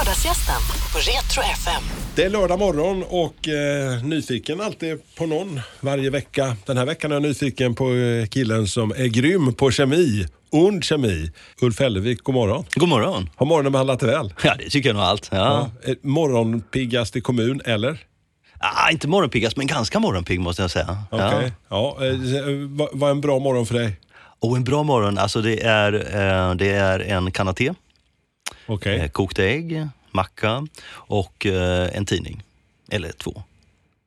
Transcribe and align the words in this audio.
Lördagsgästen 0.00 0.60
på 0.92 0.98
Retro 0.98 1.42
FM. 1.52 1.82
Det 2.14 2.24
är 2.24 2.30
lördag 2.30 2.58
morgon 2.58 3.04
och 3.08 3.48
eh, 3.48 4.04
nyfiken 4.04 4.60
alltid 4.60 5.00
på 5.18 5.26
någon 5.26 5.60
varje 5.80 6.10
vecka. 6.10 6.56
Den 6.66 6.76
här 6.76 6.86
veckan 6.86 7.10
är 7.10 7.14
jag 7.14 7.22
nyfiken 7.22 7.74
på 7.74 7.94
eh, 7.94 8.26
killen 8.26 8.66
som 8.66 8.90
är 8.90 9.06
grym 9.06 9.54
på 9.54 9.70
kemi. 9.70 10.26
Und 10.50 10.84
kemi. 10.84 11.30
Ulf 11.60 11.80
Hellevik, 11.80 12.22
god 12.22 12.34
morgon. 12.34 12.64
God 12.74 12.88
morgon. 12.88 13.30
Har 13.36 13.46
morgonen 13.46 13.72
behandlat 13.72 14.00
dig 14.00 14.08
väl? 14.08 14.34
Ja, 14.44 14.54
det 14.58 14.70
tycker 14.70 14.88
jag 14.88 14.96
nog 14.96 15.04
allt. 15.04 15.28
Ja. 15.32 15.70
Ja. 15.86 15.94
Morgonpiggast 16.02 17.16
i 17.16 17.20
kommun, 17.20 17.60
eller? 17.64 17.98
Ah, 18.58 18.90
inte 18.90 19.08
morgonpiggast, 19.08 19.56
men 19.56 19.66
ganska 19.66 19.98
morgonpigg 19.98 20.40
måste 20.40 20.62
jag 20.62 20.70
säga. 20.70 20.98
Okej. 21.10 21.52
Ja. 21.68 21.96
Ja. 22.00 22.06
eh, 22.06 22.14
vad 22.68 22.88
vad 22.92 23.10
är 23.10 23.14
en 23.14 23.20
bra 23.20 23.38
morgon 23.38 23.66
för 23.66 23.74
dig? 23.74 24.00
Och 24.40 24.56
en 24.56 24.64
bra 24.64 24.82
morgon, 24.82 25.18
alltså 25.18 25.40
det 25.42 25.62
är, 25.62 25.92
eh, 25.94 26.54
det 26.54 26.70
är 26.70 27.00
en 27.00 27.30
kanna 27.32 27.52
te, 27.52 27.72
Okej. 28.70 28.98
eh, 28.98 29.08
kokta 29.08 29.44
ägg, 29.44 29.86
macka 30.10 30.66
och 30.92 31.46
eh, 31.46 31.96
en 31.96 32.06
tidning. 32.06 32.42
Eller 32.90 33.12
två. 33.12 33.42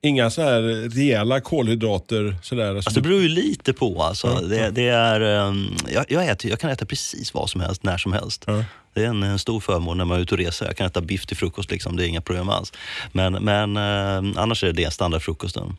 Inga 0.02 0.30
så 0.30 0.42
här 0.42 0.62
rejäla 0.90 1.40
kolhydrater 1.40 2.36
sådär? 2.42 2.74
Alltså 2.74 2.90
det 2.90 3.00
beror 3.00 3.22
ju 3.22 3.28
lite 3.28 3.72
på. 3.72 4.02
Alltså. 4.02 4.34
Det, 4.34 4.70
det 4.70 4.88
är, 4.88 5.20
ehm, 5.20 5.76
jag, 5.92 6.04
jag, 6.08 6.28
äter, 6.28 6.50
jag 6.50 6.60
kan 6.60 6.70
äta 6.70 6.86
precis 6.86 7.34
vad 7.34 7.50
som 7.50 7.60
helst, 7.60 7.82
när 7.82 7.98
som 7.98 8.12
helst. 8.12 8.44
Ja. 8.46 8.64
Det 8.94 9.04
är 9.04 9.08
en, 9.08 9.22
en 9.22 9.38
stor 9.38 9.60
förmån 9.60 9.98
när 9.98 10.04
man 10.04 10.18
är 10.18 10.22
ute 10.22 10.34
och 10.34 10.38
reser. 10.38 10.66
Jag 10.66 10.76
kan 10.76 10.86
äta 10.86 11.00
biff 11.00 11.26
till 11.26 11.36
frukost, 11.36 11.70
liksom. 11.70 11.96
det 11.96 12.06
är 12.06 12.08
inga 12.08 12.20
problem 12.20 12.48
alls. 12.48 12.72
Men, 13.12 13.32
men 13.32 13.76
eh, 13.76 14.42
annars 14.42 14.64
är 14.64 14.72
det 14.72 14.92
standardfrukosten. 14.92 15.76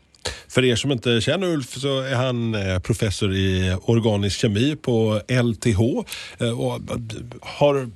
För 0.48 0.64
er 0.64 0.76
som 0.76 0.92
inte 0.92 1.20
känner 1.20 1.46
Ulf 1.46 1.78
så 1.78 2.00
är 2.00 2.14
han 2.14 2.54
eh, 2.54 2.78
professor 2.78 3.34
i 3.34 3.76
organisk 3.82 4.40
kemi 4.40 4.76
på 4.76 5.20
LTH 5.28 5.80
och 6.56 6.80
har 7.42 7.90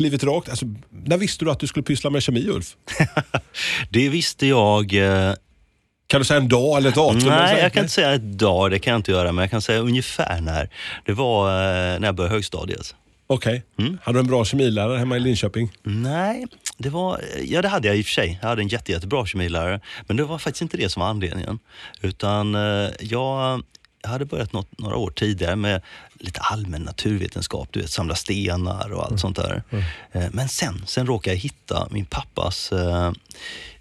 klivit 0.00 0.24
rakt. 0.24 0.48
Alltså, 0.48 0.66
när 0.90 1.18
visste 1.18 1.44
du 1.44 1.50
att 1.50 1.60
du 1.60 1.66
skulle 1.66 1.84
pyssla 1.84 2.10
med 2.10 2.22
kemi 2.22 2.48
Ulf? 2.48 2.76
Det 3.90 4.08
visste 4.08 4.46
jag 4.46 4.94
eh, 4.94 5.34
Kan 6.06 6.20
du 6.20 6.24
säga 6.24 6.40
en 6.40 6.48
dag 6.48 6.76
eller 6.76 6.88
ett 6.88 6.94
datum? 6.94 7.28
Nej, 7.28 7.60
jag 7.62 7.72
kan 7.72 7.82
inte 7.82 7.94
säga 7.94 8.14
ett 8.14 8.38
dag, 8.38 8.70
det 8.70 8.78
kan 8.78 8.90
jag 8.90 8.98
inte 8.98 9.10
göra, 9.10 9.32
men 9.32 9.42
jag 9.42 9.50
kan 9.50 9.62
säga 9.62 9.78
ungefär 9.78 10.40
när. 10.40 10.70
Det 11.04 11.12
var 11.12 11.48
eh, 11.48 12.00
när 12.00 12.08
jag 12.08 12.14
började 12.14 12.34
högstadiet. 12.34 12.94
Okej. 13.26 13.62
Mm. 13.78 13.98
Hade 14.02 14.18
du 14.18 14.20
en 14.20 14.26
bra 14.26 14.44
kemilärare 14.44 14.98
hemma 14.98 15.16
i 15.16 15.20
Linköping? 15.20 15.72
Nej, 15.82 16.46
det 16.78 16.88
var, 16.88 17.20
ja 17.44 17.62
det 17.62 17.68
hade 17.68 17.88
jag 17.88 17.96
i 17.96 18.02
och 18.02 18.06
för 18.06 18.12
sig. 18.12 18.38
Jag 18.42 18.48
hade 18.48 18.62
en 18.62 18.68
jätte, 18.68 18.92
jättebra 18.92 19.26
kemilärare. 19.26 19.80
Men 20.06 20.16
det 20.16 20.24
var 20.24 20.38
faktiskt 20.38 20.62
inte 20.62 20.76
det 20.76 20.88
som 20.88 21.00
var 21.00 21.08
anledningen. 21.08 21.58
Utan 22.00 22.54
eh, 22.54 22.90
jag, 23.00 23.62
jag 24.02 24.10
hade 24.10 24.24
börjat 24.24 24.52
något, 24.52 24.78
några 24.78 24.96
år 24.96 25.10
tidigare 25.10 25.56
med 25.56 25.82
lite 26.14 26.40
allmän 26.40 26.82
naturvetenskap, 26.82 27.68
du 27.70 27.80
vet 27.80 27.90
samla 27.90 28.14
stenar 28.14 28.92
och 28.92 29.04
allt 29.04 29.20
sånt 29.20 29.36
där. 29.36 29.62
Eh, 30.12 30.24
Men 30.32 30.48
sen, 30.48 30.82
sen 30.86 31.06
råkade 31.06 31.36
jag 31.36 31.40
hitta 31.40 31.88
min 31.90 32.04
pappas 32.04 32.72
eh, 32.72 33.12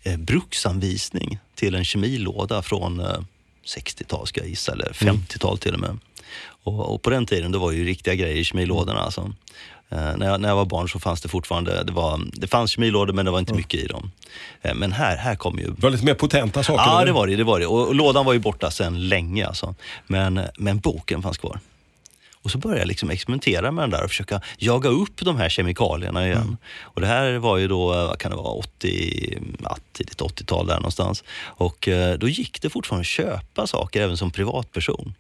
eh, 0.04 0.18
bruksanvisning 0.18 1.40
till 1.56 1.76
en 1.76 1.86
kemilåda 1.86 2.62
från 2.62 3.00
eh, 3.00 3.20
60-tal 3.66 4.28
ska 4.28 4.42
jag 4.42 4.50
gissa, 4.50 4.72
eller 4.72 4.92
50-tal 4.94 5.58
till 5.58 5.74
och 5.74 5.80
med. 5.80 5.98
Och, 6.64 6.94
och 6.94 7.02
på 7.02 7.10
den 7.10 7.26
tiden 7.26 7.52
då 7.52 7.60
var 7.60 7.72
ju 7.72 7.86
riktiga 7.86 8.16
grejer 8.16 8.38
i 8.38 8.44
kemilådorna. 8.44 9.00
Alltså. 9.00 9.34
Eh, 9.92 10.18
när, 10.18 10.26
jag, 10.26 10.42
när 10.42 10.50
jag 10.50 10.56
var 10.56 10.66
barn 10.66 10.90
så 10.90 11.00
fanns 11.00 11.22
det 11.22 11.30
fortfarande, 11.30 11.84
det, 11.84 11.92
var, 11.92 12.22
det 12.34 12.48
fanns 12.48 12.72
kemilådor 12.72 13.14
men 13.14 13.26
det 13.26 13.32
var 13.32 13.40
inte 13.40 13.54
mycket 13.54 13.80
i 13.80 13.88
dem. 13.88 14.12
Eh, 14.62 14.74
men 14.74 14.92
här, 14.92 15.18
här 15.18 15.36
kom 15.36 15.60
ju 15.60 15.66
Det 15.66 15.84
var 15.84 15.90
lite 15.90 16.06
mer 16.06 16.14
potenta 16.14 16.64
saker? 16.64 16.84
Ja, 16.84 16.96
eller? 16.96 17.06
det 17.06 17.12
var 17.12 17.28
det. 17.28 17.36
det, 17.36 17.44
var 17.44 17.60
det. 17.60 17.66
Och, 17.66 17.88
och 17.88 17.96
lådan 17.96 18.26
var 18.26 18.34
ju 18.34 18.40
borta 18.40 18.72
sedan 18.72 19.08
länge. 19.08 19.48
Alltså. 19.48 19.76
Men, 20.08 20.42
men 20.58 20.80
boken 20.80 21.22
fanns 21.22 21.38
kvar. 21.38 21.60
Och 22.42 22.52
så 22.52 22.58
började 22.58 22.82
jag 22.82 22.88
liksom 22.88 23.10
experimentera 23.10 23.72
med 23.72 23.84
den 23.84 23.90
där 23.90 24.04
och 24.04 24.10
försöka 24.10 24.42
jaga 24.58 24.90
upp 24.90 25.26
de 25.26 25.38
här 25.38 25.50
kemikalierna 25.50 26.26
igen. 26.26 26.42
Mm. 26.42 26.58
Och 26.82 27.02
det 27.02 27.08
här 27.08 27.38
var 27.38 27.58
ju 27.58 27.68
då, 27.68 27.88
vad 27.88 28.20
kan 28.20 28.32
det 28.32 28.38
vara, 28.38 28.54
80, 28.54 29.38
ja, 29.64 29.78
tidigt 29.94 30.22
80-tal 30.22 30.68
där 30.68 30.76
någonstans. 30.76 31.24
Och 31.42 31.88
eh, 31.88 32.18
då 32.18 32.28
gick 32.28 32.62
det 32.62 32.70
fortfarande 32.70 33.02
att 33.02 33.08
köpa 33.08 33.68
saker 33.68 34.02
även 34.02 34.18
som 34.18 34.32
privatperson. 34.32 35.14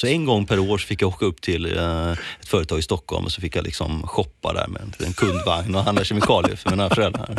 Så 0.00 0.06
en 0.06 0.24
gång 0.24 0.46
per 0.46 0.58
år 0.58 0.78
så 0.78 0.86
fick 0.86 1.02
jag 1.02 1.08
åka 1.08 1.26
upp 1.26 1.40
till 1.40 1.78
eh, 1.78 2.10
ett 2.10 2.48
företag 2.48 2.78
i 2.78 2.82
Stockholm 2.82 3.24
och 3.24 3.32
så 3.32 3.40
fick 3.40 3.56
jag 3.56 3.64
liksom 3.64 4.06
shoppa 4.06 4.52
där 4.52 4.66
med 4.66 4.82
en, 5.06 5.12
kundvagn 5.12 5.74
och 5.74 5.84
handla 5.84 6.04
kemikalier 6.04 6.56
för 6.56 6.70
mina 6.70 6.90
föräldrar. 6.90 7.36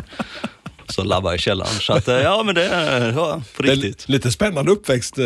Så 0.89 1.03
labbar 1.03 1.33
i 1.33 1.37
källaren. 1.37 1.71
Så 1.71 1.93
att, 1.93 2.07
eh, 2.07 2.15
ja 2.15 2.43
men 2.43 2.55
det 2.55 2.65
ja, 3.15 3.41
på 3.57 3.63
Det 3.63 3.71
är 3.71 3.75
riktigt. 3.75 4.09
lite 4.09 4.31
spännande 4.31 4.71
uppväxt 4.71 5.17
eh. 5.17 5.23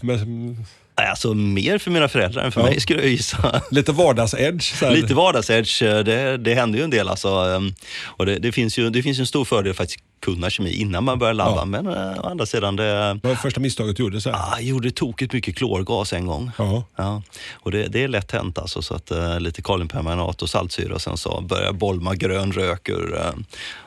Med, 0.00 0.26
Nej, 0.26 0.56
Alltså 0.96 1.34
mer 1.34 1.78
för 1.78 1.90
mina 1.90 2.08
föräldrar 2.08 2.42
än 2.44 2.52
för 2.52 2.60
Ja. 2.60 2.66
mig 2.66 2.80
skulle 2.80 3.00
jag 3.00 3.10
gissa. 3.10 3.62
lite 3.70 3.92
vardagsedge. 3.92 4.90
Lite 4.90 5.14
vardagsedge, 5.14 6.02
det, 6.02 6.36
det 6.36 6.54
händer 6.54 6.78
ju 6.78 6.84
en 6.84 6.90
del 6.90 7.08
alltså. 7.08 7.28
ehm, 7.28 7.74
Och 8.04 8.26
det, 8.26 8.38
det, 8.38 8.52
finns 8.52 8.78
ju, 8.78 8.90
det 8.90 9.02
finns 9.02 9.18
ju 9.18 9.20
en 9.20 9.26
stor 9.26 9.44
fördel 9.44 9.70
att 9.70 9.76
faktiskt 9.76 10.00
kunna 10.22 10.50
kemi 10.50 10.70
innan 10.72 11.04
man 11.04 11.18
börjar 11.18 11.34
labba. 11.34 11.56
Ja. 11.60 11.64
Men 11.64 11.86
eh, 11.86 12.20
å 12.24 12.28
andra 12.28 12.46
sidan, 12.46 12.76
det, 12.76 13.20
Vad 13.22 13.32
var 13.32 13.34
första 13.34 13.60
misstaget 13.60 13.96
du 13.96 14.02
gjorde? 14.02 14.20
Så 14.20 14.30
här. 14.30 14.36
ah, 14.38 14.52
jag 14.54 14.62
gjorde 14.62 14.90
tokigt 14.90 15.32
mycket 15.32 15.56
klorgas 15.56 16.12
en 16.12 16.26
gång. 16.26 16.50
Ja. 16.58 16.84
Ja, 16.96 17.22
och 17.52 17.70
det, 17.70 17.86
det 17.86 18.02
är 18.04 18.08
lätt 18.08 18.30
hänt 18.30 18.58
alltså. 18.58 18.82
Så 18.82 18.94
att, 18.94 19.10
eh, 19.10 19.40
lite 19.40 19.62
kalinpermanat 19.62 20.42
och 20.42 20.48
saltsyra 20.50 20.94
och 20.94 21.02
sen 21.02 21.16
så 21.16 21.40
börjar 21.40 21.72
bolma 21.72 22.14
grön 22.14 22.52
rök 22.52 22.88
ur... 22.88 23.14
eh, 23.16 23.32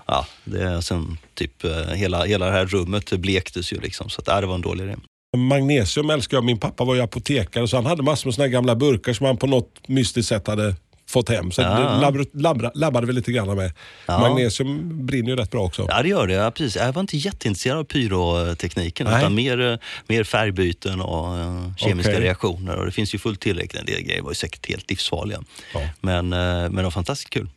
ja, 0.07 0.25
det, 0.43 0.81
sen 0.81 1.17
typ 1.35 1.63
eh, 1.63 1.71
hela, 1.95 2.25
hela 2.25 2.45
det 2.45 2.51
här 2.51 2.65
rummet 2.65 3.09
blektes 3.11 3.73
ju 3.73 3.79
liksom. 3.79 4.09
Så 4.09 4.21
att, 4.21 4.27
äh, 4.27 4.41
det 4.41 4.47
var 4.47 4.55
en 4.55 4.61
dålig 4.61 4.83
idé. 4.83 4.95
Magnesium 5.37 6.09
älskar 6.09 6.37
jag. 6.37 6.43
Min 6.43 6.59
pappa 6.59 6.83
var 6.83 6.95
ju 6.95 7.01
apotekare 7.01 7.67
så 7.67 7.77
han 7.77 7.85
hade 7.85 8.03
massor 8.03 8.27
med 8.27 8.35
såna 8.35 8.47
gamla 8.47 8.75
burkar 8.75 9.13
som 9.13 9.25
han 9.25 9.37
på 9.37 9.47
något 9.47 9.87
mystiskt 9.87 10.29
sätt 10.29 10.47
hade 10.47 10.75
fått 11.09 11.29
hem. 11.29 11.51
Så 11.51 11.61
Ja. 11.61 11.69
det 11.69 12.01
labra, 12.01 12.23
labra, 12.33 12.71
labbade 12.75 13.07
vi 13.07 13.13
lite 13.13 13.31
grann 13.31 13.55
med. 13.55 13.71
Ja. 14.05 14.19
Magnesium 14.19 15.05
brinner 15.05 15.29
ju 15.29 15.35
rätt 15.35 15.51
bra 15.51 15.61
också. 15.63 15.85
Ja, 15.89 16.01
det 16.01 16.09
gör 16.09 16.27
det. 16.27 16.33
Ja, 16.33 16.51
precis. 16.51 16.75
Jag 16.75 16.93
var 16.93 17.01
inte 17.01 17.17
jätteintresserad 17.17 17.77
av 17.77 17.83
pyrotekniken 17.83 19.07
Nej. 19.07 19.19
utan 19.19 19.35
mer, 19.35 19.79
mer 20.07 20.23
färgbyten 20.23 21.01
och 21.01 21.37
eh, 21.37 21.75
kemiska 21.77 22.11
Okej. 22.11 22.23
reaktioner. 22.23 22.75
Och 22.75 22.85
det 22.85 22.91
finns 22.91 23.15
ju 23.15 23.19
fullt 23.19 23.39
tillräckligt. 23.39 23.79
En 23.79 23.85
del 23.85 24.01
grejer 24.01 24.21
var 24.21 24.31
ju 24.31 24.35
säkert 24.35 24.69
helt 24.69 24.89
livsfarliga. 24.89 25.39
Ja. 25.73 25.79
Men, 26.01 26.33
eh, 26.33 26.39
men 26.39 26.75
det 26.75 26.83
var 26.83 26.91
fantastiskt 26.91 27.29
kul. 27.29 27.49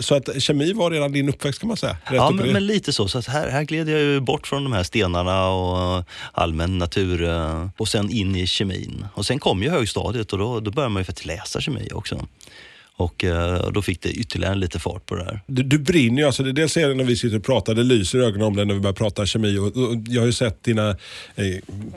Så 0.00 0.14
att 0.14 0.42
kemi 0.42 0.72
var 0.72 0.90
redan 0.90 1.12
din 1.12 1.28
uppväxt 1.28 1.60
kan 1.60 1.68
man 1.68 1.76
säga? 1.76 1.96
Ja, 2.12 2.30
men, 2.30 2.52
men 2.52 2.66
lite 2.66 2.92
så. 2.92 3.08
så 3.08 3.18
att 3.18 3.26
här, 3.26 3.48
här 3.50 3.62
gled 3.62 3.88
jag 3.88 4.00
ju 4.00 4.20
bort 4.20 4.46
från 4.46 4.64
de 4.64 4.72
här 4.72 4.82
stenarna 4.82 5.48
och 5.48 6.04
allmän 6.32 6.78
natur 6.78 7.28
eh, 7.28 7.68
och 7.76 7.88
sen 7.88 8.10
in 8.10 8.36
i 8.36 8.46
kemin. 8.46 9.06
Och 9.14 9.26
sen 9.26 9.38
kom 9.38 9.62
ju 9.62 9.70
högstadiet 9.70 10.32
och 10.32 10.38
då, 10.38 10.60
då 10.60 10.70
började 10.70 10.92
man 10.92 11.00
ju 11.00 11.04
faktiskt 11.04 11.26
läsa 11.26 11.60
kemi 11.60 11.88
också. 11.94 12.26
Och 13.00 13.24
eh, 13.24 13.70
då 13.70 13.82
fick 13.82 14.02
det 14.02 14.08
ytterligare 14.08 14.54
lite 14.54 14.78
fart 14.78 15.06
på 15.06 15.14
det 15.14 15.24
här. 15.24 15.40
Du, 15.46 15.62
du 15.62 15.78
brinner 15.78 16.22
ju. 16.22 16.26
Alltså 16.26 16.42
det, 16.42 16.52
dels 16.52 16.76
är 16.76 16.88
det 16.88 16.94
när 16.94 17.04
vi 17.04 17.16
sitter 17.16 17.36
och 17.36 17.44
pratar, 17.44 17.74
det 17.74 17.82
lyser 17.82 18.18
i 18.18 18.22
ögonen 18.22 18.42
om 18.42 18.56
det 18.56 18.64
när 18.64 18.74
vi 18.74 18.80
börjar 18.80 18.94
prata 18.94 19.26
kemi. 19.26 19.58
Och, 19.58 19.66
och 19.66 19.96
jag 20.08 20.20
har 20.22 20.26
ju 20.26 20.32
sett 20.32 20.64
dina 20.64 20.90
eh, 20.90 20.96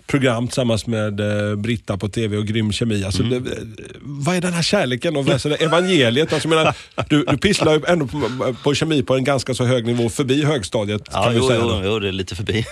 program 0.08 0.48
tillsammans 0.48 0.88
med 0.88 1.20
eh, 1.20 1.56
Britta 1.56 1.98
på 1.98 2.10
TV 2.10 2.38
och 2.38 2.48
Grym 2.48 2.72
Kemi. 2.72 3.04
Alltså, 3.04 3.24
Mm. 3.24 3.44
det, 3.44 3.52
eh, 3.52 3.58
vad 4.02 4.36
är 4.36 4.42
den 4.42 4.54
här 4.54 4.62
kärleken 4.64 5.16
och 5.18 5.28
evangeliet? 5.62 6.34
Alltså, 6.34 6.48
menar, 6.48 6.76
du, 7.10 7.26
du 7.26 7.38
pisslar 7.38 7.74
ju 7.74 7.82
ändå 7.88 8.08
på, 8.08 8.22
på 8.64 8.74
kemi 8.74 9.04
på 9.04 9.16
en 9.16 9.24
ganska 9.24 9.54
så 9.54 9.66
hög 9.66 9.86
nivå 9.86 10.10
förbi 10.10 10.46
högstadiet. 10.46 11.02
Ja, 11.12 11.24
kan 11.24 11.36
jo, 11.36 11.48
säga 11.48 11.60
jo, 11.62 11.82
jo, 11.86 12.00
det 12.00 12.08
är 12.08 12.12
lite 12.12 12.36
förbi. 12.36 12.66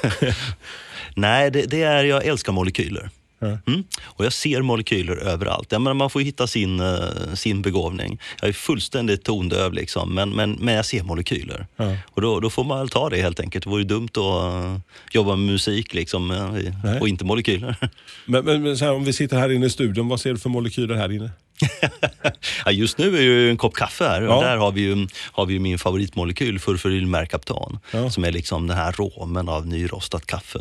Nej, 1.15 1.51
det, 1.51 1.61
det 1.61 1.83
är, 1.83 2.03
jag 2.03 2.25
älskar 2.25 2.53
molekyler. 2.53 3.09
Mm. 3.41 3.83
Och 4.03 4.25
jag 4.25 4.33
ser 4.33 4.61
molekyler 4.61 5.15
överallt. 5.15 5.71
Jag 5.71 5.81
menar, 5.81 5.93
man 5.93 6.09
får 6.09 6.19
hitta 6.21 6.47
sin, 6.47 6.79
eh, 6.79 7.33
sin 7.33 7.61
begåvning. 7.61 8.19
Jag 8.41 8.49
är 8.49 8.53
fullständigt 8.53 9.23
tondöv 9.23 9.73
liksom, 9.73 10.15
men, 10.15 10.29
men, 10.29 10.51
men 10.59 10.73
jag 10.73 10.85
ser 10.85 11.03
molekyler. 11.03 11.67
Ja. 11.75 11.95
Och 12.05 12.21
då, 12.21 12.39
då 12.39 12.49
får 12.49 12.63
man 12.63 12.79
väl 12.79 12.89
ta 12.89 13.09
det 13.09 13.21
helt 13.21 13.39
enkelt. 13.39 13.63
Det 13.63 13.69
vore 13.69 13.83
dumt 13.83 14.09
att 14.11 14.53
eh, 14.53 14.77
jobba 15.11 15.35
med 15.35 15.53
musik 15.53 15.93
liksom, 15.93 16.31
eh, 16.31 17.01
och 17.01 17.07
inte 17.07 17.25
molekyler. 17.25 17.75
Men, 18.25 18.45
men, 18.45 18.63
men 18.63 18.77
här, 18.77 18.93
om 18.93 19.03
vi 19.03 19.13
sitter 19.13 19.37
här 19.37 19.51
inne 19.51 19.65
i 19.65 19.69
studion, 19.69 20.07
vad 20.07 20.19
ser 20.21 20.33
du 20.33 20.39
för 20.39 20.49
molekyler 20.49 20.95
här 20.95 21.11
inne? 21.11 21.29
ja, 22.65 22.71
just 22.71 22.97
nu 22.97 23.17
är 23.17 23.21
ju 23.21 23.49
en 23.49 23.57
kopp 23.57 23.73
kaffe 23.75 24.03
här 24.03 24.21
Ja. 24.21 24.35
och 24.35 24.43
där 24.43 24.57
har 24.57 24.71
vi 24.71 24.81
ju, 24.81 25.07
har 25.31 25.45
vi 25.45 25.59
min 25.59 25.79
favoritmolekyl, 25.79 26.59
furfurylmerkaptan, 26.59 27.79
Ja. 27.91 28.09
som 28.09 28.23
är 28.23 28.31
liksom 28.31 28.67
den 28.67 28.77
här 28.77 28.91
råmen 28.91 29.49
av 29.49 29.67
nyrostat 29.67 30.25
kaffe. 30.25 30.59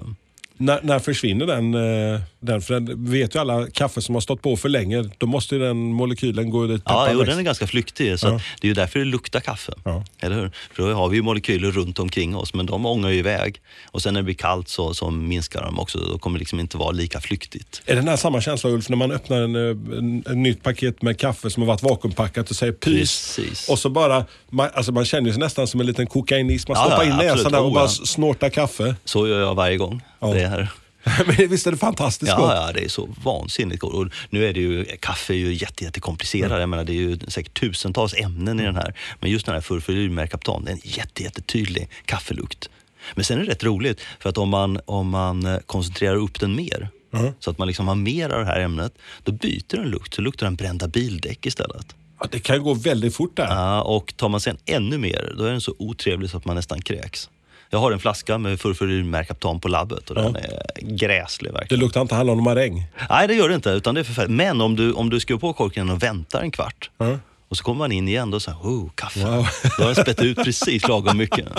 När, 0.56 0.80
när 0.82 0.98
försvinner 0.98 1.46
den, 1.46 1.74
eh, 1.74 2.20
den? 2.40 2.60
För 2.62 2.74
den 2.74 3.10
vet 3.10 3.34
ju 3.34 3.38
alla, 3.38 3.66
kaffe 3.66 4.02
som 4.02 4.14
har 4.14 4.20
stått 4.20 4.42
på 4.42 4.56
för 4.56 4.68
länge, 4.68 5.10
då 5.18 5.26
måste 5.26 5.54
ju 5.54 5.60
den 5.60 5.76
molekylen 5.76 6.50
gå 6.50 6.66
dit. 6.66 6.82
Ja, 6.84 7.08
jo, 7.12 7.18
växer. 7.18 7.30
den 7.30 7.38
är 7.38 7.42
ganska 7.42 7.66
flyktig. 7.66 8.18
Så 8.18 8.26
Ja. 8.26 8.40
det 8.60 8.66
är 8.66 8.68
ju 8.68 8.74
därför 8.74 8.98
det 8.98 9.04
luktar 9.04 9.40
kaffe. 9.40 9.72
Ja. 9.84 10.04
Eller 10.20 10.36
hur? 10.36 10.50
För 10.74 10.82
då 10.88 10.94
har 10.94 11.08
vi 11.08 11.16
ju 11.16 11.22
molekyler 11.22 11.70
runt 11.70 11.98
omkring 11.98 12.36
oss, 12.36 12.54
men 12.54 12.66
de 12.66 12.86
ångar 12.86 13.08
ju 13.08 13.18
iväg. 13.18 13.60
Och 13.90 14.02
sen 14.02 14.14
när 14.14 14.20
det 14.20 14.24
blir 14.24 14.34
kallt 14.34 14.68
så, 14.68 14.94
så 14.94 15.10
minskar 15.10 15.62
de 15.62 15.78
också. 15.78 15.98
Då 15.98 16.18
kommer 16.18 16.38
det 16.38 16.40
liksom 16.40 16.60
inte 16.60 16.76
vara 16.76 16.90
lika 16.90 17.20
flyktigt. 17.20 17.82
Är 17.86 17.94
det 17.94 18.00
den 18.00 18.08
här 18.08 18.16
samma 18.16 18.40
känsla 18.40 18.70
Ulf, 18.70 18.88
när 18.88 18.96
man 18.96 19.10
öppnar 19.12 19.42
en, 19.42 19.54
eh, 19.56 19.98
en, 19.98 20.24
en 20.26 20.42
nytt 20.42 20.62
paket 20.62 21.02
med 21.02 21.18
kaffe 21.18 21.50
som 21.50 21.62
har 21.62 21.66
varit 21.68 21.82
vakuumpackat 21.82 22.50
och 22.50 22.56
säger 22.56 22.72
pys. 22.72 23.36
Precis. 23.36 23.68
Och 23.68 23.78
så 23.78 23.90
bara, 23.90 24.24
man, 24.50 24.68
alltså 24.74 24.92
man 24.92 25.04
känner 25.04 25.30
sig 25.30 25.40
nästan 25.40 25.66
som 25.66 25.80
en 25.80 25.86
liten 25.86 26.06
kokainist. 26.06 26.68
Man 26.68 26.76
stoppar 26.76 27.04
ja, 27.04 27.10
in 27.10 27.16
näsan 27.16 27.52
där 27.52 27.60
och 27.60 27.66
Oh, 27.66 27.74
bara 27.74 27.88
snortar 27.88 28.50
kaffe. 28.50 28.94
Så 29.04 29.28
gör 29.28 29.40
jag 29.40 29.54
varje 29.54 29.76
gång. 29.76 30.02
Ja. 30.20 30.26
Det 30.34 30.40
är 30.42 30.68
Men 31.26 31.48
visst 31.48 31.66
är 31.66 31.70
det 31.70 31.76
fantastiskt 31.76 32.32
gott? 32.36 32.50
Ja, 32.50 32.66
ja, 32.66 32.72
det 32.72 32.84
är 32.84 32.88
så 32.88 33.08
vansinnigt 33.24 33.80
gott. 33.80 33.94
Och 33.94 34.08
nu 34.30 34.46
är 34.46 34.52
det 34.52 34.60
ju, 34.60 34.84
kaffe 34.84 35.32
är 35.34 35.38
ju 35.38 35.52
jätte, 35.52 35.84
jättekomplicerat. 35.84 36.46
Mm. 36.50 36.60
Jag 36.60 36.68
menar, 36.68 36.84
det 36.84 36.92
är 36.92 36.94
ju 36.94 37.18
säkert 37.28 37.60
tusentals 37.60 38.14
ämnen 38.14 38.60
i 38.60 38.62
den 38.62 38.76
här. 38.76 38.94
Men 39.20 39.30
just 39.30 39.46
den 39.46 39.54
här 39.54 39.62
furfurylmerkaptan, 39.62 40.64
det 40.64 40.70
är 40.70 40.74
en 40.74 40.80
jätte, 40.84 41.22
jättetydlig 41.22 41.88
kaffelukt. 42.04 42.70
Men 43.14 43.24
sen 43.24 43.38
är 43.40 43.44
det 43.44 43.50
rätt 43.50 43.64
roligt, 43.64 44.00
för 44.20 44.28
att 44.28 44.38
om 44.38 44.48
man, 44.48 44.80
om 44.84 45.08
man 45.08 45.46
eh, 45.46 45.58
koncentrerar 45.66 46.16
upp 46.16 46.40
den 46.40 46.56
mer, 46.56 46.88
Mm. 47.14 47.32
så 47.40 47.50
att 47.50 47.58
man 47.58 47.68
liksom 47.68 47.88
har 47.88 47.94
mer 47.94 48.30
av 48.30 48.40
det 48.40 48.46
här 48.46 48.60
ämnet, 48.60 48.92
då 49.24 49.32
byter 49.32 49.76
den 49.76 49.84
lukt. 49.90 50.14
Så 50.14 50.22
luktar 50.22 50.46
den 50.46 50.56
brända 50.56 50.88
bildäck 50.88 51.46
istället. 51.46 51.94
Ja, 52.20 52.26
det 52.30 52.38
kan 52.38 52.62
gå 52.62 52.74
väldigt 52.74 53.16
fort 53.16 53.36
där. 53.36 53.46
Ja, 53.46 53.82
och 53.82 54.14
tar 54.16 54.28
man 54.28 54.40
sen 54.40 54.58
ännu 54.66 54.98
mer, 54.98 55.34
då 55.38 55.44
är 55.44 55.50
den 55.50 55.60
så 55.60 55.74
otrevlig 55.78 56.30
så 56.30 56.36
att 56.36 56.44
man 56.44 56.56
nästan 56.56 56.82
kräks. 56.82 57.30
Jag 57.72 57.78
har 57.78 57.92
en 57.92 57.98
flaska 57.98 58.38
med 58.38 58.60
furfurylmerkaptan 58.60 59.60
på 59.60 59.68
labbet 59.68 60.10
och 60.10 60.16
den 60.16 60.36
är 60.36 60.62
gräslig 60.80 61.50
Det 61.52 61.58
verkligen. 61.58 61.80
luktar 61.80 62.00
inte 62.00 62.14
hallon 62.14 62.38
och 62.38 62.44
maräng. 62.44 62.84
Nej, 63.10 63.28
det 63.28 63.34
gör 63.34 63.48
det 63.48 63.54
inte. 63.54 63.70
Utan 63.70 63.94
det 63.94 64.00
är 64.00 64.04
förfärligt. 64.04 64.30
Men 64.30 64.60
om 64.60 64.76
du, 64.76 64.92
om 64.92 65.10
du 65.10 65.20
skruvar 65.20 65.40
på 65.40 65.52
korken 65.52 65.90
och 65.90 66.02
väntar 66.02 66.40
en 66.40 66.50
kvart 66.50 66.90
Ja. 66.98 67.18
och 67.48 67.56
så 67.56 67.64
kommer 67.64 67.78
man 67.78 67.92
in 67.92 68.08
igen 68.08 68.34
och 68.34 68.42
så 68.42 68.50
här, 68.50 68.58
oh, 68.58 68.90
kaffe. 68.94 69.20
Wow. 69.24 69.46
Då 69.78 69.84
har 69.84 69.94
den 69.94 70.04
spett 70.04 70.22
ut 70.22 70.44
precis 70.44 70.88
lagom 70.88 71.16
mycket. 71.16 71.46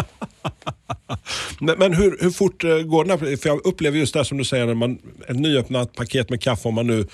Men, 1.59 1.79
men 1.79 1.93
hur, 1.93 2.17
hur 2.21 2.31
fort 2.31 2.63
eh, 2.63 2.77
går 2.77 3.05
den 3.05 3.19
här? 3.19 3.37
För 3.37 3.49
jag 3.49 3.65
upplever 3.65 3.97
just 3.97 4.13
det 4.13 4.25
som 4.25 4.37
du 4.37 4.43
säger, 4.45 4.65
när 4.65 4.73
man, 4.73 4.97
ett 5.27 5.35
nyöppnat 5.39 5.93
paket 5.95 6.29
med 6.29 6.41
kaffe, 6.41 6.67
om 6.67 6.73
man 6.75 6.87
nu 6.87 7.07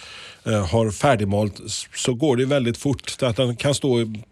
har 0.53 0.91
färdigmalt, 0.91 1.61
så 1.95 2.13
går 2.13 2.35
det 2.37 2.45
väldigt 2.45 2.77
fort. 2.77 3.09
Så 3.09 3.25
att 3.25 3.35
den 3.35 3.55
kan 3.55 3.75
stå 3.75 3.97
en 3.97 4.23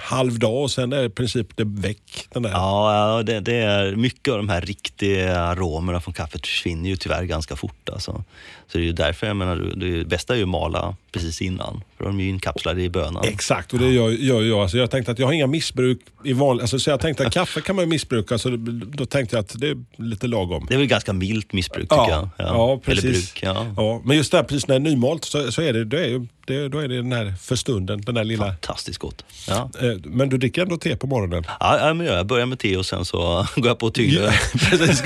halv 0.00 0.38
dag 0.38 0.62
och 0.62 0.70
sen 0.70 0.92
är 0.92 1.04
i 1.04 1.10
princip 1.10 1.56
det 1.56 1.64
väck. 1.64 2.28
Den 2.32 2.42
där. 2.42 2.50
Ja, 2.50 3.16
ja, 3.16 3.22
det, 3.22 3.40
det 3.40 3.56
är 3.56 3.96
mycket 3.96 4.32
av 4.32 4.36
de 4.36 4.48
här 4.48 4.60
riktiga 4.60 5.40
aromerna 5.40 6.00
från 6.00 6.14
kaffet 6.14 6.46
försvinner 6.46 6.90
ju 6.90 6.96
tyvärr 6.96 7.24
ganska 7.24 7.56
fort. 7.56 7.88
Alltså. 7.92 8.24
Så 8.68 8.78
det 8.78 8.88
är 8.88 8.92
därför 8.92 9.26
jag 9.26 9.36
menar, 9.36 9.56
det, 9.56 9.98
det 9.98 10.04
bästa 10.04 10.34
är 10.34 10.36
ju 10.36 10.42
att 10.42 10.48
mala 10.48 10.96
precis 11.12 11.42
innan. 11.42 11.82
För 11.96 12.04
de 12.04 12.20
är 12.20 12.24
ju 12.24 12.28
inkapslade 12.28 12.82
i 12.82 12.88
bönan. 12.88 13.24
Exakt, 13.24 13.72
och 13.72 13.78
det 13.78 13.90
gör, 13.90 14.10
gör 14.10 14.42
jag. 14.42 14.58
Alltså 14.58 14.78
jag 14.78 14.90
tänkte 14.90 15.12
att 15.12 15.18
jag 15.18 15.26
har 15.26 15.32
inga 15.32 15.46
missbruk 15.46 15.98
i 16.24 16.32
vanlig... 16.32 16.62
Alltså 16.62 16.78
så 16.78 16.90
jag 16.90 17.00
tänkte 17.00 17.26
att 17.26 17.32
kaffe 17.32 17.60
kan 17.60 17.76
man 17.76 17.84
ju 17.84 17.88
missbruka, 17.88 18.38
så 18.38 18.48
det, 18.48 18.56
då 18.72 19.06
tänkte 19.06 19.36
jag 19.36 19.40
att 19.40 19.60
det 19.60 19.68
är 19.68 19.84
lite 19.96 20.26
lagom. 20.26 20.66
Det 20.68 20.74
är 20.74 20.78
väl 20.78 20.86
ganska 20.86 21.12
milt 21.12 21.52
missbruk 21.52 21.88
tycker 21.88 22.10
jag. 22.10 22.28
ja, 22.38 22.80
precis. 22.84 23.04
Eller 23.04 23.12
bruk. 23.12 23.40
Ja. 23.42 23.74
Ja, 23.76 24.02
men 24.04 24.16
just 24.16 24.30
det 24.30 24.36
här 24.36 24.44
precis 24.44 24.68
när 24.68 24.78
det 24.78 24.88
är 24.88 24.90
nymalt 24.90 25.24
så, 25.24 25.52
så 25.54 25.62
är 25.62 25.72
det, 25.72 25.84
det 25.84 26.04
är 26.06 26.26
det, 26.46 26.68
då 26.68 26.78
är 26.78 26.88
det 26.88 26.96
den 26.96 27.12
här 27.12 27.34
för 27.40 27.56
stunden, 27.56 28.00
den 28.00 28.14
där 28.14 28.24
lilla... 28.24 28.44
Fantastiskt 28.46 28.98
gott. 28.98 29.24
Ja. 29.48 29.70
Eh, 29.82 29.92
Men 30.04 30.28
du 30.28 30.38
dricker 30.38 30.62
ändå 30.62 30.76
te 30.76 30.96
på 30.96 31.06
morgonen? 31.06 31.44
Ja, 31.60 31.94
men 31.94 32.06
jag 32.06 32.26
börjar 32.26 32.46
med 32.46 32.58
te 32.58 32.76
och 32.76 32.86
sen 32.86 33.04
så 33.04 33.46
går 33.56 33.66
jag 33.66 33.78
på 33.78 33.90
tyngre. 33.90 34.30
Precis, 34.70 35.02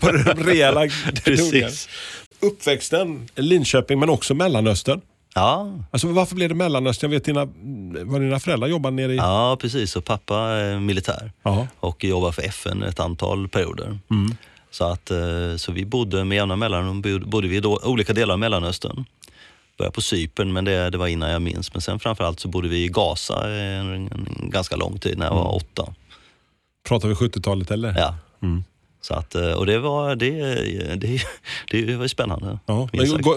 på 0.00 0.10
den 0.12 0.44
rejäla 0.44 0.80
Precis. 1.24 1.88
Uppväxten, 2.40 3.28
Linköping 3.36 3.98
men 4.00 4.08
också 4.10 4.34
Mellanöstern. 4.34 5.00
Ja, 5.34 5.72
Alltså 5.90 6.06
varför 6.08 6.34
blev 6.34 6.48
det 6.48 6.54
Mellanöstern? 6.54 7.10
Jag 7.10 7.16
vet 7.18 7.24
dina, 7.24 7.44
var 8.04 8.20
dina 8.20 8.40
föräldrar 8.40 8.68
jobbade 8.68 8.96
nere 8.96 9.12
i... 9.12 9.16
ja, 9.16 9.56
precis. 9.60 9.96
Och 9.96 10.04
pappa 10.04 10.36
är 10.38 10.78
militär 10.80 11.32
Ja. 11.42 11.66
och 11.80 12.04
jobbar 12.04 12.32
för 12.32 12.42
FN 12.42 12.82
ett 12.82 13.00
antal 13.00 13.48
perioder. 13.48 13.98
Så, 14.70 14.84
att, 14.84 15.10
eh, 15.10 15.56
så 15.56 15.72
vi 15.72 15.84
bodde 15.84 16.24
med 16.24 16.36
jämna 16.36 16.56
mellanrum 16.56 17.02
bod- 17.02 17.28
bodde 17.28 17.48
vi 17.48 17.56
i 17.56 17.60
då, 17.60 17.80
olika 17.84 18.12
delar 18.12 18.32
av 18.32 18.38
Mellanöstern. 18.38 19.04
Började 19.78 19.94
på 19.94 20.00
Cypern, 20.00 20.52
men 20.52 20.64
det, 20.64 20.90
det 20.90 20.98
var 20.98 21.06
innan 21.06 21.30
jag 21.30 21.42
minns. 21.42 21.72
Men 21.74 21.80
sen 21.82 21.98
framförallt 21.98 22.40
så 22.40 22.48
bodde 22.48 22.68
vi 22.68 22.84
i 22.84 22.88
Gaza 22.88 23.50
en, 23.50 23.92
en 23.92 24.50
ganska 24.50 24.76
lång 24.76 24.98
tid, 24.98 25.18
när 25.18 25.26
jag 25.26 25.34
var 25.34 25.54
åtta. 25.54 25.94
Pratar 26.88 27.08
vi 27.08 27.14
70-talet 27.14 27.70
eller? 27.70 27.94
Ja. 27.98 28.14
Så 29.02 29.14
att, 29.14 29.34
eh, 29.34 29.52
och 29.52 29.66
det 29.66 29.78
var, 29.78 30.16
det, 30.16 30.54
det, 30.96 31.20
det 31.70 31.96
var 31.96 32.06
spännande. 32.06 32.58
Ja. 32.66 32.88
Men, 32.92 33.22
gå, 33.22 33.34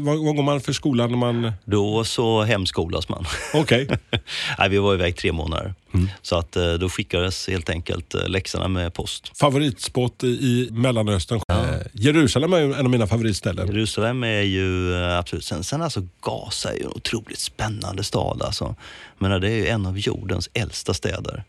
vad, 0.00 0.18
vad 0.18 0.36
går 0.36 0.42
man 0.42 0.60
för 0.60 0.72
skolan 0.72 1.10
när 1.10 1.18
man... 1.18 1.52
Då 1.64 2.04
så 2.04 2.42
hemskolas 2.42 3.08
man. 3.08 3.24
Okej. 3.54 3.88
Nej, 4.58 4.68
vi 4.68 4.78
var 4.78 4.94
iväg 4.94 5.16
tre 5.16 5.32
månader. 5.32 5.74
Mm. 5.94 6.08
Så 6.22 6.36
att 6.36 6.56
eh, 6.56 6.72
då 6.72 6.88
skickades 6.88 7.48
helt 7.48 7.70
enkelt 7.70 8.14
eh, 8.14 8.28
läxorna 8.28 8.68
med 8.68 8.94
post. 8.94 9.38
Favoritspot 9.38 10.24
i, 10.24 10.68
Mellanöstern? 10.72 11.40
Eh, 11.52 11.56
Jerusalem 11.92 12.52
är 12.52 12.60
en 12.60 12.74
av 12.74 12.90
mina 12.90 13.06
favoritställen. 13.06 13.66
Jerusalem 13.66 14.24
är 14.24 14.42
ju 14.42 14.94
eh, 14.94 15.18
absolut... 15.18 15.44
Sen, 15.44 15.64
sen 15.64 15.82
alltså 15.82 16.02
Gaza 16.22 16.70
är 16.70 16.76
ju 16.76 16.82
en 16.82 16.92
otroligt 16.94 17.38
spännande 17.38 18.04
stad 18.04 18.42
alltså. 18.42 18.74
Menar, 19.18 19.38
det 19.38 19.50
är 19.50 19.56
ju 19.56 19.66
en 19.66 19.86
av 19.86 19.98
jordens 19.98 20.50
äldsta 20.54 20.94
städer. 20.94 21.44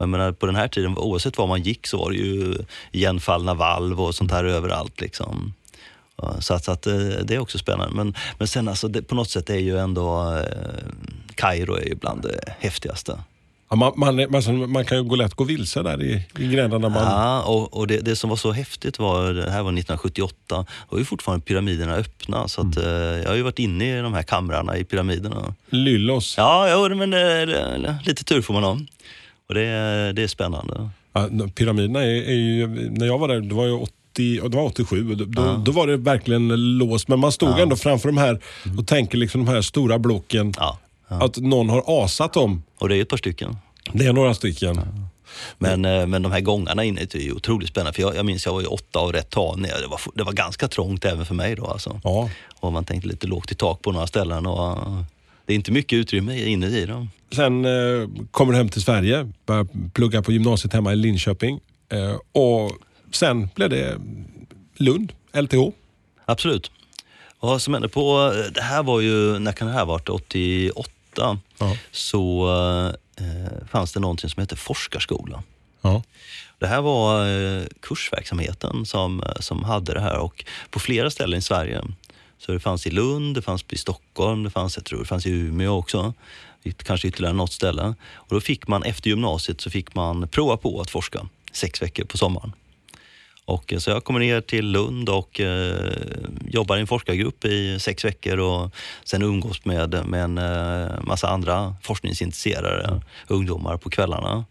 Jag 0.00 0.08
menar, 0.08 0.32
på 0.32 0.46
den 0.46 0.54
här 0.56 0.68
tiden, 0.68 0.98
oavsett 0.98 1.38
var 1.38 1.46
man 1.46 1.62
gick 1.62 1.86
så 1.86 1.98
var 1.98 2.10
det 2.10 2.16
ju 2.16 2.54
igenfallna 2.92 3.54
valv 3.54 4.00
och 4.00 4.14
sånt 4.14 4.32
här 4.32 4.44
överallt. 4.44 5.00
Liksom. 5.00 5.52
Så 6.40 6.54
att, 6.54 6.64
så 6.64 6.72
att 6.72 6.86
eh, 6.86 6.94
det 7.24 7.34
är 7.34 7.38
också 7.38 7.58
spännande. 7.58 7.94
Men, 7.94 8.14
men 8.38 8.48
sen 8.48 8.68
alltså, 8.68 8.88
det, 8.88 9.02
på 9.02 9.14
något 9.14 9.30
sätt 9.30 9.50
är 9.50 9.58
ju 9.58 9.78
ändå 9.78 10.34
eh, 10.36 10.84
Kairo 11.34 11.74
är 11.74 11.84
ju 11.86 11.94
bland 11.94 12.22
det 12.22 12.40
häftigaste. 12.58 13.20
Ja, 13.70 13.76
man, 13.76 13.92
man, 13.96 14.34
alltså, 14.34 14.52
man 14.52 14.84
kan 14.84 14.98
ju 14.98 15.04
gå 15.04 15.16
lätt 15.16 15.34
gå 15.34 15.44
vilse 15.44 15.82
där 15.82 16.02
i, 16.02 16.22
i 16.38 16.46
gränderna. 16.48 16.88
Man, 16.88 17.02
Ja, 17.02 17.42
och, 17.42 17.76
och 17.76 17.86
det, 17.86 17.98
det 17.98 18.16
som 18.16 18.30
var 18.30 18.36
så 18.36 18.52
häftigt 18.52 18.98
var, 18.98 19.32
det 19.32 19.50
här 19.50 19.62
var 19.62 19.70
1978, 19.70 20.34
då 20.48 20.64
var 20.88 20.98
ju 20.98 21.04
fortfarande 21.04 21.44
pyramiderna 21.44 21.94
öppna. 21.94 22.48
Så 22.48 22.60
att, 22.60 22.76
eh, 22.76 22.84
jag 22.92 23.28
har 23.28 23.34
ju 23.36 23.42
varit 23.42 23.58
inne 23.58 23.98
i 23.98 24.02
de 24.02 24.14
här 24.14 24.22
kamrarna 24.22 24.76
i 24.76 24.84
pyramiderna. 24.84 25.54
Lyllos. 25.70 26.34
Ja, 26.38 26.68
ja 26.68 26.88
men 26.94 27.10
det- 27.10 27.98
lite 28.06 28.24
tur 28.24 28.42
får 28.42 28.54
man 28.54 28.64
ha. 28.64 28.78
Och 29.50 29.54
det, 29.54 29.62
är- 29.66 30.12
det 30.12 30.22
är 30.22 30.26
spännande. 30.28 30.90
Ja, 31.12 31.28
pyramiderna 31.54 32.00
är, 32.04 32.06
är 32.28 32.34
ju, 32.34 32.66
när 32.90 33.06
jag 33.06 33.18
var 33.18 33.28
där, 33.28 33.40
det 33.40 33.54
var 33.54 33.66
ju 33.66 33.72
80, 33.72 34.40
och 34.42 34.50
det 34.50 34.56
var 34.56 34.64
87, 34.64 35.10
och 35.10 35.16
då, 35.16 35.24
då, 35.24 35.56
då 35.56 35.72
var 35.72 35.86
det 35.86 35.96
verkligen 35.96 36.78
låst. 36.78 37.08
Men 37.08 37.18
man 37.18 37.32
stod 37.32 37.58
ändå 37.58 37.76
framför 37.76 38.08
de 38.08 38.18
här 38.18 38.40
och 38.78 38.86
tänker 38.86 39.18
liksom 39.18 39.44
de 39.44 39.50
här 39.52 39.62
stora 39.62 39.98
blocken. 39.98 40.54
Ja, 40.56 40.78
ja. 41.08 41.24
Att 41.24 41.36
någon 41.36 41.68
har 41.70 41.84
asat 42.04 42.32
dem. 42.32 42.62
Och 42.78 42.88
det 42.88 42.96
är 42.96 43.02
ett 43.02 43.08
par 43.08 43.16
stycken. 43.16 43.56
Det 43.92 44.06
är 44.06 44.12
några 44.12 44.34
stycken. 44.34 44.80
Men, 45.58 45.84
eh, 45.84 46.06
men 46.06 46.22
de 46.22 46.32
här 46.32 46.40
gångarna 46.40 46.84
inne 46.84 47.00
är 47.00 47.16
ju 47.18 47.32
otroligt 47.32 47.68
spännande. 47.68 47.92
För 47.92 48.02
jag, 48.02 48.16
jag 48.16 48.26
minns 48.26 48.46
jag 48.46 48.52
var 48.52 48.60
ju 48.60 48.66
åtta 48.66 49.00
och 49.00 49.12
rätt 49.12 49.30
tag 49.30 49.58
ner. 49.58 49.80
Det 49.82 49.86
var, 49.86 50.00
det 50.14 50.22
var 50.22 50.32
ganska 50.32 50.68
trångt 50.68 51.04
även 51.04 51.26
för 51.26 51.34
mig 51.34 51.54
då. 51.56 51.66
Alltså. 51.66 52.00
Ja. 52.04 52.30
Och 52.60 52.72
man 52.72 52.84
tänkte 52.84 53.08
lite 53.08 53.26
lågt 53.26 53.52
i 53.52 53.54
tak 53.54 53.82
på 53.82 53.92
några 53.92 54.06
ställen. 54.06 54.46
Och, 54.46 54.78
det 55.50 55.54
är 55.54 55.56
inte 55.56 55.72
mycket 55.72 55.96
utrymme 55.96 56.44
inne 56.44 56.66
i 56.66 56.86
dem. 56.86 57.10
Sen 57.32 57.64
eh, 57.64 58.08
kommer 58.30 58.52
du 58.52 58.58
hem 58.58 58.68
till 58.68 58.82
Sverige, 58.82 59.32
börjar 59.46 59.66
plugga 59.92 60.22
på 60.22 60.32
gymnasiet 60.32 60.72
hemma 60.72 60.92
i 60.92 60.96
Linköping. 60.96 61.60
Eh, 61.88 62.16
och 62.32 62.72
sen 63.12 63.48
blev 63.54 63.70
det 63.70 64.00
Lund, 64.76 65.12
LTH. 65.32 65.56
Absolut. 66.24 66.70
Och 67.38 67.48
vad 67.48 67.62
som 67.62 67.74
hände 67.74 67.88
på, 67.88 68.32
det 68.54 68.62
här 68.62 68.82
var 68.82 69.00
ju, 69.00 69.38
när 69.38 69.52
kan 69.52 69.66
det 69.66 69.72
här 69.72 69.80
ha 69.80 69.86
varit? 69.86 70.08
88. 70.08 70.90
Ja. 71.58 71.76
Så 71.90 72.48
eh, 73.16 73.66
fanns 73.70 73.92
det 73.92 74.00
någonting 74.00 74.30
som 74.30 74.40
hette 74.40 74.56
forskarskola. 74.56 75.42
Ja. 75.80 76.02
Det 76.58 76.66
här 76.66 76.80
var 76.80 77.26
eh, 77.26 77.62
kursverksamheten 77.80 78.86
som, 78.86 79.22
som 79.40 79.64
hade 79.64 79.94
det 79.94 80.00
här 80.00 80.18
och 80.18 80.44
på 80.70 80.80
flera 80.80 81.10
ställen 81.10 81.38
i 81.38 81.42
Sverige. 81.42 81.82
Så 82.40 82.52
det 82.52 82.60
fanns 82.60 82.86
i 82.86 82.90
Lund, 82.90 83.34
det 83.34 83.42
fanns 83.42 83.64
i 83.70 83.76
Stockholm, 83.76 84.42
det 84.42 84.50
fanns, 84.50 84.76
jag 84.76 84.84
tror 84.84 84.98
det 84.98 85.04
fanns 85.04 85.26
i 85.26 85.30
Umeå 85.30 85.78
också. 85.78 86.14
Kanske 86.76 87.08
ytterligare 87.08 87.34
något 87.34 87.52
ställe. 87.52 87.94
Och 88.12 88.34
då 88.34 88.40
fick 88.40 88.68
man 88.68 88.82
efter 88.82 89.10
gymnasiet 89.10 89.60
så 89.60 89.70
fick 89.70 89.94
man 89.94 90.28
prova 90.28 90.56
på 90.56 90.80
att 90.80 90.90
forska 90.90 91.28
sex 91.52 91.82
veckor 91.82 92.04
på 92.04 92.16
sommaren. 92.16 92.52
Och, 93.44 93.72
eh, 93.72 93.78
så 93.78 93.90
jag 93.90 94.04
kommer 94.04 94.20
ner 94.20 94.40
till 94.40 94.66
Lund 94.66 95.08
och 95.08 95.40
eh, 95.40 95.92
jobbar 96.46 96.76
i 96.76 96.80
en 96.80 96.86
forskargrupp 96.86 97.44
i 97.44 97.80
sex 97.80 98.04
veckor 98.04 98.38
och 98.38 98.74
sen 99.04 99.22
umgås 99.22 99.64
med, 99.64 100.06
med 100.06 100.24
en 100.24 100.38
eh, 100.38 101.02
massa 101.02 101.28
andra 101.28 101.76
forskningsintresserade 101.82 103.02
ungdomar 103.28 103.76
på 103.76 103.90
kvällarna. 103.90 104.44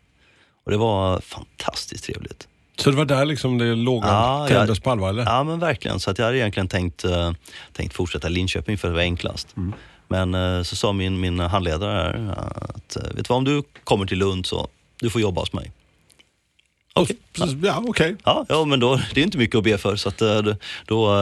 Och 0.65 0.72
det 0.72 0.77
var 0.77 1.22
fantastiskt 1.22 2.03
trevligt. 2.03 2.48
Så 2.79 2.91
det 2.91 2.98
var 2.98 3.05
där 3.05 3.25
liksom 3.25 3.57
det 3.57 3.75
låga 3.75 4.07
Ja, 4.07 4.45
tändes 4.50 4.79
på 4.79 4.91
allvar 4.91 5.09
eller? 5.09 5.24
Ja 5.24 5.43
men 5.43 5.59
verkligen. 5.59 6.00
Så 6.00 6.12
att 6.12 6.17
jag 6.17 6.25
hade 6.25 6.38
egentligen 6.38 6.67
tänkt, 6.67 7.05
eh, 7.05 7.31
tänkt 7.74 7.93
fortsätta 7.93 8.29
Linköping 8.29 8.77
för 8.77 8.88
det 8.88 8.93
var 8.93 9.01
enklast. 9.01 9.57
Mm. 9.57 9.74
Men 10.07 10.36
eh, 10.36 10.63
så 10.63 10.75
sa 10.75 10.93
min, 10.93 11.19
min 11.19 11.39
handledare 11.39 11.91
här 11.91 12.36
att, 12.75 12.95
eh, 12.95 13.03
vet 13.03 13.15
du 13.15 13.24
vad, 13.29 13.38
om 13.38 13.43
du 13.43 13.63
kommer 13.83 14.05
till 14.05 14.17
Lund 14.17 14.45
så 14.45 14.67
du 15.00 15.09
får 15.09 15.21
jobba 15.21 15.41
hos 15.41 15.53
mig. 15.53 15.71
Okej. 16.93 17.17
Precis, 17.33 17.57
Ja, 17.63 17.83
okej. 17.88 18.15
Ja, 18.24 18.45
ja, 18.50 18.65
men 18.65 18.79
då, 18.79 19.01
det 19.13 19.21
är 19.21 19.25
inte 19.25 19.38
mycket 19.38 19.57
att 19.57 19.63
be 19.63 19.77
för. 19.77 19.95
Så 19.95 20.09
att, 20.09 20.17
då, 20.86 21.15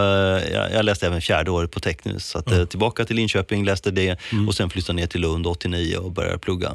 jag, 0.74 0.86
läste 0.86 1.08
även 1.08 1.22
fjärde 1.22 1.52
året 1.52 1.72
på 1.72 1.80
tekniskt. 1.80 2.30
Så 2.30 2.40
att, 2.40 2.52
eh, 2.52 2.66
tillbaka 2.66 3.06
till 3.06 3.16
Linköping, 3.16 3.66
läste 3.66 3.92
det 3.92 4.18
och 4.48 4.56
sen 4.56 4.70
flyttade 4.70 4.96
ner 4.96 5.08
till 5.08 5.22
Lund 5.22 5.48
89 5.48 5.98
och 5.98 6.12
började 6.12 6.38
plugga. 6.38 6.72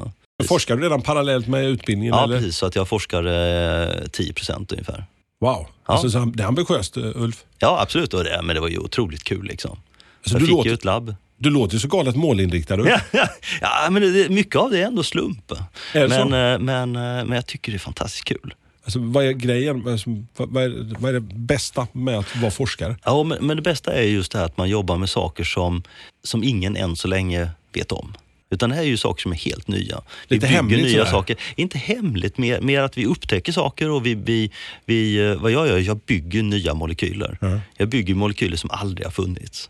Forskar 0.47 0.75
du 0.75 0.83
redan 0.83 1.01
parallellt 1.01 1.47
med 1.47 1.65
utbildningen? 1.65 2.13
Ja, 2.13 2.23
eller? 2.23 2.37
precis. 2.37 2.57
Så 2.57 2.65
att 2.65 2.75
jag 2.75 2.87
forskar 2.87 3.23
eh, 3.25 4.07
10 4.11 4.33
procent 4.33 4.71
ungefär. 4.71 5.05
Wow, 5.41 5.67
alltså, 5.85 6.09
så 6.09 6.19
det 6.19 6.43
är 6.43 6.47
ambitiöst 6.47 6.97
eh, 6.97 7.03
Ulf. 7.15 7.43
Ja, 7.59 7.81
absolut. 7.81 8.13
Och 8.13 8.23
det, 8.23 8.41
men 8.43 8.55
det 8.55 8.61
var 8.61 8.67
ju 8.67 8.77
otroligt 8.77 9.23
kul 9.23 9.45
liksom. 9.45 9.71
Alltså, 9.71 10.33
jag 10.33 10.41
du, 10.41 10.45
fick 10.45 10.55
låter, 10.55 10.69
ju 10.69 10.73
ett 10.73 10.85
labb. 10.85 11.15
du 11.37 11.49
låter 11.49 11.73
ju 11.73 11.79
så 11.79 11.87
galet 11.87 12.15
målinriktad 12.15 12.75
Ulf. 12.75 12.89
Ja, 13.11 13.27
ja 13.61 13.89
men 13.89 14.01
det, 14.01 14.29
mycket 14.29 14.55
av 14.55 14.71
det 14.71 14.81
är 14.81 14.85
ändå 14.85 15.03
slump. 15.03 15.51
Är 15.93 16.07
men, 16.07 16.21
eh, 16.21 16.59
men, 16.59 16.95
eh, 16.95 17.25
men 17.25 17.31
jag 17.31 17.45
tycker 17.45 17.71
det 17.71 17.75
är 17.75 17.79
fantastiskt 17.79 18.25
kul. 18.25 18.53
Alltså, 18.83 18.99
vad 18.99 19.25
är 19.25 19.31
grejen? 19.31 19.87
Alltså, 19.87 20.09
vad, 20.35 20.63
är, 20.63 20.95
vad 20.99 21.09
är 21.09 21.13
det 21.13 21.33
bästa 21.35 21.87
med 21.91 22.19
att 22.19 22.35
vara 22.35 22.51
forskare? 22.51 22.95
Ja, 23.03 23.23
men, 23.23 23.47
men 23.47 23.57
det 23.57 23.63
bästa 23.63 23.93
är 23.93 24.01
just 24.01 24.31
det 24.31 24.37
här 24.37 24.45
att 24.45 24.57
man 24.57 24.69
jobbar 24.69 24.97
med 24.97 25.09
saker 25.09 25.43
som, 25.43 25.83
som 26.23 26.43
ingen 26.43 26.77
än 26.77 26.95
så 26.95 27.07
länge 27.07 27.49
vet 27.73 27.91
om. 27.91 28.13
Utan 28.53 28.69
det 28.69 28.75
här 28.75 28.83
är 28.83 28.87
ju 28.87 28.97
saker 28.97 29.21
som 29.21 29.31
är 29.31 29.35
helt 29.35 29.67
nya. 29.67 30.01
Vi 30.27 30.35
Lite 30.35 30.45
bygger 30.47 30.55
hemligt 30.55 30.79
nya 30.79 30.91
sådär. 30.97 31.11
saker. 31.11 31.37
Inte 31.55 31.77
hemligt, 31.77 32.37
mer, 32.37 32.61
mer 32.61 32.81
att 32.81 32.97
vi 32.97 33.05
upptäcker 33.05 33.51
saker 33.51 33.89
och 33.89 34.05
vi, 34.05 34.15
vi, 34.15 34.51
vi, 34.85 35.29
eh, 35.29 35.35
vad 35.35 35.51
jag 35.51 35.67
gör, 35.67 35.77
jag 35.79 35.97
bygger 35.97 36.43
nya 36.43 36.73
molekyler. 36.73 37.37
Ja. 37.41 37.59
Jag 37.77 37.87
bygger 37.89 38.15
molekyler 38.15 38.57
som 38.57 38.71
aldrig 38.71 39.07
har 39.07 39.11
funnits. 39.11 39.69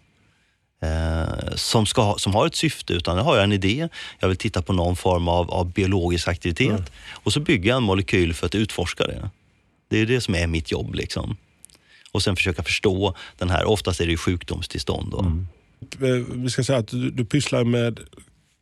Eh, 0.82 1.56
som, 1.56 1.86
ska 1.86 2.02
ha, 2.02 2.18
som 2.18 2.34
har 2.36 2.48
ett 2.48 2.56
syfte, 2.56 2.94
utan 2.94 3.18
jag 3.18 3.24
har 3.24 3.36
jag 3.36 3.44
en 3.44 3.52
idé, 3.52 3.90
jag 4.20 4.28
vill 4.28 4.38
titta 4.38 4.62
på 4.62 4.74
någon 4.74 4.96
form 4.96 5.28
av, 5.28 5.52
av 5.52 5.72
biologisk 5.74 6.28
aktivitet 6.28 6.92
och 7.24 7.34
så 7.34 7.40
bygger 7.40 7.70
jag 7.70 7.78
en 7.78 7.84
molekyl 7.84 8.34
för 8.34 8.46
att 8.46 8.56
utforska 8.56 9.04
det. 9.08 9.30
Det 9.90 9.98
är 10.00 10.06
det 10.06 10.22
som 10.22 10.36
är 10.36 10.48
mitt 10.48 10.72
jobb. 10.72 10.96
liksom. 10.96 11.38
Och 12.12 12.24
sen 12.24 12.36
försöka 12.36 12.64
förstå 12.64 13.16
den 13.38 13.50
här, 13.50 13.66
oftast 13.66 14.02
är 14.02 14.06
det 14.06 14.12
ju 14.12 14.18
sjukdomstillstånd. 14.18 15.12
Då. 15.12 15.20
Eh, 16.08 16.14
Vi 16.34 16.50
ska 16.50 16.64
säga 16.64 16.80
att 16.80 16.88
du, 16.88 17.10
du 17.12 17.26
pysslar 17.26 17.64
med 17.64 18.00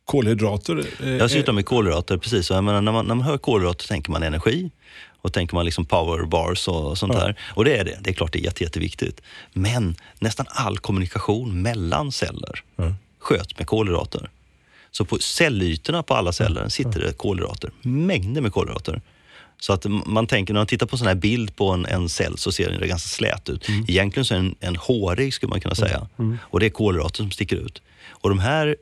kolhydrater. 0.04 0.84
Eh, 1.02 1.08
Jag 1.08 1.30
sysslar 1.30 1.54
med 1.54 1.66
kolhydrater, 1.66 2.16
precis. 2.16 2.50
Jag 2.50 2.64
menar, 2.64 2.80
när, 2.80 2.92
man, 2.92 3.06
när 3.06 3.14
man 3.14 3.24
hör 3.26 3.38
kolhydrater 3.38 3.88
tänker 3.88 4.10
man 4.10 4.22
energi 4.22 4.70
och 5.22 5.32
tänker 5.32 5.54
man 5.54 5.64
liksom 5.64 5.84
power 5.84 6.24
bars 6.26 6.68
och 6.68 6.98
sånt 6.98 7.12
Ja. 7.14 7.20
där. 7.20 7.38
Och 7.54 7.64
det 7.64 7.76
är 7.76 7.84
det. 7.84 7.98
Det 8.00 8.10
är 8.10 8.14
klart 8.14 8.32
det 8.32 8.38
är 8.38 8.44
jätte, 8.44 8.64
jätteviktigt. 8.64 9.20
Men 9.52 9.96
nästan 10.18 10.46
all 10.48 10.78
kommunikation 10.78 11.62
mellan 11.62 12.12
celler 12.12 12.62
Ja. 12.76 12.94
sköts 13.18 13.58
med 13.58 13.66
kolhydrater. 13.66 14.30
Så 14.90 15.04
på 15.04 15.18
cellytorna 15.18 16.02
på 16.02 16.14
alla 16.14 16.32
celler 16.32 16.68
sitter 16.68 17.00
det 17.00 17.12
kolhydrater. 17.12 17.70
Mängder 17.82 18.40
med 18.40 18.52
kolhydrater. 18.52 19.00
Så 19.60 19.72
att 19.72 19.84
man 20.06 20.26
tänker, 20.26 20.54
när 20.54 20.60
man 20.60 20.66
tittar 20.66 20.86
på 20.86 20.94
en 20.94 20.98
sån 20.98 21.06
här 21.08 21.14
bild 21.14 21.56
på 21.56 21.70
en, 21.70 21.86
en 21.86 22.08
cell 22.08 22.38
så 22.38 22.52
ser 22.52 22.70
den 22.70 22.88
ganska 22.88 23.08
slät 23.08 23.48
ut. 23.48 23.68
Egentligen 23.88 24.24
så 24.24 24.34
är 24.34 24.38
den 24.38 24.54
en 24.60 24.76
hårig 24.76 25.34
skulle 25.34 25.50
man 25.50 25.60
kunna 25.60 25.74
säga. 25.74 26.08
Och 26.42 26.60
det 26.60 26.66
är 26.66 26.70
kolhydrater 26.70 27.16
som 27.16 27.30
sticker 27.30 27.56
ut. 27.56 27.82
Och 28.10 28.28
de 28.28 28.38
här, 28.38 28.76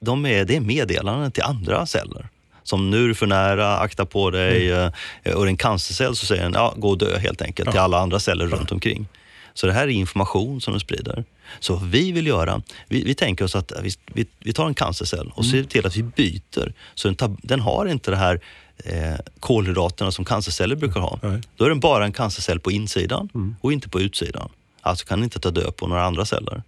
de 0.00 0.26
är, 0.26 0.44
det 0.44 0.56
är 0.56 0.60
meddelanden 0.60 1.30
till 1.32 1.42
andra 1.42 1.86
celler. 1.86 2.28
Som 2.62 2.90
nu 2.90 3.04
är 3.04 3.08
du 3.08 3.14
för 3.14 3.26
nära, 3.26 3.78
akta 3.78 4.06
på 4.06 4.30
dig. 4.30 4.70
eh, 4.72 4.90
Och 5.34 5.46
en 5.48 5.56
cancercell 5.56 6.16
så 6.16 6.26
säger 6.26 6.42
den, 6.42 6.52
ja, 6.52 6.74
gå 6.76 6.88
och 6.88 6.98
dö 6.98 7.18
helt 7.18 7.42
enkelt 7.42 7.70
till 7.70 7.80
alla 7.80 7.98
andra 7.98 8.18
celler 8.20 8.46
runt 8.46 8.72
omkring. 8.72 9.06
Så 9.54 9.66
det 9.66 9.72
här 9.72 9.82
är 9.82 9.90
information 9.90 10.60
som 10.60 10.72
de 10.74 10.80
sprider. 10.80 11.24
Så 11.60 11.74
vad 11.76 11.88
vi 11.88 12.12
vill 12.12 12.26
göra, 12.26 12.62
vi, 12.88 13.04
vi 13.04 13.14
tänker 13.14 13.44
oss 13.44 13.56
att 13.56 13.72
vi, 14.14 14.26
vi, 14.38 14.52
tar 14.52 14.66
en 14.66 14.74
cancercell 14.74 15.32
och 15.34 15.46
ser 15.46 15.64
till 15.64 15.86
att 15.86 15.96
vi 15.96 16.02
byter. 16.02 16.72
Så 16.94 17.08
den, 17.08 17.14
tar, 17.14 17.36
den 17.42 17.60
har 17.60 17.86
inte 17.86 18.10
det 18.10 18.16
här 18.16 18.40
eh, 18.84 19.14
kolhydraterna 19.40 20.12
som 20.12 20.24
cancerceller 20.24 20.76
brukar 20.76 21.00
ha. 21.00 21.18
Nej. 21.22 21.40
Då 21.56 21.64
är 21.64 21.68
den 21.68 21.80
bara 21.80 22.04
en 22.04 22.12
cancercell 22.12 22.60
på 22.60 22.70
insidan 22.70 23.56
och 23.60 23.72
inte 23.72 23.88
på 23.88 24.00
utsidan. 24.00 24.48
Alltså 24.80 25.06
kan 25.06 25.18
den 25.18 25.24
inte 25.24 25.38
ta 25.38 25.50
död 25.50 25.76
på 25.76 25.86
några 25.86 26.04
andra 26.04 26.24
celler. 26.24 26.62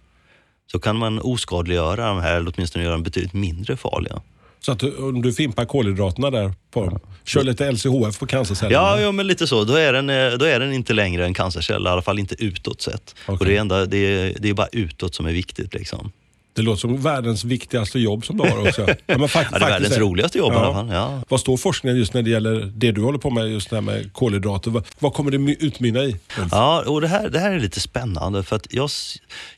Så 0.71 0.79
kan 0.79 0.97
man 0.97 1.19
oskadliggöra 1.19 2.07
de 2.07 2.19
här, 2.19 2.35
eller 2.35 2.53
åtminstone 2.55 2.83
göra 2.83 2.93
dem 2.93 3.03
betydligt 3.03 3.33
mindre 3.33 3.77
farliga. 3.77 4.21
Så 4.59 4.71
att 4.71 4.83
om 4.83 5.21
du 5.21 5.33
fimpar 5.33 5.65
kolhydraterna 5.65 6.29
där 6.29 6.53
på 6.71 6.85
dem. 6.85 6.99
Kör 7.23 7.43
lite 7.43 7.71
LCHF 7.71 8.19
på 8.19 8.25
cancercellerna. 8.25 8.75
Ja, 8.75 9.01
ja, 9.01 9.11
men 9.11 9.27
lite 9.27 9.47
så. 9.47 9.63
Då 9.63 9.73
är, 9.73 9.93
den, 9.93 10.09
eh, 10.09 10.31
då 10.31 10.45
är 10.45 10.59
den 10.59 10.73
inte 10.73 10.93
längre 10.93 11.25
en 11.25 11.33
cancercell, 11.33 11.85
i 11.85 11.89
alla 11.89 12.01
fall 12.01 12.19
inte 12.19 12.43
utåt 12.43 12.81
sett. 12.81 13.15
Okej. 13.25 13.37
Och 13.39 13.45
det, 13.45 13.55
är 13.55 13.61
enda, 13.61 13.85
det, 13.85 13.97
är, 13.97 14.35
det 14.39 14.49
är 14.49 14.53
bara 14.53 14.67
utåt 14.71 15.15
som 15.15 15.25
är 15.25 15.31
viktigt. 15.31 15.73
Liksom. 15.73 16.11
Det 16.59 16.63
låter 16.65 16.79
som 16.79 17.01
världens 17.01 17.43
viktigaste 17.43 17.99
jobb 17.99 18.25
som 18.25 18.37
du 18.37 18.43
har 18.49 18.67
också. 18.67 18.81
Ja, 19.05 19.17
men 19.17 19.27
fak- 19.27 19.45
Ja, 19.51 19.59
det 19.59 19.65
är 19.65 19.69
världens 19.69 19.95
är- 19.95 19.99
roligaste 19.99 20.37
jobb 20.37 20.53
Ja. 20.53 20.87
Ja. 20.91 21.21
Vad 21.29 21.39
står 21.39 21.57
forskningen 21.57 21.97
just 21.97 22.13
när 22.13 22.21
det 22.21 22.29
gäller 22.29 22.71
det 22.75 22.91
du 22.91 23.01
håller 23.01 23.19
på 23.19 23.29
med, 23.29 23.47
just 23.51 23.69
det 23.69 23.75
här 23.75 23.81
med 23.81 24.13
kolhydrater? 24.13 24.71
Vad, 24.71 24.85
vad 24.99 25.13
kommer 25.13 25.31
det 25.31 25.37
my- 25.37 25.57
utmynna 25.59 25.99
i? 26.03 26.15
Ja, 26.51 26.83
och 26.87 27.01
det 27.01 27.07
här, 27.07 27.29
det 27.29 27.39
här 27.39 27.51
är 27.51 27.59
lite 27.59 27.79
spännande 27.79 28.43
för 28.43 28.55
att 28.55 28.67
jag, 28.73 28.89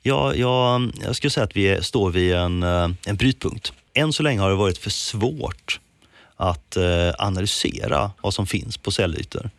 jag, 0.01 0.37
jag, 0.37 0.91
jag 1.05 1.15
skulle 1.15 1.31
säga 1.31 1.43
att 1.43 1.55
vi 1.55 1.67
är, 1.67 1.81
står 1.81 2.11
vid 2.11 2.33
en, 2.33 2.63
eh, 2.63 2.89
en 3.05 3.15
brytpunkt. 3.15 3.73
Än 3.93 4.13
så 4.13 4.23
länge 4.23 4.39
har 4.41 4.49
det 4.49 4.55
varit 4.55 4.77
för 4.77 4.89
svårt 4.89 5.79
att 6.37 6.77
eh, 6.77 6.83
analysera 7.17 8.11
vad 8.21 8.33
som 8.33 8.47
finns 8.47 8.77
på 8.77 8.91
cellytor. 8.91 9.49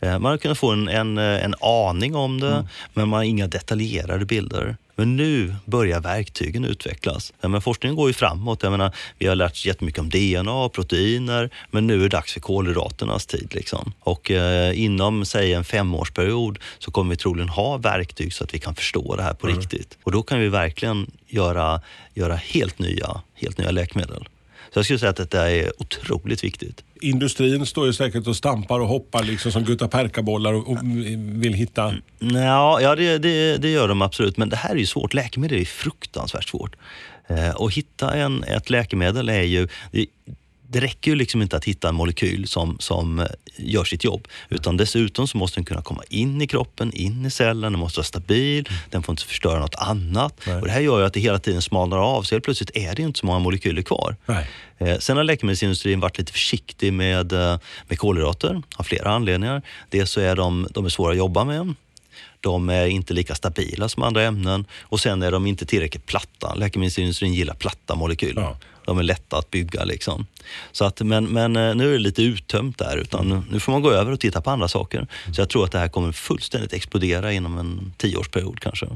Eh, 0.00 0.18
man 0.18 0.24
har 0.30 0.36
kunnat 0.38 0.58
få 0.58 0.70
en, 0.70 0.88
en, 0.88 1.18
en 1.18 1.54
aning 1.60 2.14
om 2.14 2.40
det, 2.40 2.68
men 2.94 3.08
man 3.08 3.16
har 3.16 3.24
inga 3.24 3.46
detaljerade 3.46 4.24
bilder. 4.24 4.76
Men 4.98 5.16
nu 5.16 5.54
börjar 5.64 6.00
verktygen 6.00 6.64
utvecklas. 6.64 7.32
Men 7.40 7.62
forskningen 7.62 7.96
går 7.96 8.08
ju 8.08 8.12
framåt. 8.12 8.62
Jag 8.62 8.70
menar, 8.70 8.94
vi 9.18 9.26
har 9.26 9.34
lärt 9.34 9.52
oss 9.52 9.66
jättemycket 9.66 10.00
om 10.00 10.10
DNA 10.10 10.64
och 10.64 10.72
proteiner, 10.72 11.50
men 11.70 11.86
nu 11.86 11.94
är 11.94 11.98
det 11.98 12.08
dags 12.08 12.32
för 12.32 12.40
kolhydraternas 12.40 13.26
tid. 13.26 13.54
Liksom. 13.54 13.92
Och 14.00 14.30
eh, 14.30 14.80
inom, 14.80 15.24
säg 15.24 15.52
en 15.52 15.64
femårsperiod, 15.64 16.58
så 16.78 16.90
kommer 16.90 17.10
vi 17.10 17.16
troligen 17.16 17.48
ha 17.48 17.76
verktyg 17.76 18.32
så 18.32 18.44
att 18.44 18.54
vi 18.54 18.58
kan 18.58 18.74
förstå 18.74 19.16
det 19.16 19.22
här 19.22 19.34
på 19.34 19.46
riktigt. 19.46 19.98
Och 20.02 20.12
då 20.12 20.22
kan 20.22 20.40
vi 20.40 20.48
verkligen 20.48 21.10
göra, 21.26 21.80
göra 22.14 22.34
helt, 22.34 22.78
nya, 22.78 23.20
helt 23.34 23.58
nya 23.58 23.70
läkemedel. 23.70 24.28
Så 24.76 24.78
jag 24.78 24.84
skulle 24.84 24.98
säga 24.98 25.10
att 25.10 25.16
detta 25.16 25.50
är 25.50 25.72
otroligt 25.78 26.44
viktigt. 26.44 26.84
Industrin 27.00 27.66
står 27.66 27.86
ju 27.86 27.92
säkert 27.92 28.26
och 28.26 28.36
stampar 28.36 28.80
och 28.80 28.88
hoppar 28.88 29.22
liksom 29.22 29.52
som 29.52 29.64
guttaperkabollar 29.64 30.52
och, 30.52 30.68
och 30.68 30.78
vill 31.14 31.54
hitta... 31.54 31.94
Ja, 32.18 32.80
ja 32.80 32.96
det, 32.96 33.18
det, 33.18 33.56
det 33.56 33.70
gör 33.70 33.88
de 33.88 34.02
absolut. 34.02 34.36
Men 34.36 34.48
det 34.48 34.56
här 34.56 34.70
är 34.70 34.78
ju 34.78 34.86
svårt. 34.86 35.14
Läkemedel 35.14 35.60
är 35.60 35.64
fruktansvärt 35.64 36.48
svårt. 36.48 36.76
Eh, 37.26 37.50
och 37.50 37.72
hitta 37.72 38.14
en, 38.14 38.44
ett 38.44 38.70
läkemedel 38.70 39.28
är 39.28 39.42
ju... 39.42 39.68
Det, 39.92 40.06
det 40.76 40.80
räcker 40.80 41.10
ju 41.10 41.14
liksom 41.14 41.42
inte 41.42 41.56
att 41.56 41.64
hitta 41.64 41.88
en 41.88 41.94
molekyl 41.94 42.48
som, 42.48 42.76
som 42.80 43.18
eh, 43.18 43.26
gör 43.56 43.84
sitt 43.84 44.04
jobb. 44.04 44.28
Utan 44.48 44.76
dessutom 44.76 45.28
så 45.28 45.38
måste 45.38 45.56
den 45.56 45.64
kunna 45.64 45.82
komma 45.82 46.02
in 46.08 46.42
i 46.42 46.46
kroppen, 46.46 46.92
in 46.92 47.26
i 47.26 47.30
cellen, 47.30 47.72
den 47.72 47.80
måste 47.80 47.98
vara 47.98 48.04
stabil, 48.04 48.68
den 48.90 49.02
får 49.02 49.12
inte 49.12 49.24
förstöra 49.24 49.58
något 49.58 49.74
annat. 49.74 50.40
Nej. 50.46 50.56
Och 50.56 50.66
det 50.66 50.72
här 50.72 50.80
gör 50.80 51.00
ju 51.00 51.06
att 51.06 51.12
det 51.12 51.20
hela 51.20 51.38
tiden 51.38 51.62
smalnar 51.62 51.98
av, 51.98 52.22
så 52.22 52.34
helt 52.34 52.44
plötsligt 52.44 52.76
är 52.76 52.94
det 52.94 53.02
inte 53.02 53.18
så 53.18 53.26
många 53.26 53.38
molekyler 53.38 53.82
kvar. 53.82 54.16
Nej. 54.26 54.46
Eh, 54.78 54.98
Sen 54.98 55.16
har 55.16 55.24
läkemedelsindustrin 55.24 56.00
varit 56.00 56.18
lite 56.18 56.32
försiktig 56.32 56.92
med, 56.92 57.32
eh, 57.32 57.58
med 57.88 57.98
kolhydrater 57.98 58.62
av 58.76 58.84
flera 58.84 59.10
anledningar. 59.10 59.62
Dels 59.90 60.10
så 60.10 60.20
är 60.20 60.36
de, 60.36 60.68
de 60.70 60.84
är 60.84 60.88
svåra 60.88 61.12
att 61.12 61.18
jobba 61.18 61.44
med. 61.44 61.74
De 62.40 62.68
är 62.68 62.86
inte 62.86 63.14
lika 63.14 63.34
stabila 63.34 63.88
som 63.88 64.02
andra 64.02 64.22
ämnen 64.22 64.64
och 64.82 65.00
sen 65.00 65.22
är 65.22 65.30
de 65.30 65.46
inte 65.46 65.66
tillräckligt 65.66 66.06
platta. 66.06 66.54
Läkemedelsindustrin 66.54 67.34
gillar 67.34 67.54
platta 67.54 67.94
molekyler. 67.94 68.42
Ja. 68.42 68.56
De 68.86 68.98
är 68.98 69.02
lätta 69.02 69.38
att 69.38 69.50
bygga. 69.50 69.84
Liksom. 69.84 70.26
Så 70.72 70.84
att, 70.84 71.00
men, 71.00 71.24
men 71.24 71.56
eh, 71.56 71.74
nu 71.74 71.88
är 71.88 71.92
det 71.92 71.98
lite 71.98 72.22
uttömt 72.22 72.78
där. 72.78 72.96
Utan 72.96 73.44
nu- 73.50 73.60
får 73.60 73.72
man 73.72 73.82
gå 73.82 73.90
över 73.90 74.12
och 74.12 74.20
titta 74.20 74.40
på 74.40 74.50
andra 74.50 74.68
saker. 74.68 75.06
Så 75.34 75.40
jag 75.40 75.48
tror 75.48 75.64
att 75.64 75.72
det 75.72 75.78
här 75.78 75.88
kommer 75.88 76.12
fullständigt 76.12 76.72
explodera 76.72 77.32
inom 77.32 77.58
en 77.58 77.92
tioårsperiod 77.96 78.60
kanske. 78.60 78.86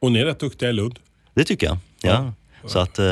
Och 0.00 0.12
ni 0.12 0.18
är 0.18 0.24
rätt 0.24 0.40
duktiga 0.40 0.70
i 0.70 0.72
Lund. 0.72 0.98
Det 1.34 1.44
tycker 1.44 1.66
jag. 1.66 1.78
Ja. 2.00 2.32
Så 2.66 2.78
att 2.78 2.98
eh, 2.98 3.04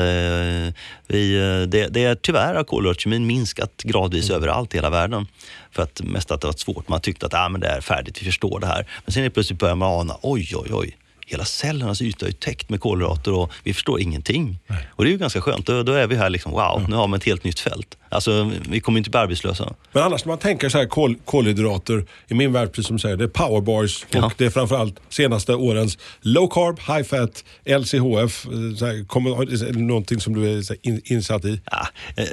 vi, 1.07 1.35
eh, 1.35 1.67
det, 1.67 1.87
det 1.87 2.03
är 2.03 2.15
tyvärr 2.15 2.55
har 2.55 2.63
kolhydratkemin 2.63 3.27
minskat 3.27 3.83
gradvis 3.83 4.29
överallt 4.29 4.73
i 4.73 4.77
hela 4.77 4.89
världen. 4.89 5.27
För 5.71 5.83
att 5.83 6.01
mest 6.03 6.31
att 6.31 6.41
det 6.41 6.47
varit 6.47 6.59
svårt. 6.59 6.87
Man 6.87 7.01
tyckte 7.01 7.25
att 7.25 7.33
ah, 7.33 7.49
men 7.49 7.61
det 7.61 7.67
är 7.67 7.81
färdigt, 7.81 8.21
vi 8.21 8.25
förstår 8.25 8.59
det 8.59 8.67
här. 8.67 8.87
Men 9.05 9.13
sen 9.13 9.23
är 9.23 9.29
plötsligt 9.29 9.59
börjar 9.59 9.75
man 9.75 9.99
ana, 9.99 10.17
oj 10.21 10.51
oj 10.55 10.69
oj. 10.73 10.97
Hela 11.31 11.45
cellernas 11.45 12.01
yta 12.01 12.27
är 12.27 12.31
täckt 12.31 12.69
med 12.69 12.79
kolhydrater 12.81 13.33
och 13.33 13.51
vi 13.63 13.73
förstår 13.73 13.99
ingenting. 14.01 14.59
Och 14.89 15.03
det 15.03 15.09
är 15.09 15.11
ju 15.11 15.17
ganska 15.17 15.41
skönt. 15.41 15.65
Då, 15.65 15.83
då 15.83 15.93
är 15.93 16.07
vi 16.07 16.15
här 16.15 16.29
liksom, 16.29 16.51
wow, 16.51 16.85
nu 16.89 16.95
har 16.95 17.07
vi 17.07 17.15
ett 17.15 17.23
helt 17.23 17.43
nytt 17.43 17.59
fält. 17.59 17.97
Alltså, 18.09 18.51
vi 18.69 18.79
kommer 18.79 18.97
inte 18.97 19.09
bli 19.09 19.19
arbetslösa. 19.19 19.73
Men 19.91 20.03
annars 20.03 20.25
när 20.25 20.29
man 20.31 20.37
tänker 20.37 20.69
så 20.69 20.77
här 20.77 20.85
kol, 20.85 21.15
kolhydrater, 21.25 22.05
i 22.27 22.33
min 22.33 22.53
värld 22.53 22.69
precis 22.71 22.87
som 22.87 22.95
du 22.95 23.01
säger, 23.01 23.17
det 23.17 23.23
är 23.23 23.27
powerbars 23.27 24.03
och 24.03 24.15
Ja. 24.15 24.31
det 24.37 24.45
är 24.45 24.49
framförallt 24.49 24.99
senaste 25.09 25.55
årens 25.55 25.97
low 26.21 26.47
carb, 26.47 26.79
high 26.79 27.03
fat, 27.03 27.43
LCHF. 27.65 28.45
eh, 28.45 28.75
Så 28.77 28.85
här, 28.85 29.07
kommer, 29.07 29.79
någonting 29.81 30.19
som 30.19 30.33
du 30.35 30.49
är 30.51 30.55
här, 30.55 30.77
in, 30.81 31.01
insatt 31.05 31.45
i? 31.45 31.61
Ja, 31.71 31.87
eh, 32.17 32.25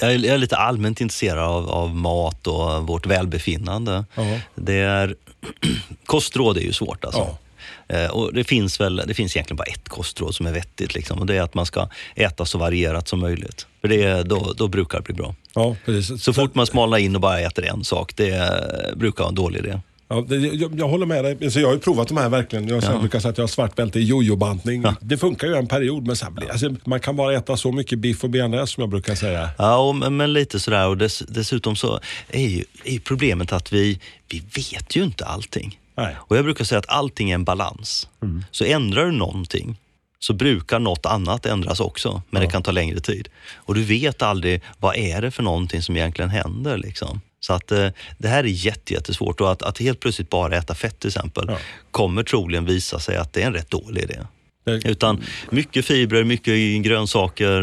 jag, 0.00 0.12
är, 0.14 0.18
jag 0.18 0.34
är 0.34 0.38
lite 0.38 0.56
allmänt 0.56 1.00
intresserad 1.00 1.38
av, 1.44 1.70
av 1.70 1.94
mat 1.96 2.46
och 2.46 2.86
vårt 2.86 3.06
välbefinnande. 3.06 4.04
Ja. 4.14 4.38
Det 4.54 4.74
är, 4.74 5.14
kostråd 6.06 6.56
är 6.56 6.60
ju 6.62 6.72
svårt 6.72 7.04
alltså. 7.04 7.20
Ja. 7.20 7.38
Eh, 7.88 8.06
Och 8.10 8.34
det, 8.34 8.44
finns 8.44 8.80
väl, 8.80 8.96
det 9.06 9.14
finns 9.14 9.36
egentligen 9.36 9.56
bara 9.56 9.64
ett 9.64 9.88
kostråd 9.88 10.34
som 10.34 10.46
är 10.46 10.52
vettigt. 10.52 10.94
Liksom, 10.94 11.18
och 11.18 11.26
det 11.26 11.36
är 11.36 11.42
att 11.42 11.54
man 11.54 11.66
ska 11.66 11.88
äta 12.14 12.44
så 12.44 12.58
varierat 12.58 13.08
som 13.08 13.20
möjligt. 13.20 13.66
För 13.80 13.88
det, 13.88 14.22
då, 14.22 14.52
då 14.56 14.68
brukar 14.68 14.98
det 14.98 15.04
bli 15.04 15.14
bra. 15.14 15.34
Ja, 15.54 15.76
precis. 15.84 16.22
Så 16.24 16.32
fort 16.32 16.54
man 16.54 16.66
smalnar 16.66 16.98
in 16.98 17.14
och 17.14 17.20
bara 17.20 17.40
äter 17.40 17.64
en 17.64 17.84
sak, 17.84 18.12
det 18.16 18.50
brukar 18.96 19.18
vara 19.24 19.28
en 19.28 19.34
dålig 19.34 19.58
idé. 19.58 19.80
Ja, 20.08 20.24
det, 20.28 20.36
jag, 20.36 20.78
jag 20.80 20.88
håller 20.88 21.06
med 21.06 21.24
dig. 21.24 21.38
Alltså, 21.44 21.60
jag 21.60 21.68
har 21.68 21.74
ju 21.74 21.80
provat 21.80 22.08
de 22.08 22.16
här 22.16 22.28
verkligen. 22.28 22.68
Jag, 22.68 22.82
Ja. 22.84 22.98
brukar 22.98 23.20
säga 23.20 23.30
att 23.30 23.38
jag 23.38 23.42
har 23.42 23.48
svart 23.48 23.74
bälte 23.76 23.98
i 24.00 24.04
jojobantning. 24.04 24.84
Det 25.00 25.18
funkar 25.18 25.46
ju 25.46 25.54
en 25.54 25.66
period, 25.66 26.06
men 26.06 26.16
sen 26.16 26.38
alltså, 26.50 26.74
man 26.84 27.00
kan 27.00 27.16
bara 27.16 27.34
äta 27.34 27.56
så 27.56 27.72
mycket 27.72 27.98
biff 27.98 28.24
och 28.24 28.30
bearnaise 28.30 28.66
som 28.74 28.80
jag 28.80 28.90
brukar 28.90 29.14
säga. 29.14 29.50
Ja, 29.58 29.76
och, 29.76 29.94
men, 30.12 30.32
lite 30.32 30.60
sådär. 30.60 30.86
Och 30.88 30.96
dess, 30.98 31.18
dessutom 31.28 31.76
så 31.76 32.00
är 32.28 32.48
ju, 32.48 32.64
är 32.84 32.98
problemet 32.98 33.52
att 33.52 33.72
vi, 33.72 34.00
vi 34.28 34.38
vet 34.56 34.96
ju 34.96 35.04
inte 35.04 35.24
allting. 35.24 35.78
Nej. 35.96 36.16
Och 36.20 36.36
jag 36.36 36.44
brukar 36.44 36.64
säga 36.64 36.78
att 36.78 36.88
allting 36.88 37.30
är 37.30 37.34
en 37.34 37.44
balans. 37.44 38.08
Så 38.50 38.64
ändrar 38.64 39.04
du 39.06 39.12
någonting 39.12 39.76
så 40.18 40.32
brukar 40.32 40.78
något 40.78 41.06
annat 41.06 41.46
ändras 41.46 41.80
också, 41.80 42.22
men 42.30 42.42
det 42.42 42.48
kan 42.50 42.62
ta 42.62 42.70
längre 42.70 43.00
tid. 43.00 43.28
Och 43.54 43.74
du 43.74 43.82
vet 43.84 44.22
aldrig 44.22 44.62
vad 44.78 44.96
är 44.96 45.22
det 45.22 45.30
för 45.30 45.42
någonting 45.42 45.82
som 45.82 45.96
egentligen 45.96 46.30
händer. 46.30 46.78
Liksom. 46.78 47.20
Så 47.40 47.52
att 47.52 47.72
eh, 47.72 47.88
det 48.18 48.28
här 48.28 48.44
är 48.44 48.48
jätte, 48.48 48.92
jättesvårt 48.94 49.40
och 49.40 49.52
att, 49.52 49.62
att 49.62 49.78
helt 49.78 50.00
plötsligt 50.00 50.30
bara 50.30 50.56
äta 50.56 50.74
fett 50.74 50.98
till 51.00 51.08
exempel 51.08 51.44
Ja. 51.48 51.56
kommer 51.90 52.22
troligen 52.22 52.64
visa 52.64 52.98
sig 52.98 53.16
att 53.16 53.32
det 53.32 53.42
är 53.42 53.46
en 53.46 53.52
rätt 53.52 53.70
dålig 53.70 54.02
idé. 54.02 54.18
Det- 54.64 54.88
Utan 54.88 55.22
mycket 55.50 55.84
fibrer, 55.84 56.24
mycket 56.24 56.84
grönsaker 56.84 57.62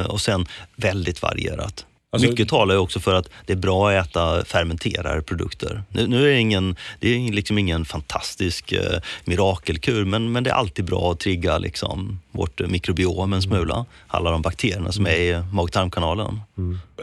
eh, 0.00 0.06
och 0.06 0.20
sen 0.20 0.46
väldigt 0.76 1.22
varierat. 1.22 1.86
Alltså- 2.10 2.28
mycket 2.28 2.48
talar 2.48 2.74
ju 2.74 2.80
också 2.80 3.00
för 3.00 3.14
att 3.14 3.28
det 3.46 3.52
är 3.52 3.56
bra 3.56 3.90
att 3.90 4.06
äta 4.06 4.44
fermenterade 4.44 5.22
produkter. 5.22 5.82
Nu, 5.88 6.06
nu 6.06 6.22
är 6.22 6.32
det, 6.32 6.40
ingen, 6.40 6.76
det 7.00 7.08
är 7.08 7.32
liksom 7.32 7.58
ingen 7.58 7.84
fantastisk 7.84 8.72
eh, 8.72 9.00
mirakelkur 9.24 10.04
men, 10.04 10.32
men 10.32 10.44
det 10.44 10.50
är 10.50 10.54
alltid 10.54 10.84
bra 10.84 11.12
att 11.12 11.20
trigga 11.20 11.58
liksom, 11.58 12.20
vårt 12.30 12.60
mikrobiom 12.68 13.32
en 13.32 13.42
smula. 13.42 13.86
Alla 14.06 14.30
de 14.30 14.42
bakterierna 14.42 14.92
som 14.92 15.06
är 15.06 15.16
i 15.16 15.42
mag-tarmkanalen. 15.52 16.40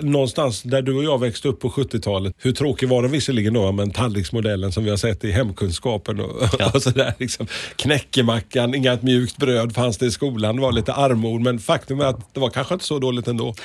Någonstans 0.01 0.61
där 0.63 0.81
du 0.81 0.93
och 0.93 1.03
jag 1.03 1.19
växte 1.19 1.47
upp 1.47 1.59
på 1.59 1.69
70-talet, 1.69 2.33
hur 2.37 2.51
tråkig 2.51 2.89
var 2.89 3.01
den 3.01 3.11
visserligen 3.11 3.53
då, 3.53 3.71
men 3.71 3.91
tallriksmodellen 3.91 4.71
som 4.71 4.83
vi 4.83 4.89
har 4.89 4.97
sett 4.97 5.23
i 5.23 5.31
hemkunskapen 5.31 6.19
och, 6.19 6.49
Ja. 6.59 6.71
och 6.73 6.81
sådär. 6.83 7.13
Liksom. 7.17 7.47
Knäckemackan, 7.75 8.75
inget 8.75 9.03
mjukt 9.03 9.37
bröd 9.37 9.75
fanns 9.75 9.97
det 9.97 10.05
i 10.05 10.11
skolan, 10.11 10.55
det 10.55 10.61
var 10.61 10.71
lite 10.71 10.93
armod, 10.93 11.41
men 11.41 11.59
faktum 11.59 11.99
är 11.99 12.05
att 12.05 12.33
det 12.33 12.39
var 12.39 12.49
kanske 12.49 12.73
inte 12.73 12.85
så 12.85 12.99
dåligt 12.99 13.27
ändå. 13.27 13.55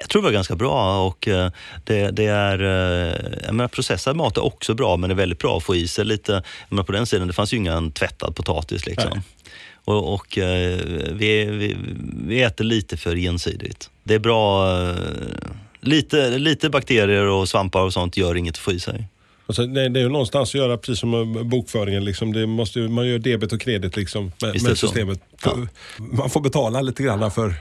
Jag 0.00 0.08
tror 0.08 0.22
det 0.22 0.26
var 0.26 0.32
ganska 0.32 0.56
bra 0.56 1.06
och 1.06 1.28
eh, 1.28 1.50
det, 1.84 2.10
det 2.10 2.26
är, 2.26 2.62
eh, 2.62 3.14
jag 3.46 3.54
menar, 3.54 3.68
processad 3.68 4.16
mat 4.16 4.36
är 4.36 4.44
också 4.44 4.74
bra 4.74 4.96
men 4.96 5.08
det 5.08 5.14
är 5.14 5.16
väldigt 5.16 5.38
bra 5.38 5.56
att 5.56 5.64
få 5.64 5.76
i 5.76 5.88
sig 5.88 6.04
lite, 6.04 6.42
menar, 6.68 6.82
på 6.84 6.92
den 6.92 7.06
sidan 7.06 7.26
det 7.26 7.32
fanns 7.32 7.52
ju 7.52 7.56
ingen 7.56 7.92
tvättad 7.92 8.36
potatis 8.36 8.86
liksom. 8.86 9.10
Nej. 9.14 9.22
Och, 9.84 10.14
och 10.14 10.38
eh, 10.38 10.78
vi, 11.12 11.44
vi, 11.44 11.76
vi 12.26 12.42
äter 12.42 12.64
lite 12.64 12.96
för 12.96 13.16
ensidigt. 13.16 13.90
Det 14.04 14.14
är 14.14 14.18
bra, 14.18 14.68
lite, 15.88 16.38
lite 16.38 16.70
bakterier 16.70 17.24
och 17.26 17.48
svampar 17.48 17.80
och 17.80 17.92
sånt 17.92 18.16
gör 18.16 18.34
inget 18.34 18.54
att 18.54 18.58
få 18.58 18.72
i 18.72 18.80
sig. 18.80 19.08
Alltså, 19.46 19.66
det, 19.66 19.88
det 19.88 20.00
är 20.00 20.04
ju 20.04 20.08
någonstans 20.08 20.50
att 20.50 20.54
göra 20.54 20.76
precis 20.76 20.98
som 21.00 21.48
bokföringen. 21.48 22.04
Liksom. 22.04 22.32
Det 22.32 22.46
måste, 22.46 22.78
man 22.78 23.08
gör 23.08 23.18
debet 23.18 23.52
och 23.52 23.60
kredit 23.60 23.96
liksom, 23.96 24.32
med, 24.42 24.62
med 24.62 24.78
systemet. 24.78 25.20
Ja. 25.44 25.56
Man 25.98 26.30
får 26.30 26.40
betala 26.40 26.80
lite 26.80 27.02
grann 27.02 27.30
för... 27.30 27.54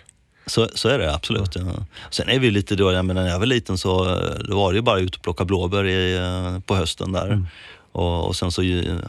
Så, 0.46 0.68
så 0.74 0.90
är 0.90 1.00
det 1.00 1.14
absolut. 1.14 1.56
Ja. 1.56 1.86
Sen 2.12 2.30
är 2.30 2.40
vi 2.40 2.52
lite 2.52 2.76
då, 2.76 2.92
jag 2.92 3.06
menar, 3.06 3.24
när 3.24 3.30
jag 3.30 3.40
var 3.40 3.46
liten 3.46 3.78
så 3.78 4.10
eh, 4.10 4.40
då 4.50 4.56
var 4.56 4.72
det 4.72 4.76
ju 4.76 4.82
bara 4.82 5.00
ut 5.00 5.16
och 5.16 5.22
plocka 5.22 5.46
blåbär 5.46 5.86
i, 5.86 6.18
eh, 6.18 6.60
på 6.60 6.76
hösten 6.76 7.12
där. 7.12 7.46
Och, 7.92 8.28
och 8.28 8.36
sen 8.36 8.52
så 8.52 8.64
ju, 8.64 9.00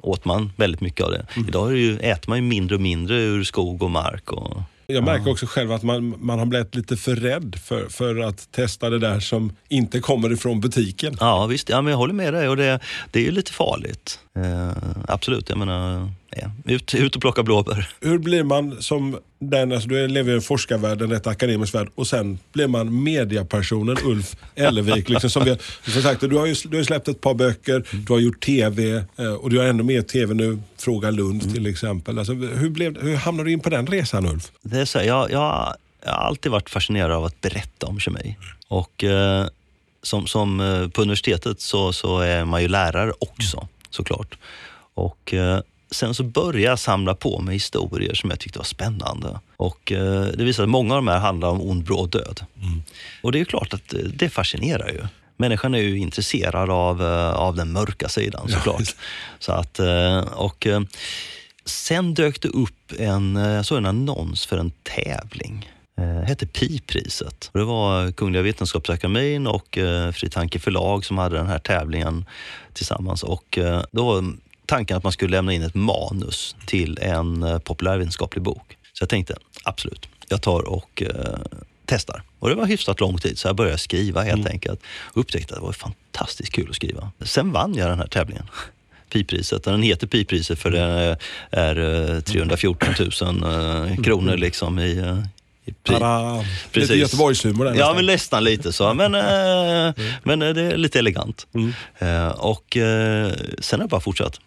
åt 0.00 0.24
man 0.24 0.52
väldigt 0.56 0.80
mycket 0.80 1.04
av 1.04 1.10
det. 1.10 1.26
Idag 1.48 1.68
är 1.68 1.72
det 1.72 1.78
ju, 1.78 1.98
äter 1.98 2.28
man 2.28 2.38
ju 2.38 2.42
mindre 2.42 2.74
och 2.74 2.80
mindre 2.80 3.16
ur 3.16 3.44
skog 3.44 3.82
och 3.82 3.90
mark. 3.90 4.32
Och, 4.32 4.62
Jag 4.86 5.04
märker 5.04 5.30
också 5.30 5.46
själv 5.46 5.72
att 5.72 5.82
man, 5.82 6.14
man 6.18 6.38
har 6.38 6.46
blivit 6.46 6.74
lite 6.74 6.96
för 6.96 7.16
rädd 7.16 7.56
för, 7.64 7.88
för 7.88 8.18
att 8.18 8.52
testa 8.52 8.90
det 8.90 8.98
där 8.98 9.20
som 9.20 9.52
inte 9.68 10.00
kommer 10.00 10.32
ifrån 10.32 10.60
butiken. 10.60 11.16
ja 11.20 11.46
visst, 11.46 11.68
ja, 11.68 11.82
men 11.82 11.90
jag 11.90 11.98
håller 11.98 12.14
med 12.14 12.34
dig 12.34 12.48
och 12.48 12.56
det, 12.56 12.80
det 13.10 13.18
är 13.18 13.24
ju 13.24 13.30
lite 13.30 13.52
farligt. 13.52 14.20
Eh, 14.36 14.70
absolut, 15.08 15.48
jag 15.48 15.58
menar, 15.58 16.10
ja, 16.42 16.50
ut, 16.64 16.94
ut 16.94 17.16
och 17.16 17.22
plocka 17.22 17.42
blåbär. 17.42 17.88
Hur 18.00 18.18
blir 18.18 18.44
man 18.44 18.82
som 18.82 19.18
den, 19.38 19.72
alltså 19.72 19.88
du 19.88 20.08
lever 20.08 20.32
i 20.32 20.34
en 20.34 20.42
forskarvärld, 20.42 21.02
en 21.02 21.10
rätt 21.10 21.26
akademisk 21.26 21.74
värld 21.74 21.88
och 21.94 22.06
sen 22.06 22.38
blir 22.52 22.66
man 22.66 23.02
mediapersonen 23.02 23.96
Ulf 24.04 24.36
Ellervik. 24.54 25.08
Liksom, 25.08 25.30
som 25.30 25.44
vi, 25.44 25.56
som 25.92 26.02
sagt, 26.02 26.20
du 26.20 26.36
har 26.36 26.46
ju 26.46 26.54
du 26.64 26.76
har 26.76 26.84
släppt 26.84 27.08
ett 27.08 27.20
par 27.20 27.34
böcker, 27.34 27.84
du 28.06 28.12
har 28.12 28.20
gjort 28.20 28.40
TV 28.40 29.04
eh, 29.16 29.32
och 29.32 29.50
du 29.50 29.58
har 29.58 29.66
ännu 29.66 29.82
mer 29.82 30.02
TV 30.02 30.34
nu, 30.34 30.58
Fråga 30.78 31.10
Lund 31.10 31.54
till 31.54 31.66
exempel. 31.66 32.18
Alltså, 32.18 32.32
hur, 32.34 32.70
blev, 32.70 33.02
hur 33.02 33.16
hamnade 33.16 33.48
du 33.48 33.52
in 33.52 33.60
på 33.60 33.70
den 33.70 33.86
resan 33.86 34.26
Ulf? 34.26 34.50
Det 34.62 34.80
är 34.80 34.84
så 34.84 34.98
jag, 34.98 35.30
jag, 35.30 35.74
jag 36.04 36.12
har 36.12 36.26
alltid 36.26 36.52
varit 36.52 36.70
fascinerad 36.70 37.12
av 37.12 37.24
att 37.24 37.40
berätta 37.40 37.86
om 37.86 38.00
kemi. 38.00 38.36
Och 38.68 39.04
eh, 39.04 39.46
som, 40.02 40.26
som 40.26 40.60
eh, 40.60 40.88
på 40.88 41.02
universitetet 41.02 41.60
så, 41.60 41.92
så 41.92 42.20
är 42.20 42.44
man 42.44 42.62
ju 42.62 42.68
lärare 42.68 43.12
också 43.18 43.68
såklart. 43.90 44.38
Och 44.94 45.34
eh, 45.34 45.60
sen 45.96 46.14
så 46.14 46.22
började 46.22 46.60
jag 46.60 46.78
samla 46.78 47.14
på 47.14 47.40
mig 47.40 47.54
historier 47.54 48.14
som 48.14 48.30
jag 48.30 48.40
tyckte 48.40 48.58
var 48.58 48.64
spännande. 48.64 49.40
Och 49.56 49.92
eh, 49.92 50.24
det 50.24 50.44
visade 50.44 50.64
att 50.64 50.70
många 50.70 50.94
av 50.94 50.98
de 50.98 51.08
här 51.08 51.18
handlar 51.18 51.48
om 51.48 51.60
ond, 51.60 51.84
bråd 51.84 52.10
död. 52.10 52.40
Och 53.22 53.32
det 53.32 53.40
är 53.40 53.44
klart 53.44 53.74
att 53.74 53.94
eh, 53.94 54.00
det 54.00 54.28
fascinerar 54.28 54.88
ju. 54.88 55.06
Människan 55.36 55.74
är 55.74 55.78
ju 55.78 55.98
intresserad 55.98 56.70
av, 56.70 57.02
eh, 57.02 57.30
av 57.30 57.56
den 57.56 57.72
mörka 57.72 58.08
sidan 58.08 58.48
såklart. 58.48 58.94
så 59.38 59.52
att, 59.52 59.78
eh, 59.78 60.20
och, 60.20 60.66
sen 61.64 62.14
dök 62.14 62.40
det 62.40 62.48
upp 62.48 62.92
en, 62.98 63.36
jag 63.36 63.66
såg 63.66 63.78
en 63.78 63.86
annons 63.86 64.46
för 64.46 64.58
en 64.58 64.72
tävling. 64.82 65.72
Hette 66.26 66.46
Pi-priset. 66.46 67.50
Det 67.52 67.64
var 67.64 68.12
Kungliga 68.12 68.42
Vetenskapsakademin 68.42 69.46
och 69.46 69.78
eh, 69.78 70.12
Fri 70.12 70.30
Tanke 70.30 70.58
förlag 70.58 71.04
som 71.04 71.18
hade 71.18 71.36
den 71.36 71.46
här 71.46 71.58
tävlingen 71.58 72.24
tillsammans. 72.72 73.22
Och 73.22 73.58
eh, 73.58 73.82
då 73.92 74.06
var 74.06 74.34
tanken 74.66 74.96
att 74.96 75.02
man 75.02 75.12
skulle 75.12 75.30
lämna 75.36 75.52
in 75.52 75.62
ett 75.62 75.74
manus 75.74 76.56
till 76.66 76.98
en 77.02 77.42
eh, 77.42 77.58
populärvetenskaplig 77.58 78.42
bok. 78.42 78.76
Så 78.92 79.02
jag 79.02 79.08
tänkte, 79.08 79.36
absolut, 79.62 80.08
jag 80.28 80.42
tar 80.42 80.68
och 80.68 81.02
eh, 81.02 81.38
testar. 81.86 82.22
Och 82.38 82.48
det 82.48 82.54
var 82.54 82.66
hyfsat 82.66 83.00
lång 83.00 83.18
tid 83.18 83.38
så 83.38 83.48
jag 83.48 83.56
började 83.56 83.78
skriva 83.78 84.22
helt 84.22 84.48
enkelt. 84.48 84.80
Och 85.00 85.20
upptäckte 85.20 85.54
att 85.54 85.60
det 85.60 85.66
var 85.66 85.72
fantastiskt 85.72 86.52
kul 86.52 86.66
att 86.70 86.76
skriva. 86.76 87.10
Sen 87.24 87.52
vann 87.52 87.74
jag 87.74 87.88
den 87.88 87.98
här 87.98 88.06
tävlingen. 88.06 88.44
Pi-priset. 89.12 89.62
Den 89.64 89.82
heter 89.82 90.06
Pi-priset 90.06 90.58
för 90.58 90.70
det 90.70 91.16
är 91.50 92.14
eh, 92.14 92.20
314 92.20 92.94
000 93.20 93.88
eh, 93.90 93.96
kronor 94.02 94.36
liksom 94.36 94.78
i, 94.78 94.98
eh, 94.98 95.18
Pi. 95.66 95.72
Tada! 95.92 96.36
Lite 96.36 96.46
Precis. 96.72 96.96
Göteborgshumor 96.96 97.64
där 97.64 97.72
Ja, 97.74 97.76
nästan. 97.78 97.96
men 97.96 98.06
nästan 98.06 98.44
lite 98.44 98.72
så. 98.72 98.94
Men, 98.94 99.14
eh, 99.14 99.94
men 100.22 100.42
eh, 100.42 100.54
det 100.54 100.60
är 100.62 100.76
lite 100.76 100.98
elegant. 100.98 101.46
Eh, 101.98 102.28
och 102.28 102.76
eh, 102.76 103.32
sen 103.58 103.80
har 103.80 103.84
jag 103.84 103.90
bara 103.90 104.00
fortsatt. 104.00 104.40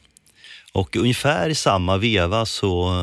Och 0.74 0.96
ungefär 0.96 1.50
i 1.50 1.56
samma 1.56 1.98
veva 1.98 2.46
så 2.46 3.02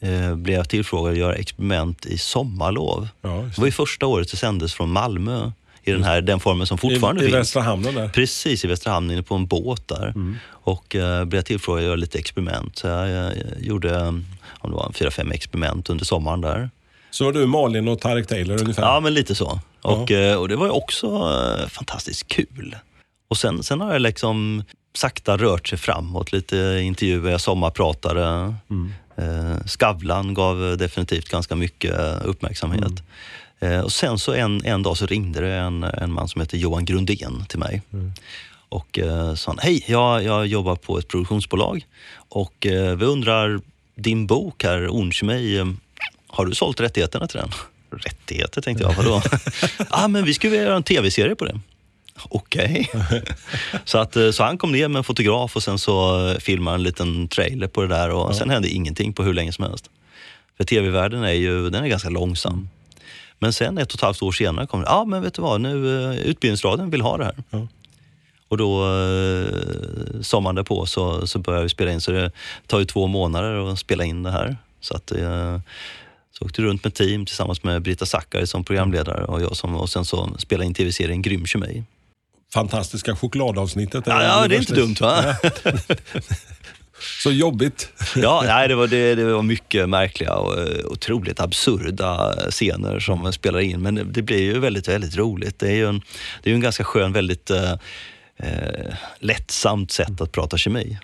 eh, 0.00 0.34
blev 0.34 0.56
jag 0.56 0.68
tillfrågad 0.68 1.12
att 1.12 1.18
göra 1.18 1.34
experiment 1.34 2.06
i 2.06 2.18
sommarlov. 2.18 3.08
Ja, 3.22 3.42
just 3.42 3.56
det 3.56 3.60
var 3.60 3.66
ju 3.66 3.72
första 3.72 4.06
året 4.06 4.30
det 4.30 4.36
sändes 4.36 4.74
från 4.74 4.90
Malmö 4.90 5.52
i 5.84 5.92
den, 5.92 6.04
här, 6.04 6.20
den 6.20 6.40
formen 6.40 6.66
som 6.66 6.78
fortfarande 6.78 7.22
I, 7.22 7.24
I 7.24 7.26
finns. 7.26 7.40
Västra 7.40 7.62
hamnen 7.62 7.94
där. 7.94 8.08
Precis, 8.08 8.64
i 8.64 8.68
Västra 8.68 8.92
hamn 8.92 9.10
inne 9.10 9.22
på 9.22 9.34
en 9.34 9.46
båt 9.46 9.88
där. 9.88 10.14
Och 10.48 10.96
eh, 10.96 11.24
blev 11.24 11.42
tillfrågad 11.42 11.80
att 11.80 11.86
göra 11.86 11.96
lite 11.96 12.18
experiment. 12.18 12.78
Så 12.78 12.86
jag, 12.86 13.10
jag, 13.10 13.32
gjorde 13.60 13.96
eh, 13.96 14.08
om 14.58 14.70
det 14.70 14.76
var 14.76 14.92
fyra, 14.92 15.10
fem 15.10 15.32
experiment 15.32 15.90
under 15.90 16.04
sommaren 16.04 16.40
där. 16.40 16.70
Så 17.10 17.24
var 17.24 17.32
du 17.32 17.46
Malin 17.46 17.88
och 17.88 18.00
Tarek 18.00 18.26
Taylor 18.26 18.60
ungefär? 18.60 18.82
Ja, 18.82 19.00
men 19.00 19.14
lite 19.14 19.34
så. 19.34 19.60
Och, 19.82 20.10
eh, 20.12 20.36
och 20.36 20.48
det 20.48 20.56
var 20.56 20.70
också 20.70 21.06
eh, 21.06 21.68
fantastiskt 21.68 22.28
kul. 22.28 22.76
Och 23.28 23.36
sen, 23.36 23.62
sen 23.62 23.80
har 23.80 23.92
jag 23.92 24.02
liksom 24.02 24.64
sakta 24.94 25.36
rört 25.36 25.68
sig 25.68 25.78
framåt. 25.78 26.32
Lite 26.32 26.80
intervjuer, 26.82 27.30
jag 27.30 27.40
sommarpratade. 27.40 28.54
Eh, 29.16 29.66
Skavlan 29.66 30.34
gav 30.34 30.76
definitivt 30.76 31.28
ganska 31.28 31.54
mycket 31.54 32.22
uppmärksamhet. 32.24 33.02
Eh, 33.60 33.80
och 33.80 33.92
sen 33.92 34.18
så 34.18 34.32
en, 34.32 34.64
en 34.64 34.82
dag 34.82 34.96
så 34.96 35.06
ringde 35.06 35.40
det 35.40 35.52
en, 35.52 35.84
en 35.84 36.12
man 36.12 36.28
som 36.28 36.40
heter 36.40 36.58
Johan 36.58 36.84
Grundén 36.84 37.44
till 37.48 37.58
mig. 37.58 37.82
Och 38.68 38.98
eh, 38.98 39.34
sa 39.34 39.50
han, 39.50 39.58
hej, 39.58 39.84
jag, 39.86 40.24
jag 40.24 40.46
jobbar 40.46 40.76
på 40.76 40.98
ett 40.98 41.08
produktionsbolag 41.08 41.86
och 42.28 42.66
vi 42.96 43.04
undrar, 43.04 43.60
din 43.94 44.26
bok 44.26 44.64
här, 44.64 44.82
eh, 44.82 45.66
har 46.28 46.46
du 46.46 46.54
sålt 46.54 46.80
rättigheterna 46.80 47.26
till 47.26 47.38
den? 47.38 47.50
Rättigheter 47.90 48.60
tänkte 48.60 48.84
jag, 48.84 48.92
vadå? 48.92 49.22
Ah, 49.90 50.08
men 50.08 50.24
vi 50.24 50.34
skulle 50.34 50.50
vilja 50.50 50.66
göra 50.66 50.76
en 50.76 50.82
tv-serie 50.82 51.34
på 51.34 51.44
det. 51.44 51.60
Okej. 52.28 52.90
så, 53.84 53.98
att, 53.98 54.16
eh, 54.16 54.30
så 54.30 54.42
han 54.42 54.58
kom 54.58 54.72
ner 54.72 54.88
med 54.88 54.98
en 54.98 55.04
fotograf 55.04 55.56
och 55.56 55.62
sen 55.62 55.78
så 55.78 56.28
eh, 56.28 56.38
filmade 56.38 56.74
en 56.74 56.82
liten 56.82 57.28
trailer 57.28 57.68
på 57.68 57.82
det 57.82 57.88
där 57.88 58.10
och 58.10 58.34
sen 58.34 58.50
hände 58.50 58.68
ingenting 58.68 59.12
på 59.12 59.22
hur 59.22 59.34
länge 59.34 59.52
som 59.52 59.64
helst. 59.64 59.90
För 60.56 60.64
tv-världen 60.64 61.24
är 61.24 61.32
ju 61.32 61.70
den 61.70 61.84
är 61.84 61.88
ganska 61.88 62.08
långsam. 62.08 62.68
Men 63.38 63.52
sen 63.52 63.78
ett 63.78 63.88
och 63.88 63.94
ett 63.94 64.00
halvt 64.00 64.22
år 64.22 64.32
senare 64.32 64.66
kom 64.66 64.80
det, 64.80 64.86
ja 64.86 64.94
ah, 64.94 65.04
men 65.04 65.22
vet 65.22 65.34
du 65.34 65.42
vad, 65.42 65.60
nu 65.60 65.74
uh, 65.74 66.16
Utbildningsradion 66.16 66.90
vill 66.90 67.00
ha 67.00 67.16
det 67.16 67.24
här. 67.24 67.36
Ja. 67.50 67.66
Och 68.48 68.56
då 68.56 68.84
eh, 68.84 70.20
sommaren 70.20 70.56
därpå 70.56 70.86
så, 70.86 71.26
så 71.26 71.38
började 71.38 71.62
vi 71.62 71.68
spela 71.68 71.92
in, 71.92 72.00
så 72.00 72.10
det 72.10 72.30
tar 72.66 72.78
ju 72.78 72.84
två 72.84 73.06
månader 73.06 73.72
att 73.72 73.78
spela 73.78 74.04
in 74.04 74.22
det 74.22 74.30
här. 74.30 74.56
Så 74.80 74.96
att 74.96 75.12
eh, 75.12 75.60
så 76.38 76.44
åkte 76.44 76.62
runt 76.62 76.84
med 76.84 76.94
team 76.94 77.26
tillsammans 77.26 77.62
med 77.62 77.82
Britta 77.82 78.06
Zackari 78.06 78.46
som 78.46 78.64
programledare 78.64 79.24
och 79.24 79.42
jag 79.42 79.56
som, 79.56 79.76
och 79.76 79.90
sen 79.90 80.04
så 80.04 80.30
spelade 80.38 80.66
in 80.66 80.74
tv-serien 80.74 81.22
Grym 81.22 81.46
kemi. 81.46 81.84
Fantastiska 82.56 83.16
chokladavsnittet. 83.16 84.04
Ja, 84.06 84.22
ja, 84.22 84.48
det 84.48 84.56
är 84.56 84.58
inte 84.58 84.74
dumt 84.74 84.96
va? 85.00 85.36
Så 87.22 87.30
jobbigt. 87.30 87.88
Ja, 88.16 88.42
nej, 88.46 88.68
det, 88.68 88.74
var, 88.74 88.86
det, 88.86 89.14
det 89.14 89.24
var 89.24 89.42
mycket 89.42 89.88
märkliga 89.88 90.34
och 90.34 90.58
eh, 90.58 90.86
otroligt 90.86 91.40
absurda 91.40 92.34
scener 92.50 93.00
som 93.00 93.32
spelar 93.32 93.60
in. 93.60 93.82
Men 93.82 93.94
det, 93.94 94.04
det 94.04 94.22
blir 94.22 94.42
ju 94.42 94.58
väldigt, 94.58 94.88
väldigt 94.88 95.16
roligt. 95.16 95.58
Det 95.58 95.68
är 95.68 95.74
ju 95.74 95.88
en, 95.88 96.02
det 96.42 96.50
är 96.50 96.54
en 96.54 96.60
ganska 96.60 96.84
skön, 96.84 97.12
väldigt 97.12 97.50
eh, 97.50 97.72
eh, 98.36 98.94
lättsamt 99.18 99.90
sätt 99.90 100.20
att 100.20 100.32
prata 100.32 100.56
kemi. 100.56 100.98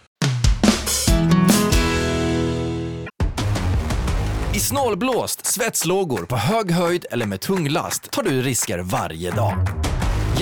I 4.54 4.58
snålblåst, 4.58 5.46
svetslågor, 5.46 6.26
på 6.26 6.36
hög 6.36 6.70
höjd 6.70 7.06
eller 7.10 7.26
med 7.26 7.40
tung 7.40 7.68
last 7.68 8.10
tar 8.10 8.22
du 8.22 8.42
risker 8.42 8.78
varje 8.78 9.30
dag. 9.30 9.68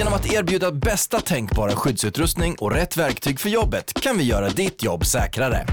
Genom 0.01 0.15
att 0.15 0.33
erbjuda 0.33 0.73
bästa 0.73 1.21
tänkbara 1.21 1.77
skyddsutrustning 1.77 2.57
och 2.59 2.73
rätt 2.73 2.97
verktyg 2.97 3.41
för 3.41 3.49
jobbet 3.49 3.93
kan 4.03 4.19
vi 4.19 4.25
göra 4.25 4.49
ditt 4.49 4.83
jobb 4.83 5.07
säkrare. 5.07 5.67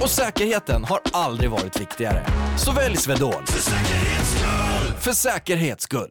Och 0.00 0.10
säkerheten 0.10 0.84
har 0.84 1.00
aldrig 1.12 1.50
varit 1.50 1.80
viktigare. 1.80 2.26
Så 2.58 2.72
välj 2.72 2.96
Swedol. 2.96 3.46
För 3.46 3.60
säkerhets 3.60 4.30
skull! 4.30 4.94
För 5.00 5.12
säkerhets 5.12 5.84
skull. 5.84 6.10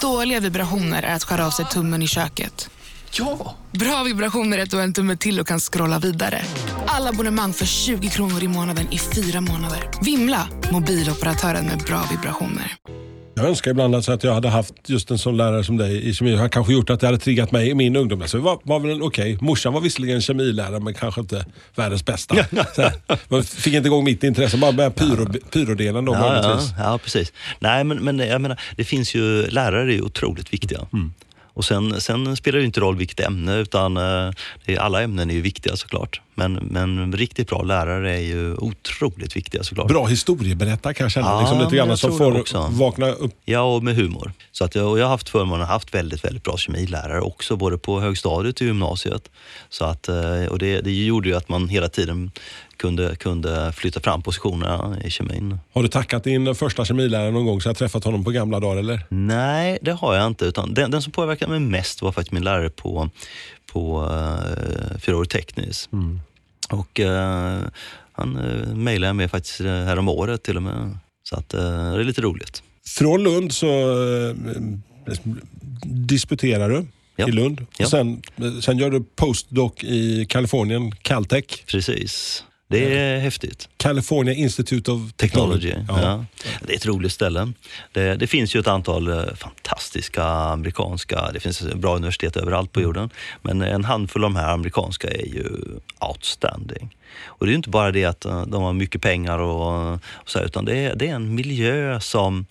Dåliga 0.00 0.40
vibrationer 0.40 1.02
är 1.02 1.14
att 1.14 1.24
skära 1.24 1.46
av 1.46 1.50
sig 1.50 1.64
tummen 1.64 2.02
i 2.02 2.06
köket. 2.06 2.70
Ja! 3.12 3.56
Bra 3.72 4.02
vibrationer 4.02 4.58
är 4.58 4.62
att 4.62 4.70
du 4.70 4.76
har 4.76 4.84
en 4.84 4.92
tumme 4.92 5.16
till 5.16 5.40
och 5.40 5.46
kan 5.46 5.60
scrolla 5.60 5.98
vidare. 5.98 6.42
Alla 6.86 7.10
abonnemang 7.10 7.52
för 7.52 7.66
20 7.66 8.08
kronor 8.08 8.42
i 8.42 8.48
månaden 8.48 8.92
i 8.92 8.98
fyra 8.98 9.40
månader. 9.40 9.90
Vimla! 10.02 10.48
Mobiloperatören 10.72 11.66
med 11.66 11.78
bra 11.78 12.04
vibrationer. 12.10 12.76
Jag 13.40 13.48
önskar 13.48 13.70
ibland 13.70 13.94
alltså 13.94 14.12
att 14.12 14.24
jag 14.24 14.34
hade 14.34 14.48
haft 14.48 14.74
just 14.86 15.10
en 15.10 15.18
sån 15.18 15.36
lärare 15.36 15.64
som 15.64 15.76
dig 15.76 16.08
i 16.08 16.14
kemi. 16.14 16.30
Det 16.30 16.38
har 16.38 16.48
kanske 16.48 16.72
gjort 16.72 16.90
att 16.90 17.00
det 17.00 17.06
hade 17.06 17.18
triggat 17.18 17.52
mig 17.52 17.70
i 17.70 17.74
min 17.74 17.96
ungdom. 17.96 18.22
Alltså, 18.22 18.36
det 18.36 18.42
var, 18.42 18.58
var 18.62 18.80
väl 18.80 19.02
okej. 19.02 19.34
Okay. 19.34 19.46
Morsan 19.46 19.72
var 19.72 19.80
visserligen 19.80 20.20
kemilärare 20.20 20.80
men 20.80 20.94
kanske 20.94 21.20
inte 21.20 21.44
världens 21.74 22.04
bästa. 22.04 22.36
Man 23.28 23.44
fick 23.44 23.74
inte 23.74 23.86
igång 23.86 24.04
mitt 24.04 24.24
intresse, 24.24 24.56
bara 24.56 24.72
med 24.72 24.94
pyro, 24.94 25.32
pyrodelen 25.52 26.04
då 26.04 26.12
ja, 26.12 26.34
ja, 26.42 26.60
ja, 26.78 26.98
precis. 27.04 27.32
Nej 27.58 27.84
men, 27.84 28.04
men 28.04 28.18
jag 28.18 28.40
menar, 28.40 28.60
det 28.76 28.84
finns 28.84 29.14
ju, 29.14 29.46
lärare 29.46 29.82
är 29.82 29.94
ju 29.94 30.02
otroligt 30.02 30.52
viktiga. 30.52 30.86
Mm. 30.92 31.12
Och 31.54 31.64
sen, 31.64 32.00
sen, 32.00 32.36
spelar 32.36 32.58
det 32.58 32.64
inte 32.64 32.80
roll 32.80 32.96
vilket 32.96 33.20
ämne 33.20 33.56
utan 33.56 33.96
eh, 33.96 34.30
det, 34.64 34.78
alla 34.78 35.02
ämnen 35.02 35.30
är 35.30 35.34
ju 35.34 35.40
viktiga 35.40 35.76
såklart. 35.76 36.20
Men, 36.34 36.52
men 36.52 37.12
riktigt 37.12 37.48
bra 37.48 37.62
lärare 37.62 38.16
är 38.16 38.20
ju 38.20 38.54
otroligt 38.54 39.36
viktiga 39.36 39.62
såklart. 39.62 39.88
Bra 39.88 40.06
historieberättare 40.06 40.94
kan 40.94 41.04
jag 41.04 41.12
känna. 41.12 41.26
Ja, 41.26 41.40
liksom 41.40 41.58
lite 41.58 41.76
grann 41.76 41.96
som 41.96 42.18
får 42.18 42.78
vakna 42.78 43.12
upp. 43.12 43.34
Ja, 43.44 43.60
och 43.60 43.82
med 43.82 43.96
humor. 43.96 44.32
Så 44.52 44.64
att 44.64 44.74
jag, 44.74 44.90
och 44.90 44.98
jag 44.98 45.04
har 45.04 45.10
haft 45.10 45.28
förmånen 45.28 45.62
att 45.62 45.68
ha 45.68 45.74
haft 45.74 45.94
väldigt, 45.94 46.24
väldigt 46.24 46.44
bra 46.44 46.56
kemilärare 46.56 47.20
också, 47.20 47.56
både 47.56 47.78
på 47.78 48.00
högstadiet 48.00 48.60
och 48.60 48.66
gymnasiet. 48.66 49.30
Så 49.68 49.84
att, 49.84 50.08
eh, 50.08 50.44
och 50.50 50.58
det, 50.58 50.80
det 50.80 50.92
gjorde 50.92 51.28
ju 51.28 51.36
att 51.36 51.48
man 51.48 51.68
hela 51.68 51.88
tiden 51.88 52.30
kunde, 52.80 53.16
kunde 53.16 53.72
flytta 53.72 54.00
fram 54.00 54.22
positionerna 54.22 54.98
i 55.04 55.10
kemin. 55.10 55.58
Har 55.72 55.82
du 55.82 55.88
tackat 55.88 56.24
din 56.24 56.54
första 56.54 56.84
kemilärare 56.84 57.30
någon 57.30 57.46
gång 57.46 57.60
så 57.60 57.68
jag 57.68 57.76
träffat 57.76 58.04
honom 58.04 58.24
på 58.24 58.30
gamla 58.30 58.60
dagar 58.60 58.76
eller? 58.76 59.06
Nej, 59.08 59.78
det 59.82 59.92
har 59.92 60.14
jag 60.14 60.26
inte. 60.26 60.44
Utan 60.44 60.74
den, 60.74 60.90
den 60.90 61.02
som 61.02 61.12
påverkade 61.12 61.50
mig 61.50 61.60
mest 61.60 62.02
var 62.02 62.12
faktiskt 62.12 62.32
min 62.32 62.44
lärare 62.44 62.70
på, 62.70 63.10
på 63.72 64.00
uh, 64.00 64.98
fyraårig 64.98 65.30
teknisk. 65.30 65.92
Mm. 65.92 66.20
Och 66.70 67.00
uh, 67.00 67.68
han 68.12 68.36
uh, 68.36 68.74
mejlade 68.74 69.08
jag 69.08 69.16
med 69.16 69.30
faktiskt 69.30 69.60
här 69.60 69.98
om 69.98 70.08
året 70.08 70.42
till 70.42 70.56
och 70.56 70.62
med. 70.62 70.98
Så 71.22 71.36
att, 71.36 71.54
uh, 71.54 71.60
det 71.60 72.00
är 72.00 72.04
lite 72.04 72.22
roligt. 72.22 72.62
Från 72.86 73.22
Lund 73.22 73.52
så 73.52 73.66
disputerar 75.84 76.68
du 76.68 76.86
ja. 77.16 77.28
i 77.28 77.32
Lund. 77.32 77.66
Ja. 77.76 77.84
Och 77.84 77.90
sen, 77.90 78.22
sen 78.62 78.78
gör 78.78 78.90
du 78.90 79.04
postdoc 79.16 79.72
i 79.84 80.26
Kalifornien, 80.28 80.92
Caltech. 80.92 81.64
Precis. 81.66 82.44
Det 82.70 82.98
är 82.98 83.10
mm. 83.10 83.20
häftigt. 83.20 83.68
California 83.76 84.34
Institute 84.34 84.90
of 84.90 85.12
Technology. 85.12 85.70
Technology 85.70 86.02
ja. 86.02 86.24
ja. 86.44 86.46
Det 86.66 86.72
är 86.72 86.76
ett 86.76 86.86
roligt 86.86 87.12
ställe. 87.12 87.52
Det, 87.92 88.14
det, 88.14 88.26
finns 88.26 88.54
ju 88.54 88.60
ett 88.60 88.66
antal 88.66 89.08
eh, 89.08 89.34
fantastiska 89.34 90.24
amerikanska, 90.24 91.30
det 91.32 91.40
finns 91.40 91.62
bra 91.62 91.96
universitet 91.96 92.36
överallt 92.36 92.72
på 92.72 92.80
mm. 92.80 92.88
jorden, 92.88 93.10
men 93.42 93.62
en 93.62 93.84
handfull 93.84 94.24
av 94.24 94.30
de 94.30 94.36
här 94.36 94.52
amerikanska 94.52 95.08
är 95.08 95.26
ju 95.26 95.44
outstanding. 96.08 96.96
Och 97.24 97.46
det 97.46 97.50
är 97.50 97.52
ju 97.52 97.56
inte 97.56 97.70
bara 97.70 97.92
det 97.92 98.04
att 98.04 98.24
eh, 98.24 98.46
de 98.46 98.62
har 98.62 98.72
mycket 98.72 99.02
pengar 99.02 99.38
och, 99.38 99.94
och 99.94 100.30
så, 100.30 100.40
utan 100.40 100.64
det 100.64 100.76
är, 100.76 100.94
det 100.94 101.08
är 101.08 101.14
en 101.14 101.34
miljö 101.34 102.00
som, 102.00 102.46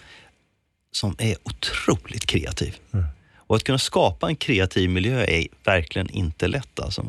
som 0.92 1.16
är 1.18 1.36
otroligt 1.44 2.26
kreativ. 2.26 2.76
Mm. 2.94 3.06
Och 3.38 3.56
att 3.56 3.64
kunna 3.64 3.80
skapa 3.80 4.28
en 4.28 4.36
kreativ 4.36 4.90
miljö 4.90 5.26
är 5.26 5.48
verkligen 5.64 6.10
inte 6.10 6.48
lätt 6.48 6.80
alltså. 6.80 7.06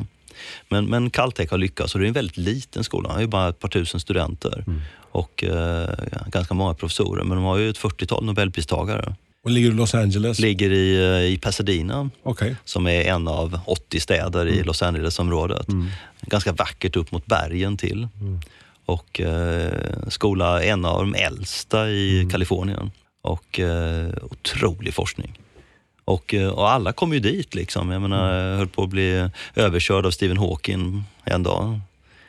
Men, 0.69 0.85
men 0.85 1.09
Caltech 1.09 1.51
har 1.51 1.57
lyckats 1.57 1.93
och 1.93 1.99
det 1.99 2.05
är 2.05 2.07
en 2.07 2.13
väldigt 2.13 2.37
liten 2.37 2.83
skola. 2.83 3.09
De 3.09 3.13
har 3.13 3.21
ju 3.21 3.27
bara 3.27 3.49
ett 3.49 3.59
par 3.59 3.69
tusen 3.69 3.99
studenter 3.99 4.63
mm. 4.67 4.81
och 5.11 5.43
eh, 5.43 5.89
ganska 6.27 6.53
många 6.53 6.73
professorer. 6.73 7.23
Men 7.23 7.37
de 7.37 7.43
har 7.43 7.57
ju 7.57 7.69
ett 7.69 7.79
40-tal 7.79 8.25
nobelpristagare. 8.25 9.15
Och 9.43 9.51
ligger 9.51 9.69
i 9.69 9.73
Los 9.73 9.95
Angeles? 9.95 10.39
Ligger 10.39 10.71
i, 10.71 10.95
eh, 10.95 11.33
i 11.33 11.37
Pasadena, 11.37 12.09
okay. 12.23 12.55
som 12.65 12.87
är 12.87 13.01
en 13.01 13.27
av 13.27 13.59
80 13.65 13.99
städer 13.99 14.41
mm. 14.41 14.59
i 14.59 14.63
Los 14.63 14.81
Angeles-området. 14.81 15.67
Mm. 15.67 15.87
Ganska 16.21 16.51
vackert 16.51 16.95
upp 16.95 17.11
mot 17.11 17.25
bergen 17.25 17.77
till. 17.77 18.07
Mm. 18.19 18.39
Och 18.85 19.21
eh, 19.21 19.73
skola 20.07 20.63
en 20.63 20.85
av 20.85 20.99
de 20.99 21.15
äldsta 21.15 21.89
i 21.89 22.19
mm. 22.19 22.29
Kalifornien. 22.29 22.91
Och 23.21 23.59
eh, 23.59 24.09
otrolig 24.21 24.93
forskning. 24.93 25.39
Och, 26.05 26.33
eh, 26.33 26.49
och 26.49 26.71
alla 26.71 26.93
kom 26.93 27.13
ju 27.13 27.19
dit 27.19 27.55
liksom. 27.55 27.91
Jag 27.91 28.01
menar, 28.01 28.33
jag 28.33 28.57
höll 28.57 28.67
på 28.67 28.83
att 28.83 28.89
bli 28.89 29.29
överkörd 29.55 30.05
av 30.05 30.11
Stephen 30.11 30.37
Hawking 30.37 31.03
en 31.23 31.43
dag. 31.43 31.79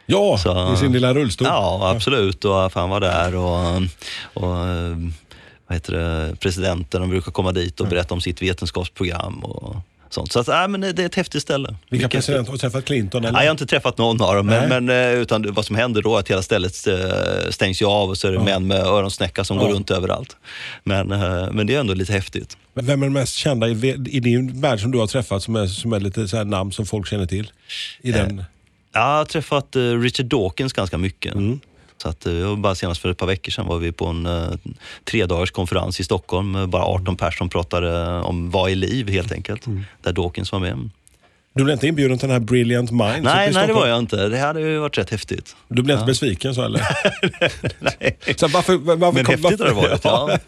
Ja, 0.07 0.39
så, 0.39 0.75
i 0.75 0.77
sin 0.77 0.93
lilla 0.93 1.15
rullstol. 1.15 1.47
Ja, 1.51 1.91
absolut. 1.95 2.45
Och 2.45 2.73
han 2.75 2.91
var 2.91 3.01
där 3.01 3.37
och, 3.37 3.83
och 4.35 4.57
vad 5.67 5.77
heter 5.77 5.93
det, 5.93 6.37
presidenten, 6.37 7.01
de 7.01 7.11
brukar 7.11 7.33
komma 7.33 7.53
dit 7.53 7.81
och 7.81 7.87
berätta 7.87 8.15
om 8.15 8.21
sitt 8.21 8.43
vetenskapsprogram. 8.43 9.39
Och, 9.39 9.77
sånt. 10.15 10.33
Så 10.33 10.41
att, 10.41 10.49
äh, 10.49 10.69
men 10.69 10.81
det 10.81 10.99
är 10.99 11.07
ett 11.07 11.15
häftigt 11.15 11.43
ställe. 11.43 11.75
Vilka 11.91 12.09
presidenter? 12.09 12.51
Har 12.51 12.53
du 12.53 12.59
träffat 12.59 12.85
Clinton? 12.85 13.25
Eller? 13.25 13.33
Nej, 13.33 13.43
jag 13.43 13.49
har 13.49 13.55
inte 13.55 13.67
träffat 13.67 13.99
någon 13.99 14.23
av 14.23 14.35
dem. 14.35 14.47
Men, 14.47 14.69
men, 14.69 14.89
eh, 14.89 15.21
utan 15.21 15.53
vad 15.53 15.67
som 15.67 15.77
händer 15.77 16.03
då 16.03 16.17
är 16.17 16.21
att 16.21 16.31
hela 16.31 16.43
stället 16.43 16.87
eh, 16.87 17.51
stängs 17.51 17.83
ju 17.83 17.87
av 17.87 18.11
och 18.11 18.19
så 18.19 18.29
är 18.29 18.33
det 18.33 18.39
ja. 18.39 18.45
män 18.45 18.67
med 18.67 18.81
öronsnäcka 18.81 19.45
som 19.45 19.57
ja. 19.57 19.65
går 19.65 19.73
runt 19.73 19.91
överallt. 19.91 20.37
Men, 20.85 21.13
eh, 21.13 21.51
men 21.53 21.67
det 21.67 21.75
är 21.75 21.81
ändå 21.81 21.95
lite 21.95 22.13
häftigt. 22.13 22.57
Men 22.75 22.87
vem 22.87 23.03
är 23.03 23.07
den 23.07 23.13
mest 23.13 23.35
kända 23.35 23.69
i, 23.69 23.95
i 24.07 24.21
din 24.21 24.61
värld 24.61 24.81
som 24.81 24.91
du 24.91 24.99
har 24.99 25.07
träffat 25.07 25.43
som 25.43 25.57
är, 25.57 25.67
som 25.67 25.93
är 25.93 26.01
lite 26.01 26.29
så 26.29 26.45
namn 26.45 26.73
som 26.73 26.87
folk 26.87 27.09
känner 27.09 27.27
till? 27.27 27.51
I 28.01 28.13
den... 28.13 28.45
Jag 28.93 29.01
har 29.01 29.25
träffat 29.25 29.77
Richard 30.03 30.27
Dawkins 30.27 30.73
ganska 30.73 30.99
mycket. 30.99 31.35
Mm. 31.35 31.61
Så 32.03 32.09
att, 32.09 32.27
eh, 32.27 32.57
bara 32.57 32.75
senast 32.75 33.01
för 33.01 33.11
ett 33.11 33.19
par 33.19 33.27
veckor 33.27 33.53
sedan 33.53 33.67
var 33.67 33.79
vi 33.79 33.93
på 33.93 34.07
en 34.07 34.27
uh, 34.27 34.55
tre 35.05 35.27
dagars 35.27 35.51
konferens 35.51 36.01
i 36.01 36.05
Stockholm. 36.05 36.53
med 36.53 36.69
Bara 36.69 36.83
18 36.85 37.17
personer 37.17 37.39
som 37.39 37.49
pratade 37.49 38.21
om 38.21 38.51
vad 38.51 38.71
är 38.71 38.75
liv 38.75 39.09
helt 39.09 39.33
enkelt. 39.33 39.67
Mm. 39.67 39.85
Där 40.03 40.13
Dawkins 40.13 40.53
var 40.53 40.59
med. 40.59 40.91
Du 41.55 41.65
blev 41.65 41.75
inte 41.75 41.87
inbjuden 41.87 42.19
till 42.19 42.29
den 42.29 42.35
här 42.35 42.47
Brilliant 42.47 42.91
Minds? 42.91 43.21
Nej, 43.23 43.53
nej 43.53 43.67
det 43.67 43.73
var 43.73 43.87
jag 43.87 43.99
inte. 43.99 44.29
Det 44.29 44.39
hade 44.39 44.61
ju 44.61 44.79
varit 44.79 44.99
rätt 44.99 45.11
häftigt. 45.11 45.57
Du 45.69 45.83
blev 45.83 45.97
ja. 45.97 46.01
inte 46.01 46.11
besviken 46.11 46.55
så 46.55 46.63
eller? 46.63 46.81
nej. 47.79 48.19
Så 48.37 48.49
varför, 48.49 48.77
varför, 48.77 49.13
Men 49.13 49.27
häftigt 49.27 49.61
har 49.61 49.67
det 49.67 49.75
varit, 49.75 50.05
ja. 50.05 50.39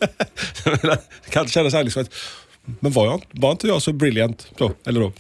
det 0.65 0.99
kan 1.31 1.49
kännas 1.49 1.75
liksom 1.75 2.03
att 2.03 2.11
men 2.81 2.93
var, 2.93 3.07
jag, 3.07 3.23
var 3.31 3.53
inte 3.53 3.67
jag 3.67 3.83
så 3.83 3.93
brilliant 3.93 4.47
då? 4.57 4.73
Eller 4.87 5.01
då? 5.01 5.13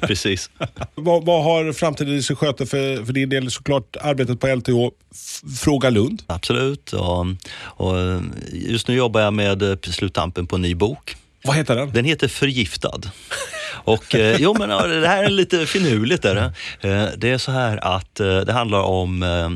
Precis. 0.06 0.50
vad, 0.94 1.24
vad 1.24 1.44
har 1.44 1.72
framtiden 1.72 2.14
i 2.14 2.22
sig 2.22 2.36
sköter 2.36 2.66
för, 2.66 3.04
för 3.04 3.12
din 3.12 3.28
del? 3.28 3.50
Såklart 3.50 3.96
arbetet 4.00 4.40
på 4.40 4.46
LTH. 4.46 4.72
Fråga 5.58 5.90
Lund. 5.90 6.22
Absolut. 6.26 6.92
Och, 6.92 7.26
och 7.56 7.96
just 8.52 8.88
nu 8.88 8.94
jobbar 8.94 9.20
jag 9.20 9.34
med 9.34 9.62
eh, 9.62 9.76
sluttampen 9.80 10.46
på 10.46 10.56
en 10.56 10.62
ny 10.62 10.74
bok. 10.74 11.16
Vad 11.44 11.56
heter 11.56 11.76
den? 11.76 11.90
Den 11.92 12.04
heter 12.04 12.28
Förgiftad. 12.28 13.00
Och 13.70 14.14
eh, 14.14 14.36
jo, 14.40 14.54
men 14.58 14.68
det 14.68 15.08
här 15.08 15.24
är 15.24 15.30
lite 15.30 15.66
finurligt. 15.66 16.22
Där. 16.22 16.36
Eh, 16.80 17.06
det 17.16 17.30
är 17.30 17.38
så 17.38 17.52
här 17.52 17.96
att 17.96 18.20
eh, 18.20 18.38
det 18.40 18.52
handlar 18.52 18.80
om 18.80 19.22
eh, 19.22 19.50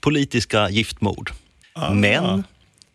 politiska 0.00 0.70
giftmord. 0.70 1.30
Ah. 1.72 1.90
Men 1.90 2.44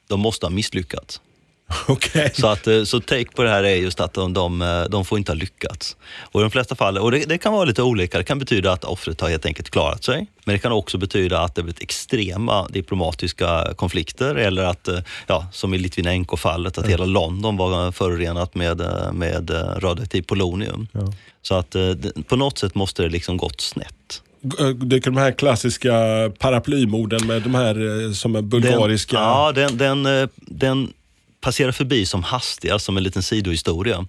de 0.07 0.19
måste 0.19 0.45
ha 0.45 0.51
misslyckats. 0.51 1.21
Okay. 1.87 2.29
Så, 2.33 2.47
att, 2.47 2.67
eh, 2.67 2.83
så 2.83 2.99
take 2.99 3.31
på 3.35 3.43
det 3.43 3.49
här 3.49 3.63
är 3.63 3.75
just 3.75 3.99
att 3.99 4.13
de, 4.13 4.33
de, 4.33 4.61
eh, 4.61 4.83
de 4.83 5.05
får 5.05 5.17
inte 5.17 5.31
ha 5.31 5.35
lyckats. 5.35 5.97
Och 6.19 6.41
i 6.41 6.43
de 6.43 6.51
flesta 6.51 6.75
fall, 6.75 6.97
och 6.97 7.11
det, 7.11 7.25
det, 7.29 7.37
kan 7.37 7.53
vara 7.53 7.65
lite 7.65 7.83
olika, 7.83 8.17
det 8.17 8.23
kan 8.23 8.39
betyda 8.39 8.71
att 8.71 8.83
offret 8.83 9.21
har 9.21 9.29
helt 9.29 9.45
enkelt 9.45 9.69
klarat 9.69 10.03
sig. 10.03 10.27
Men 10.45 10.53
det 10.53 10.59
kan 10.59 10.71
också 10.71 10.97
betyda 10.97 11.41
att 11.41 11.55
det 11.55 11.63
blivit 11.63 11.81
extrema 11.81 12.67
diplomatiska 12.67 13.73
konflikter 13.75 14.35
eller 14.35 14.63
att, 14.63 14.87
eh, 14.87 14.99
ja, 15.27 15.47
som 15.51 15.73
i 15.73 15.77
Litvinenko-fallet, 15.77 16.77
att 16.77 16.85
mm. 16.85 16.89
hela 16.89 17.05
London 17.05 17.57
var 17.57 17.91
förorenat 17.91 18.55
med, 18.55 18.81
med 19.13 19.49
radioaktivt 19.77 20.27
polonium. 20.27 20.87
Ja. 20.91 21.13
Så 21.41 21.55
att 21.55 21.75
på 22.27 22.35
något 22.35 22.57
sätt 22.57 22.75
måste 22.75 23.03
det 23.03 23.09
liksom 23.09 23.37
gått 23.37 23.61
snett 23.61 24.21
dyker 24.75 25.11
de 25.11 25.17
här 25.17 25.31
klassiska 25.31 25.91
paraplymorden 26.39 27.27
med 27.27 27.41
de 27.41 27.55
här 27.55 28.13
som 28.13 28.35
är 28.35 28.41
bulgariska? 28.41 29.17
Den, 29.17 29.25
ja, 29.25 29.51
den, 29.51 29.77
den, 29.77 30.29
den 30.37 30.93
passerar 31.41 31.71
förbi 31.71 32.05
som 32.05 32.23
hastigast, 32.23 32.85
som 32.85 32.97
en 32.97 33.03
liten 33.03 33.23
sidohistoria. 33.23 34.05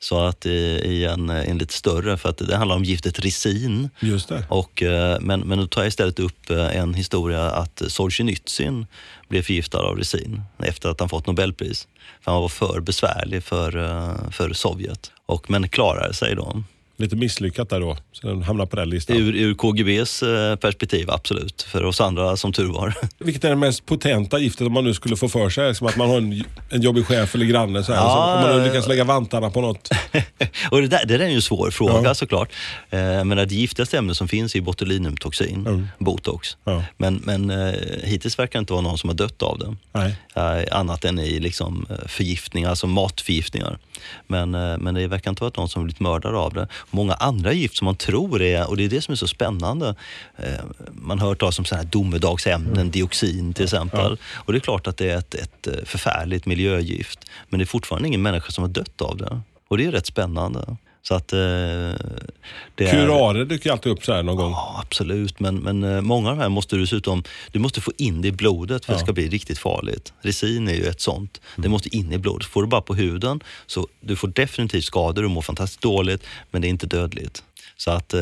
Så 0.00 0.18
att 0.18 0.46
i 0.46 1.04
en, 1.04 1.30
en 1.30 1.58
lite 1.58 1.74
större, 1.74 2.16
för 2.16 2.28
att 2.28 2.38
det 2.38 2.56
handlar 2.56 2.76
om 2.76 2.84
giftet 2.84 3.18
resin. 3.18 3.90
Just 4.00 4.28
det. 4.28 4.44
Och, 4.48 4.82
eh, 4.82 5.20
men, 5.20 5.40
men 5.40 5.58
då 5.58 5.66
tar 5.66 5.80
jag 5.80 5.88
istället 5.88 6.18
upp 6.18 6.50
eh, 6.50 6.76
en 6.76 6.94
historia 6.94 7.50
att 7.50 7.82
Solzhenitsyn 7.86 8.86
blev 9.28 9.42
förgiftad 9.42 9.78
av 9.78 9.96
resin 9.96 10.42
efter 10.58 10.88
att 10.88 11.00
han 11.00 11.08
fått 11.08 11.26
Nobelpris. 11.26 11.88
För 12.20 12.32
han 12.32 12.40
var 12.40 12.48
för 12.48 12.80
besvärlig 12.80 13.44
för, 13.44 13.76
eh, 13.76 14.30
för 14.30 14.52
Sovjet. 14.52 15.10
Och, 15.26 15.50
men 15.50 15.68
klarade 15.68 16.14
sig 16.14 16.34
då. 16.34 16.62
Lite 16.96 17.16
misslyckat 17.16 17.68
där 17.70 17.80
då. 17.80 17.96
Så 18.12 18.26
den 18.26 18.42
hamnar 18.42 18.66
på 18.66 18.76
den 18.76 18.90
listan. 18.90 19.16
Ur, 19.16 19.34
ur 19.36 19.54
KGBs 19.54 20.22
eh, 20.22 20.56
perspektiv, 20.56 21.10
absolut. 21.10 21.62
För 21.62 21.84
oss 21.84 22.00
andra, 22.00 22.36
som 22.36 22.52
tur 22.52 22.66
var. 22.72 22.94
Vilket 23.18 23.44
är 23.44 23.50
det 23.50 23.56
mest 23.56 23.86
potenta 23.86 24.38
giftet 24.38 24.66
om 24.66 24.72
man 24.72 24.84
nu 24.84 24.94
skulle 24.94 25.16
få 25.16 25.28
för 25.28 25.50
sig? 25.50 25.74
Som 25.74 25.86
att 25.86 25.96
man 25.96 26.08
har 26.08 26.16
en, 26.18 26.44
en 26.70 26.82
jobbig 26.82 27.06
chef 27.06 27.34
eller 27.34 27.46
granne. 27.46 27.84
Så 27.84 27.92
här, 27.92 28.00
Ja, 28.00 28.08
så 28.08 28.18
om 28.18 28.40
man 28.50 28.56
nu 28.60 28.66
eh, 28.66 28.72
lyckas 28.72 28.88
lägga 28.88 29.04
vantarna 29.04 29.50
på 29.50 29.60
något. 29.60 29.88
och 30.70 30.80
det, 30.80 30.88
där, 30.88 31.06
det 31.06 31.16
där 31.18 31.24
är 31.24 31.28
ju 31.28 31.34
en 31.34 31.42
svår 31.42 31.70
fråga 31.70 32.00
Ja. 32.04 32.14
såklart. 32.14 32.52
Eh, 32.90 33.24
men 33.24 33.28
det 33.36 33.52
giftigaste 33.54 33.98
ämnet 33.98 34.16
som 34.16 34.28
finns 34.28 34.54
är 34.56 34.60
botulinumtoxin, 34.60 35.66
Mm. 35.66 35.88
botox. 35.98 36.56
Ja. 36.64 36.84
Men, 36.96 37.22
men 37.24 37.50
eh, 37.50 37.74
hittills 38.04 38.38
verkar 38.38 38.58
det 38.58 38.60
inte 38.60 38.72
vara 38.72 38.82
någon 38.82 38.98
som 38.98 39.08
har 39.10 39.14
dött 39.14 39.42
av 39.42 39.58
det. 39.58 39.76
Nej. 39.92 40.16
Eh, 40.34 40.78
annat 40.78 41.04
än 41.04 41.18
i 41.18 41.40
liksom, 41.40 41.86
eh, 41.90 42.08
förgiftningar, 42.08 42.70
alltså 42.70 42.86
matförgiftningar. 42.86 43.78
Men, 44.26 44.54
eh, 44.54 44.78
men 44.78 44.94
det 44.94 45.06
verkar 45.06 45.30
inte 45.30 45.42
vara 45.42 45.52
någon 45.56 45.68
som 45.68 45.84
blivit 45.84 46.00
mördad 46.00 46.34
av 46.34 46.52
det. 46.52 46.68
Många 46.90 47.14
andra 47.14 47.52
gift 47.52 47.76
som 47.76 47.84
man 47.84 47.96
tror 47.96 48.42
är, 48.42 48.68
och 48.68 48.76
det 48.76 48.84
är 48.84 48.88
det 48.88 49.00
som 49.00 49.12
är 49.12 49.16
så 49.16 49.26
spännande, 49.26 49.94
eh, 50.36 50.64
man 50.92 51.18
har 51.18 51.28
hört 51.28 51.38
talas 51.40 51.58
om 51.58 51.64
sådana 51.64 51.82
här 51.82 51.90
domedagsämnen, 51.90 52.90
dioxin 52.90 53.52
till 53.52 53.64
exempel. 53.64 54.18
Och 54.34 54.52
det 54.52 54.58
är 54.58 54.60
klart 54.60 54.86
att 54.86 54.96
det 54.96 55.10
är 55.10 55.18
ett, 55.18 55.34
ett 55.34 55.66
eh, 55.66 55.84
förfärligt 55.84 56.46
miljögift. 56.46 57.30
Men 57.48 57.58
det 57.58 57.64
är 57.64 57.66
fortfarande 57.66 58.08
ingen 58.08 58.22
människa 58.22 58.50
som 58.50 58.62
har 58.62 58.68
dött 58.68 59.02
av 59.02 59.16
det. 59.16 59.40
Och 59.68 59.78
det 59.78 59.84
är 59.86 59.90
rätt 59.92 60.06
spännande. 60.06 60.76
Så 61.08 61.14
att, 61.14 61.32
eh, 61.32 61.38
det 61.38 62.84
är- 62.84 62.90
Curare 62.90 63.44
dyker 63.44 63.70
alltid 63.72 63.92
upp 63.92 64.04
så 64.04 64.12
här 64.12 64.22
någon 64.22 64.36
gång. 64.36 64.50
Ja, 64.52 64.80
absolut. 64.82 65.40
Men, 65.40 65.56
men 65.56 65.84
eh, 65.84 66.00
många 66.00 66.30
av 66.30 66.36
de 66.36 66.42
här 66.42 66.48
måste 66.48 66.76
du 66.76 66.80
dessutom 66.82 67.24
du 67.52 67.58
måste 67.58 67.80
få 67.80 67.92
in 67.96 68.22
det 68.22 68.28
i 68.28 68.32
blodet 68.32 68.84
för 68.84 68.92
att 68.92 68.98
det 68.98 69.04
ska 69.04 69.12
bli 69.12 69.28
riktigt 69.28 69.58
farligt. 69.58 70.12
Resin 70.20 70.68
är 70.68 70.74
ju 70.74 70.84
ett 70.86 71.00
sånt. 71.00 71.40
Det 71.56 71.68
måste 71.68 71.96
in 71.96 72.12
i 72.12 72.18
blodet. 72.18 72.46
Får 72.48 72.62
du 72.62 72.68
bara 72.68 72.80
på 72.80 72.94
huden 72.94 73.40
så 73.66 73.88
du 74.00 74.16
får 74.16 74.28
definitivt 74.28 74.84
skador, 74.84 75.22
du 75.22 75.28
mår 75.28 75.42
fantastiskt 75.42 75.80
dåligt, 75.82 76.22
men 76.50 76.62
det 76.62 76.68
är 76.68 76.70
inte 76.70 76.86
dödligt. 76.86 77.42
Så 77.76 77.90
att 77.90 78.14
eh, 78.14 78.20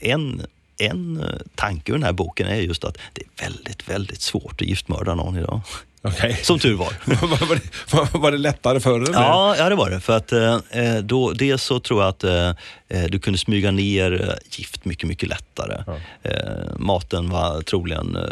en, 0.00 0.42
en 0.78 1.24
tanke 1.54 1.92
med 1.92 2.00
den 2.00 2.04
här 2.06 2.12
boken 2.12 2.46
är 2.46 2.56
just 2.60 2.84
att 2.84 2.98
det 3.12 3.22
är 3.22 3.44
väldigt, 3.44 3.88
väldigt 3.88 4.20
svårt 4.20 4.60
att 4.62 4.66
giftmörda 4.68 5.14
någon 5.14 5.38
idag. 5.38 5.60
Okej. 6.08 6.40
Som 6.42 6.58
tur 6.58 6.74
var. 6.74 6.92
var, 7.46 7.54
det, 7.54 8.18
var, 8.18 8.30
det 8.30 8.38
lättare 8.38 8.80
förr? 8.80 9.00
eller? 9.00 9.12
Ja, 9.12 9.56
ja, 9.58 9.68
det 9.68 9.74
var 9.74 9.90
det. 9.90 10.00
För 10.00 10.16
att 10.16 10.32
eh, 10.32 10.58
eh, 10.70 10.98
då, 11.02 11.32
dels 11.32 11.62
så 11.62 11.80
tror 11.80 12.02
jag 12.02 12.08
att 12.08 12.24
eh, 12.24 12.48
eh, 12.88 13.04
du 13.08 13.18
kunde 13.18 13.38
smyga 13.38 13.70
ner 13.70 14.28
eh, 14.28 14.58
gift 14.58 14.84
mycket, 14.84 15.08
mycket 15.08 15.28
lättare. 15.28 15.84
Eh, 16.22 16.32
maten 16.76 17.30
var 17.30 17.62
troligen 17.62 18.16
eh, 18.16 18.22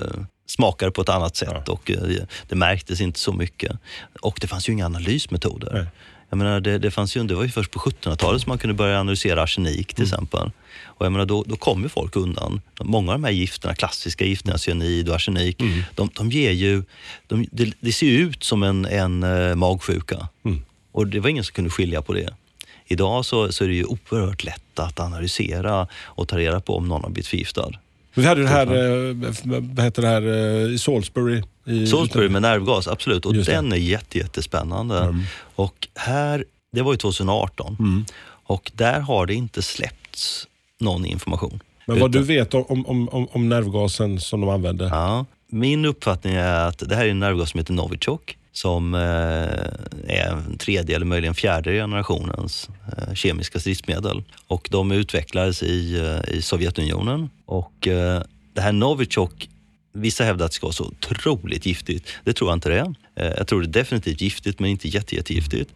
smakade 0.46 0.90
på 0.90 1.02
ett 1.02 1.08
annat 1.08 1.36
sätt 1.36 1.68
och 1.68 1.90
eh, 1.90 2.24
det 2.48 2.54
märktes 2.54 3.00
inte 3.00 3.18
så 3.18 3.32
mycket. 3.32 3.72
Och 4.20 4.38
det 4.40 4.46
fanns 4.46 4.68
ju 4.68 4.72
inga 4.72 4.86
analysmetoder. 4.86 5.72
Nej. 5.72 5.86
Jag 6.30 6.36
menar, 6.36 6.60
det, 6.60 6.78
det, 6.78 6.90
fanns 6.90 7.16
ju, 7.16 7.22
det 7.22 7.34
var 7.34 7.42
ju 7.42 7.48
först 7.48 7.70
på 7.70 7.78
1700-talet 7.78 8.42
som 8.42 8.50
man 8.50 8.58
kunde 8.58 8.74
börja 8.74 9.00
analysera 9.00 9.42
arsenik 9.42 9.94
till 9.94 10.04
exempel. 10.04 10.50
Och 10.84 11.06
jag 11.06 11.12
menar, 11.12 11.26
då, 11.26 11.44
då 11.46 11.56
kom 11.56 11.82
ju 11.82 11.88
folk 11.88 12.16
undan. 12.16 12.60
Många 12.80 13.12
av 13.12 13.18
de 13.18 13.24
här 13.24 13.32
gifterna, 13.32 13.74
klassiska 13.74 14.24
gifterna, 14.24 14.58
cyanid 14.58 15.08
och 15.08 15.14
arsenik, 15.14 15.58
de, 15.94 16.10
de 16.14 16.30
ger 16.30 16.50
ju... 16.50 16.82
De, 17.26 17.46
det, 17.52 17.72
det 17.80 17.92
ser 17.92 18.06
ju 18.06 18.18
ut 18.18 18.44
som 18.44 18.62
en, 18.62 18.84
en 18.84 19.22
eh, 19.22 19.54
magsjuka. 19.54 20.28
Och 20.92 21.06
det 21.06 21.20
var 21.20 21.28
ingen 21.30 21.44
som 21.44 21.52
kunde 21.54 21.70
skilja 21.70 22.02
på 22.02 22.12
det. 22.12 22.34
Idag 22.86 23.26
så, 23.26 23.52
så 23.52 23.64
är 23.64 23.68
det 23.68 23.74
ju 23.74 23.84
oerhört 23.84 24.44
lätt 24.44 24.78
att 24.78 25.00
analysera 25.00 25.88
och 25.94 26.28
ta 26.28 26.38
reda 26.38 26.60
på 26.60 26.76
om 26.76 26.88
någon 26.88 27.02
har 27.02 27.10
blivit 27.10 27.26
förgiftad. 27.26 27.70
Vi 28.16 28.26
hade 28.26 28.42
det 28.42 28.48
här, 28.48 28.66
eh, 28.66 29.14
vad 29.74 29.84
heter 29.84 30.02
det 30.02 30.08
här 30.08 30.22
eh, 30.22 30.72
i 30.72 30.78
Salisbury. 30.78 31.42
I, 31.64 31.86
Salisbury 31.86 32.28
med 32.28 32.42
nervgas, 32.42 32.88
absolut. 32.88 33.26
Och 33.26 33.34
den 33.34 33.72
är 33.72 33.76
jätte, 33.76 34.18
jättespännande. 34.18 35.24
Och 35.54 35.88
här, 35.94 36.44
det 36.72 36.82
var 36.82 36.92
ju 36.92 36.96
2018. 36.98 38.04
Och 38.46 38.72
där 38.74 39.00
har 39.00 39.26
det 39.26 39.34
inte 39.34 39.62
släppts 39.62 40.46
någon 40.80 41.06
information. 41.06 41.60
Men 41.86 42.00
vad 42.00 42.10
Utan- 42.10 42.22
du 42.22 42.28
vet 42.28 42.54
om, 42.54 42.86
om, 42.86 43.08
om, 43.08 43.28
om 43.32 43.48
nervgasen 43.48 44.20
som 44.20 44.40
de 44.40 44.50
använde? 44.50 44.84
Ja, 44.84 45.26
min 45.48 45.84
uppfattning 45.84 46.34
är 46.34 46.68
att 46.68 46.78
det 46.88 46.96
här 46.96 47.06
är 47.06 47.10
en 47.10 47.18
nervgas 47.18 47.50
som 47.50 47.58
heter 47.58 47.72
Novichok 47.72 48.36
som 48.56 48.94
eh, 48.94 49.00
är 50.16 50.56
tredje 50.58 50.96
eller 50.96 51.06
möjligen 51.06 51.34
fjärde 51.34 51.72
generationens 51.72 52.68
eh, 52.96 53.14
kemiska 53.14 53.60
stridsmedel. 53.60 54.22
Och 54.46 54.68
de 54.70 54.92
utvecklades 54.92 55.62
i, 55.62 55.98
eh, 55.98 56.34
i 56.34 56.42
Sovjetunionen. 56.42 57.30
Och 57.46 57.72
det 58.54 58.60
här 58.60 58.72
Novichok, 58.72 59.48
vissa 59.92 60.24
hävdar 60.24 60.46
att 60.46 60.50
det 60.50 60.54
ska 60.54 60.66
vara 60.66 60.72
så 60.72 60.84
otroligt 60.84 61.66
giftigt. 61.66 62.08
Det 62.24 62.32
tror 62.32 62.50
jag 62.50 62.56
inte 62.56 62.68
det 62.68 62.78
är. 62.78 62.94
Jag 63.38 63.46
tror 63.46 63.60
det 63.60 63.66
är 63.66 63.80
definitivt 63.80 64.20
giftigt 64.20 64.60
men 64.60 64.70
inte 64.70 64.88
jätte, 64.88 65.14
jättegiftigt. 65.14 65.70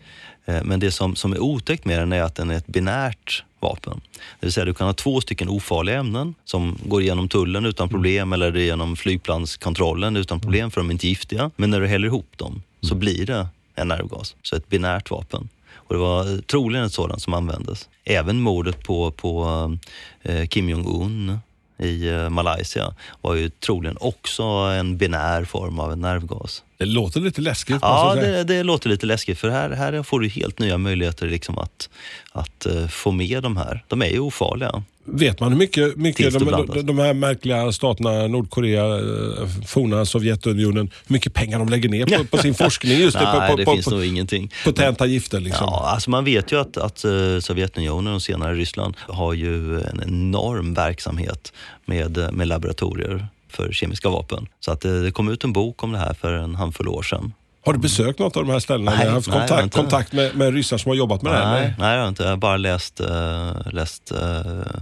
Men 0.45 0.81
det 0.81 0.91
som, 0.91 1.17
som 1.17 1.33
är 1.33 1.39
otäckt 1.39 1.85
med 1.85 1.99
den 1.99 2.13
är 2.13 2.23
att 2.23 2.35
den 2.35 2.51
är 2.51 2.55
ett 2.55 2.67
binärt 2.67 3.45
vapen. 3.61 4.01
Det 4.41 4.47
vill 4.47 4.53
säga 4.53 4.65
du 4.65 4.75
kan 4.75 4.87
ha 4.87 4.95
två 4.95 5.21
stycken 5.21 5.49
ofarliga 5.49 5.99
ämnen 5.99 6.35
som 6.45 6.79
går 6.85 7.03
igenom 7.03 7.29
tullen 7.29 7.67
utan 7.67 7.89
problem 7.89 8.33
eller 8.33 8.57
genom 8.57 8.97
flygplanskontrollen 8.97 10.17
utan 10.17 10.41
problem 10.41 10.71
för 10.71 10.81
de 10.81 10.89
är 10.89 10.93
inte 10.93 11.09
giftiga. 11.09 11.51
Men 11.57 11.71
när 11.71 11.81
du 11.81 11.87
häller 11.87 12.07
ihop 12.07 12.39
dem 12.39 12.63
så 12.81 12.95
blir 12.95 13.27
det 13.27 13.49
en 13.75 13.89
nervgas. 13.89 14.37
Så 14.43 14.57
ett 14.57 14.69
binärt 14.69 15.11
vapen. 15.11 15.49
Och 15.75 15.95
det 15.95 16.01
var 16.01 16.33
eh, 16.33 16.41
troligen 16.41 16.87
ett 16.87 16.93
sådant 16.93 17.23
som 17.23 17.35
användes. 17.35 17.89
Även 18.05 18.41
mordet 18.41 18.83
på, 18.83 19.11
på 19.11 19.77
eh, 20.23 20.47
Kim 20.47 20.69
Jong-Un 20.69 21.39
i 21.79 22.09
eh, 22.09 22.29
Malaysia 22.29 22.95
var 23.21 23.35
ju 23.35 23.51
troligen 23.51 23.97
också 24.01 24.43
en 24.43 24.97
binär 24.97 25.45
form 25.45 25.81
av 25.81 25.93
en 25.93 26.01
nervgas. 26.01 26.63
Det 26.81 26.87
låter 26.87 27.21
lite 27.21 27.41
läskigt. 27.41 27.79
Ja, 27.83 28.15
det, 28.15 28.45
det 28.45 28.63
låter 28.63 28.89
lite 28.89 29.07
läskigt 29.07 29.39
för 29.39 29.49
här, 29.49 29.71
här 29.71 30.03
får 30.03 30.21
du 30.21 30.29
helt 30.29 30.59
nya 30.59 30.79
möjligheter 30.79 31.27
liksom 31.29 31.59
att, 31.59 31.89
att 32.33 32.67
eh, 32.67 32.87
få 32.87 33.11
med 33.11 33.43
de 33.43 33.57
här. 33.57 33.85
De 33.89 34.03
är 34.03 34.07
ju 34.07 34.19
ofarliga. 34.19 34.83
Vet 35.05 35.41
man 35.41 35.53
hur 35.53 35.59
mycket, 35.59 35.97
mycket 35.97 36.33
det 36.33 36.39
de, 36.39 36.67
de, 36.67 36.87
de 36.87 36.99
här 36.99 37.15
märkliga 37.15 37.73
staterna, 37.73 38.27
Nordkorea, 38.27 38.85
eh, 38.85 39.49
forna 39.67 40.05
Sovjetunionen, 40.07 40.91
hur 41.07 41.13
mycket 41.13 41.35
pengar 41.35 41.59
de 41.59 41.69
lägger 41.69 41.89
ner 41.89 42.07
på, 42.07 42.25
på 42.25 42.39
sin 42.39 42.55
forskning 42.65 42.99
just 42.99 43.19
det, 43.19 43.39
Nej, 43.39 43.51
på, 43.51 43.57
det 43.57 43.65
på, 43.65 43.73
finns 43.73 43.85
på, 43.85 43.91
nog 43.91 44.05
ingenting. 44.05 44.53
potenta 44.65 45.07
gifter? 45.07 45.41
Liksom. 45.41 45.67
Ja, 45.71 45.91
alltså 45.95 46.11
man 46.11 46.25
vet 46.25 46.53
ju 46.53 46.61
att, 46.61 46.77
att 46.77 47.05
eh, 47.05 47.39
Sovjetunionen 47.41 48.15
och 48.15 48.23
senare 48.23 48.55
Ryssland 48.55 48.97
har 48.99 49.35
ju 49.35 49.81
en 49.81 50.03
enorm 50.07 50.75
verksamhet 50.75 51.53
med, 51.85 52.29
med 52.33 52.49
laboratorier 52.49 53.29
för 53.51 53.73
kemiska 53.73 54.09
vapen. 54.09 54.47
Så 54.61 54.73
att 54.73 54.85
eh, 54.85 54.93
det 54.93 55.11
kom 55.11 55.29
ut 55.29 55.45
en 55.45 55.53
bok 55.53 55.83
om 55.85 55.93
det 55.93 55.99
här 55.99 56.15
för 56.15 56.33
en 56.33 56.55
handfull 56.55 56.89
år 56.89 57.03
sedan. 57.03 57.33
Har 57.65 57.73
du 57.73 57.79
besökt 57.79 58.19
något 58.19 58.37
av 58.37 58.47
de 58.47 58.53
här 58.53 58.59
ställena? 58.59 58.91
Nej, 58.91 59.01
Eller 59.01 59.13
haft 59.13 59.29
nej, 59.29 59.37
jag 59.37 59.41
har 59.41 59.49
kontakt, 59.49 59.65
inte. 59.65 59.77
kontakt 59.77 60.13
med, 60.13 60.37
med 60.37 60.55
ryssar 60.55 60.79
som 60.79 60.91
har 60.91 60.97
jobbat 60.97 61.23
med 61.23 61.33
det 61.33 61.39
här? 61.39 61.61
Nej, 61.61 61.75
nej, 61.79 61.95
jag 61.95 62.01
har 62.01 62.09
inte. 62.09 62.23
Jag 62.23 62.31
har 62.31 62.37
bara 62.37 62.57
läst, 62.57 63.01
eh, 63.01 63.53
läst 63.73 64.13
eh, 64.13 64.81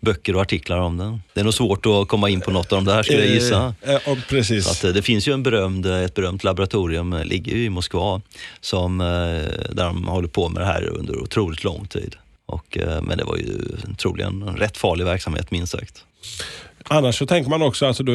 böcker 0.00 0.36
och 0.36 0.42
artiklar 0.42 0.78
om 0.78 0.96
den. 0.96 1.22
Det 1.34 1.40
är 1.40 1.44
nog 1.44 1.54
svårt 1.54 1.86
att 1.86 2.08
komma 2.08 2.28
in 2.28 2.40
på 2.40 2.50
något 2.50 2.72
av 2.72 2.84
de 2.84 2.92
där 2.92 3.02
skulle 3.02 3.18
jag 3.18 3.34
gissa. 3.34 3.74
Eh, 3.82 3.94
eh, 3.94 4.00
ja, 4.06 4.16
precis. 4.28 4.70
Att, 4.70 4.84
eh, 4.84 4.90
det 4.90 5.02
finns 5.02 5.28
ju 5.28 5.32
en 5.32 5.42
berömd, 5.42 5.86
ett 5.86 6.14
berömt 6.14 6.44
laboratorium, 6.44 7.12
eh, 7.12 7.24
ligger 7.24 7.52
ju 7.56 7.64
i 7.64 7.70
Moskva, 7.70 8.20
som, 8.60 9.00
eh, 9.00 9.06
där 9.70 9.84
de 9.84 10.08
håller 10.08 10.28
på 10.28 10.48
med 10.48 10.62
det 10.62 10.66
här 10.66 10.88
under 10.88 11.22
otroligt 11.22 11.64
lång 11.64 11.86
tid. 11.86 12.16
Och, 12.46 12.78
eh, 12.78 13.02
men 13.02 13.18
det 13.18 13.24
var 13.24 13.36
ju 13.36 13.58
troligen 13.98 14.42
en 14.42 14.56
rätt 14.56 14.76
farlig 14.76 15.04
verksamhet 15.04 15.50
minst 15.50 15.72
sagt. 15.72 16.04
Annars 16.88 17.18
så 17.18 17.26
tänker 17.26 17.50
man 17.50 17.62
också, 17.62 17.86
alltså 17.86 18.02
då, 18.02 18.12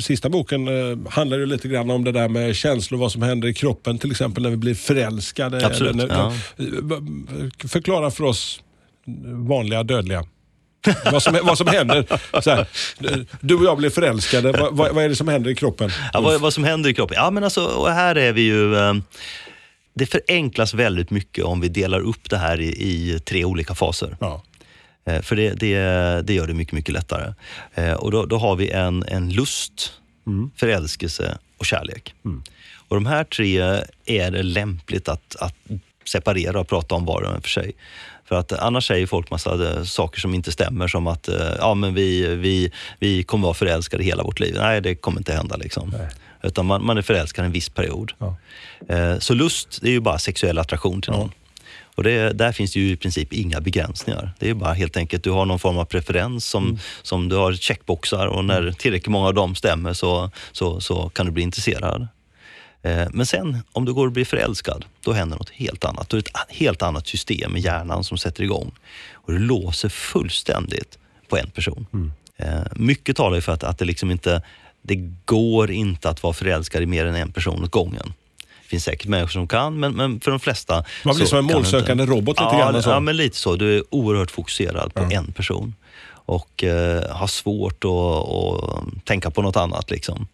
sista 0.00 0.28
boken 0.28 0.68
eh, 0.68 0.98
handlar 1.10 1.38
ju 1.38 1.46
lite 1.46 1.68
grann 1.68 1.90
om 1.90 2.04
det 2.04 2.12
där 2.12 2.28
med 2.28 2.56
känslor, 2.56 2.98
vad 2.98 3.12
som 3.12 3.22
händer 3.22 3.48
i 3.48 3.54
kroppen 3.54 3.98
till 3.98 4.10
exempel 4.10 4.42
när 4.42 4.50
vi 4.50 4.56
blir 4.56 4.74
förälskade. 4.74 5.66
Absolut, 5.66 5.96
när, 5.96 6.08
ja. 6.08 6.32
Förklara 7.68 8.10
för 8.10 8.24
oss 8.24 8.60
vanliga 9.48 9.82
dödliga. 9.82 10.24
vad, 11.12 11.22
som, 11.22 11.38
vad 11.42 11.58
som 11.58 11.66
händer. 11.66 12.06
Här, 12.50 12.66
du 13.40 13.54
och 13.54 13.64
jag 13.64 13.76
blir 13.76 13.90
förälskade, 13.90 14.52
vad, 14.52 14.76
vad, 14.76 14.94
vad 14.94 15.04
är 15.04 15.08
det 15.08 15.16
som 15.16 15.28
händer 15.28 15.50
i 15.50 15.54
kroppen? 15.54 15.90
Ja, 16.12 16.20
vad, 16.20 16.40
vad 16.40 16.52
som 16.52 16.64
händer 16.64 16.90
i 16.90 16.94
kroppen? 16.94 17.16
Ja, 17.20 17.30
men 17.30 17.44
alltså, 17.44 17.86
här 17.86 18.16
är 18.16 18.32
vi 18.32 18.42
ju... 18.42 18.76
Eh, 18.76 18.94
det 19.94 20.06
förenklas 20.06 20.74
väldigt 20.74 21.10
mycket 21.10 21.44
om 21.44 21.60
vi 21.60 21.68
delar 21.68 22.00
upp 22.00 22.30
det 22.30 22.36
här 22.36 22.60
i, 22.60 22.68
i 22.68 23.20
tre 23.20 23.44
olika 23.44 23.74
faser. 23.74 24.16
Ja. 24.20 24.42
Eh, 25.04 25.20
För 25.22 25.36
det, 25.36 25.50
det, 25.50 25.76
det 26.22 26.34
gör 26.34 26.46
det 26.46 26.54
mycket, 26.54 26.72
mycket 26.74 26.94
lättare. 26.94 27.34
Eh, 27.74 27.92
Och 27.92 28.10
då, 28.10 28.26
då 28.26 28.38
har 28.38 28.56
vi 28.56 28.70
en, 28.70 29.04
en 29.08 29.30
lust, 29.30 29.92
förälskelse 30.56 31.38
och 31.58 31.66
kärlek. 31.66 32.14
Och 32.88 32.96
de 32.96 33.06
här 33.06 33.24
tre 33.24 33.58
är 34.04 34.30
det 34.30 34.42
lämpligt 34.42 35.08
att, 35.08 35.36
att 35.36 35.54
separera 36.04 36.60
och 36.60 36.68
prata 36.68 36.94
om 36.94 37.04
var 37.04 37.22
och 37.22 37.34
en 37.34 37.42
för 37.42 37.48
sig. 37.48 37.72
För 38.24 38.36
att 38.38 38.52
annars 38.52 38.86
säger 38.86 39.06
folk 39.06 39.30
massa 39.30 39.70
eh, 39.70 39.82
saker 39.84 40.20
som 40.20 40.34
inte 40.34 40.52
stämmer 40.52 40.88
som 40.88 41.06
att 41.06 41.28
ja, 41.58 41.74
men 41.74 41.94
vi, 41.94 42.36
vi, 42.36 42.72
vi 42.98 43.22
kommer 43.22 43.46
vara 43.46 43.54
förälskade 43.54 44.04
hela 44.04 44.22
vårt 44.22 44.40
liv. 44.40 44.54
Nej, 44.58 44.80
det 44.80 44.94
kommer 44.94 45.20
inte 45.20 45.32
hända. 45.32 45.56
Liksom. 45.56 45.94
Utan 46.42 46.66
man, 46.66 46.84
man 46.86 46.98
är 46.98 47.02
förälskad 47.02 47.44
en 47.44 47.52
viss 47.52 47.68
period. 47.68 48.12
Ja. 48.18 48.36
Så 49.20 49.34
lust, 49.34 49.78
det 49.82 49.88
är 49.88 49.92
ju 49.92 50.00
bara 50.00 50.18
sexuell 50.18 50.58
attraktion 50.58 51.02
till 51.02 51.12
någon. 51.12 51.32
Och 51.94 52.02
det, 52.02 52.32
där 52.32 52.52
finns 52.52 52.72
det 52.72 52.80
ju 52.80 52.90
i 52.92 52.96
princip 52.96 53.32
inga 53.32 53.60
begränsningar. 53.60 54.32
Det 54.38 54.50
är 54.50 54.54
bara 54.54 54.72
helt 54.72 54.96
enkelt, 54.96 55.24
du 55.24 55.30
har 55.30 55.46
någon 55.46 55.58
form 55.58 55.78
av 55.78 55.84
preferens 55.84 56.46
som, 56.46 56.78
som 57.02 57.28
du 57.28 57.36
har 57.36 57.52
checkboxar 57.52 58.26
och 58.26 58.44
när 58.44 58.72
tillräckligt 58.72 59.12
många 59.12 59.26
av 59.26 59.34
dem 59.34 59.54
stämmer 59.54 59.92
så, 59.92 60.30
så, 60.52 60.80
så 60.80 61.08
kan 61.08 61.26
du 61.26 61.32
bli 61.32 61.42
intresserad. 61.42 62.08
Eh, 62.82 63.08
Men 63.12 63.26
sen 63.26 63.58
om 63.72 63.84
du 63.84 63.92
går 63.94 64.06
och 64.06 64.12
blir 64.12 64.24
förälskad, 64.24 64.84
då 65.04 65.12
händer 65.12 65.36
något 65.36 65.50
helt 65.50 65.84
annat. 65.84 66.08
Då 66.08 66.16
är 66.16 66.22
det 66.22 66.30
ett 66.30 66.56
helt 66.56 66.82
annat 66.82 67.06
system 67.06 67.56
i 67.56 67.60
hjärnan 67.60 68.04
som 68.04 68.18
sätter 68.18 68.42
igång. 68.42 68.72
Och 69.12 69.32
det 69.32 69.38
låser 69.38 69.88
fullständigt 69.88 70.98
på 71.28 71.36
en 71.36 71.50
person. 71.50 71.86
Eh, 72.36 72.62
Mycket 72.76 73.16
talar 73.16 73.40
för 73.40 73.52
att, 73.52 73.64
att 73.64 73.78
det 73.78 73.84
liksom 73.84 74.10
inte, 74.10 74.42
det 74.82 74.96
går 75.24 75.70
inte 75.70 76.08
att 76.10 76.22
vara 76.22 76.32
förälskad 76.32 76.82
i 76.82 76.86
mer 76.86 77.06
än 77.06 77.14
en 77.14 77.32
person 77.32 77.64
åt 77.64 77.70
gången. 77.70 78.12
Finns 78.72 78.84
säkert 78.84 79.08
människor 79.08 79.30
som 79.30 79.48
kan, 79.48 79.80
men, 79.80 79.92
men 79.92 80.20
för 80.20 80.30
de 80.30 80.40
flesta 80.40 80.84
Man 81.04 81.16
blir 81.16 81.24
så 81.24 81.30
som 81.30 81.38
en 81.38 81.44
målsökande 81.44 82.06
robot 82.06 82.40
lite 82.40 82.50
ja, 82.52 82.58
grann. 82.58 82.82
så. 82.82 82.90
Ja, 82.90 83.00
men 83.00 83.16
lite 83.16 83.36
så. 83.36 83.56
Du 83.56 83.76
är 83.76 83.82
oerhört 83.90 84.30
fokuserad 84.30 84.94
på 84.94 85.02
en 85.10 85.32
person 85.32 85.74
och 86.12 86.64
eh, 86.64 87.10
har 87.10 87.26
svårt 87.26 87.84
att, 87.84 87.90
att 87.90 89.04
tänka 89.04 89.30
på 89.30 89.42
något 89.42 89.56
annat. 89.56 89.90
Liksom. 89.90 90.26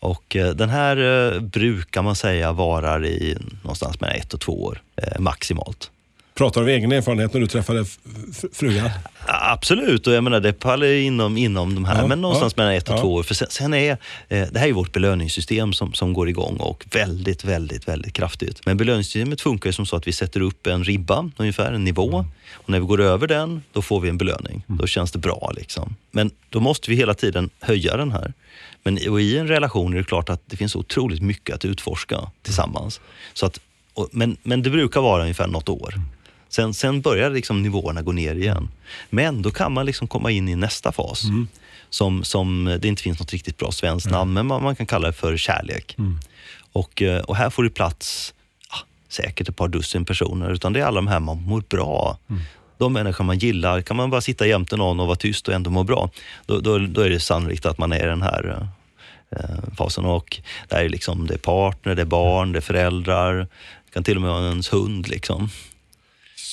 Och 0.00 0.36
eh, 0.36 0.50
den 0.50 0.68
här 0.68 0.96
eh, 0.96 1.40
brukar 1.40 2.02
man 2.02 2.16
säga 2.16 2.52
varar 2.52 3.06
i 3.06 3.38
någonstans 3.62 4.00
mellan 4.00 4.16
ett 4.16 4.34
och 4.34 4.40
två 4.40 4.64
år 4.64 4.82
eh, 4.96 5.20
maximalt. 5.20 5.90
Pratar 6.36 6.60
du 6.60 6.64
av 6.64 6.68
egen 6.68 6.92
erfarenhet 6.92 7.32
när 7.32 7.40
du 7.40 7.46
träffade 7.46 7.84
frugan? 8.52 8.90
Absolut, 9.26 10.06
och 10.06 10.12
jag 10.12 10.24
menar 10.24 10.40
det 10.40 10.62
faller 10.62 10.94
inom, 10.94 11.36
inom 11.36 11.74
de 11.74 11.84
här, 11.84 12.00
Ja, 12.00 12.06
men 12.06 12.20
någonstans 12.20 12.54
ja, 12.56 12.62
mellan 12.62 12.74
ett 12.74 12.88
och 12.88 12.94
ja. 12.94 13.00
två 13.00 13.14
år. 13.14 13.22
För 13.22 13.34
sen, 13.34 13.48
sen 13.50 13.74
är, 13.74 13.90
eh, 14.28 14.46
det 14.50 14.58
här 14.58 14.68
är 14.68 14.72
vårt 14.72 14.92
belöningssystem 14.92 15.72
som, 15.72 15.92
som 15.92 16.12
går 16.12 16.28
igång 16.28 16.56
och 16.56 16.84
väldigt, 16.92 17.44
väldigt, 17.44 17.88
väldigt 17.88 18.12
kraftigt. 18.12 18.66
Men 18.66 18.76
belöningssystemet 18.76 19.40
funkar 19.40 19.72
som 19.72 19.86
så 19.86 19.96
att 19.96 20.06
vi 20.06 20.12
sätter 20.12 20.40
upp 20.40 20.66
en 20.66 20.84
ribba, 20.84 21.30
ungefär 21.36 21.72
en 21.72 21.84
nivå. 21.84 22.18
Mm. 22.18 22.30
Och 22.52 22.70
när 22.70 22.80
vi 22.80 22.86
går 22.86 23.00
över 23.00 23.26
den, 23.26 23.62
då 23.72 23.82
får 23.82 24.00
vi 24.00 24.08
en 24.08 24.18
belöning. 24.18 24.62
Då 24.66 24.86
känns 24.86 25.12
det 25.12 25.18
bra. 25.18 25.52
liksom. 25.56 25.96
Men 26.10 26.30
då 26.50 26.60
måste 26.60 26.90
vi 26.90 26.96
hela 26.96 27.14
tiden 27.14 27.50
höja 27.60 27.96
den 27.96 28.12
här. 28.12 28.32
Men 28.82 28.98
och 29.08 29.20
i 29.20 29.38
en 29.38 29.48
relation 29.48 29.92
är 29.92 29.98
det 29.98 30.04
klart 30.04 30.28
att 30.28 30.42
det 30.46 30.56
finns 30.56 30.76
otroligt 30.76 31.22
mycket 31.22 31.54
att 31.54 31.64
utforska 31.64 32.30
tillsammans. 32.42 33.00
Så 33.34 33.46
att, 33.46 33.60
och, 33.94 34.08
men, 34.12 34.36
men 34.42 34.62
det 34.62 34.70
brukar 34.70 35.00
vara 35.00 35.22
ungefär 35.22 35.46
något 35.46 35.68
år. 35.68 35.94
Sen, 36.48 36.74
sen 36.74 37.00
börjar 37.00 37.30
liksom 37.30 37.62
nivåerna 37.62 38.02
gå 38.02 38.12
ner 38.12 38.34
igen. 38.34 38.68
Men 39.10 39.42
då 39.42 39.50
kan 39.50 39.72
man 39.72 39.86
liksom 39.86 40.08
komma 40.08 40.30
in 40.30 40.48
i 40.48 40.56
nästa 40.56 40.92
fas. 40.92 41.22
Som, 41.90 42.24
som 42.24 42.78
det 42.80 42.88
inte 42.88 43.02
finns 43.02 43.18
något 43.18 43.32
riktigt 43.32 43.56
bra 43.56 43.72
svenskt 43.72 44.10
namn, 44.10 44.32
men 44.32 44.46
man, 44.46 44.62
man 44.62 44.76
kan 44.76 44.86
kalla 44.86 45.06
det 45.06 45.12
för 45.12 45.36
kärlek. 45.36 45.96
Och, 46.72 47.02
eh, 47.02 47.20
och 47.20 47.36
här 47.36 47.50
får 47.50 47.62
det 47.62 47.70
plats 47.70 48.34
ja, 48.70 48.76
säkert 49.08 49.48
ett 49.48 49.56
par 49.56 49.68
dussin 49.68 50.04
personer, 50.04 50.50
utan 50.50 50.72
det 50.72 50.80
är 50.80 50.84
alla 50.84 50.96
de 50.96 51.06
här 51.06 51.20
man 51.20 51.42
mår 51.42 51.62
bra. 51.68 52.18
De 52.78 52.92
människor 52.92 53.24
man 53.24 53.38
gillar, 53.38 53.80
kan 53.82 53.96
man 53.96 54.10
bara 54.10 54.20
sitta 54.20 54.46
jämte 54.46 54.76
någon 54.76 55.00
och 55.00 55.06
vara 55.06 55.16
tyst 55.16 55.48
och 55.48 55.54
ändå 55.54 55.70
må 55.70 55.84
bra, 55.84 56.10
då, 56.46 56.60
då, 56.60 56.78
då 56.78 57.00
är 57.00 57.10
det 57.10 57.20
sannolikt 57.20 57.66
att 57.66 57.78
man 57.78 57.92
är 57.92 58.04
i 58.04 58.08
den 58.08 58.22
här 58.22 58.68
eh, 59.30 59.74
fasen. 59.76 60.04
Och 60.04 60.40
där 60.68 60.84
är 60.84 60.88
liksom, 60.88 61.26
det 61.26 61.34
är 61.34 61.38
partner, 61.38 61.94
det 61.94 62.02
är 62.02 62.06
barn, 62.06 62.52
det 62.52 62.58
är 62.58 62.60
föräldrar, 62.60 63.34
det 63.36 63.92
kan 63.92 64.04
till 64.04 64.16
och 64.16 64.22
med 64.22 64.30
vara 64.30 64.48
ens 64.48 64.72
hund. 64.72 65.08
Liksom. 65.08 65.48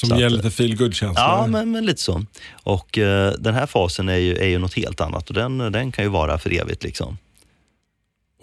Som 0.04 0.10
Så 0.10 0.16
att- 0.16 0.22
ger 0.22 0.30
lite 0.30 0.52
feel 0.52 0.76
good-känsla. 0.78 1.22
Ja, 1.22 1.48
men, 1.48 1.72
men 1.72 1.86
lite 1.86 2.02
så. 2.02 2.26
Och 2.64 2.98
eh, 2.98 3.34
den 3.40 3.54
här 3.54 3.66
fasen 3.66 4.10
är 4.10 4.18
ju, 4.18 4.36
är 4.38 4.48
ju 4.48 4.58
något 4.58 4.74
helt 4.74 5.02
annat 5.02 5.28
och 5.30 5.34
den, 5.36 5.58
den 5.58 5.92
kan 5.92 6.06
ju 6.06 6.10
vara 6.10 6.38
för 6.38 6.54
evigt. 6.62 6.84
Liksom. 6.84 7.18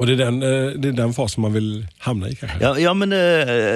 Och 0.01 0.07
det 0.07 0.13
är, 0.13 0.17
den, 0.17 0.43
eh, 0.43 0.69
det 0.69 0.89
är 0.89 0.93
den 0.93 1.15
fasen 1.15 1.43
man 1.43 1.53
vill 1.53 1.87
hamna 1.99 2.29
i 2.29 2.35
kanske? 2.35 2.59
Ja, 2.61 2.79
ja 2.79 2.95
men 2.95 3.13
eh, 3.13 3.19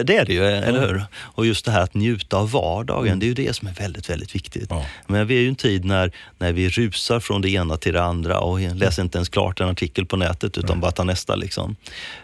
det 0.04 0.16
är 0.16 0.24
det 0.24 0.32
ju, 0.32 0.44
eller 0.44 0.80
hur? 0.86 1.04
Och 1.14 1.46
just 1.46 1.64
det 1.64 1.70
här 1.70 1.82
att 1.82 1.94
njuta 1.94 2.36
av 2.36 2.50
vardagen, 2.50 3.18
det 3.18 3.26
är 3.26 3.28
ju 3.28 3.34
det 3.34 3.56
som 3.56 3.68
är 3.68 3.72
väldigt, 3.72 4.10
väldigt 4.10 4.34
viktigt. 4.34 4.66
Ja. 4.70 4.86
Men 5.06 5.26
vi 5.26 5.36
är 5.36 5.40
ju 5.40 5.48
en 5.48 5.54
tid 5.54 5.84
när, 5.84 6.12
när 6.38 6.52
vi 6.52 6.68
rusar 6.68 7.20
från 7.20 7.42
det 7.42 7.50
ena 7.50 7.76
till 7.76 7.92
det 7.92 8.02
andra 8.02 8.40
och 8.40 8.60
läser 8.60 9.02
inte 9.02 9.18
ens 9.18 9.28
klart 9.28 9.60
en 9.60 9.68
artikel 9.68 10.06
på 10.06 10.16
nätet 10.16 10.58
utan 10.58 10.80
bara 10.80 10.92
tar 10.92 11.04
nästa. 11.04 11.36
Liksom. 11.36 11.76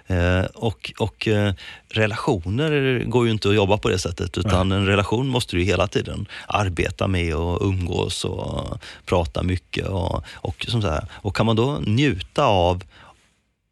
Eh, 0.06 0.44
och 0.54 0.92
och 0.98 1.28
eh, 1.28 1.52
relationer 1.88 3.02
går 3.04 3.26
ju 3.26 3.32
inte 3.32 3.48
att 3.48 3.54
jobba 3.54 3.76
på 3.78 3.88
det 3.88 3.98
sättet 3.98 4.38
utan 4.38 4.72
en 4.72 4.86
relation 4.86 5.28
måste 5.28 5.56
du 5.56 5.62
hela 5.62 5.86
tiden 5.86 6.26
arbeta 6.46 7.06
med 7.06 7.34
och 7.34 7.66
umgås 7.66 8.24
och 8.24 8.82
prata 9.06 9.42
mycket. 9.42 9.86
Och, 9.86 10.24
och, 10.32 10.66
som 10.68 10.82
så 10.82 10.88
här, 10.88 11.04
och 11.12 11.36
kan 11.36 11.46
man 11.46 11.56
då 11.56 11.78
njuta 11.86 12.44
av 12.44 12.82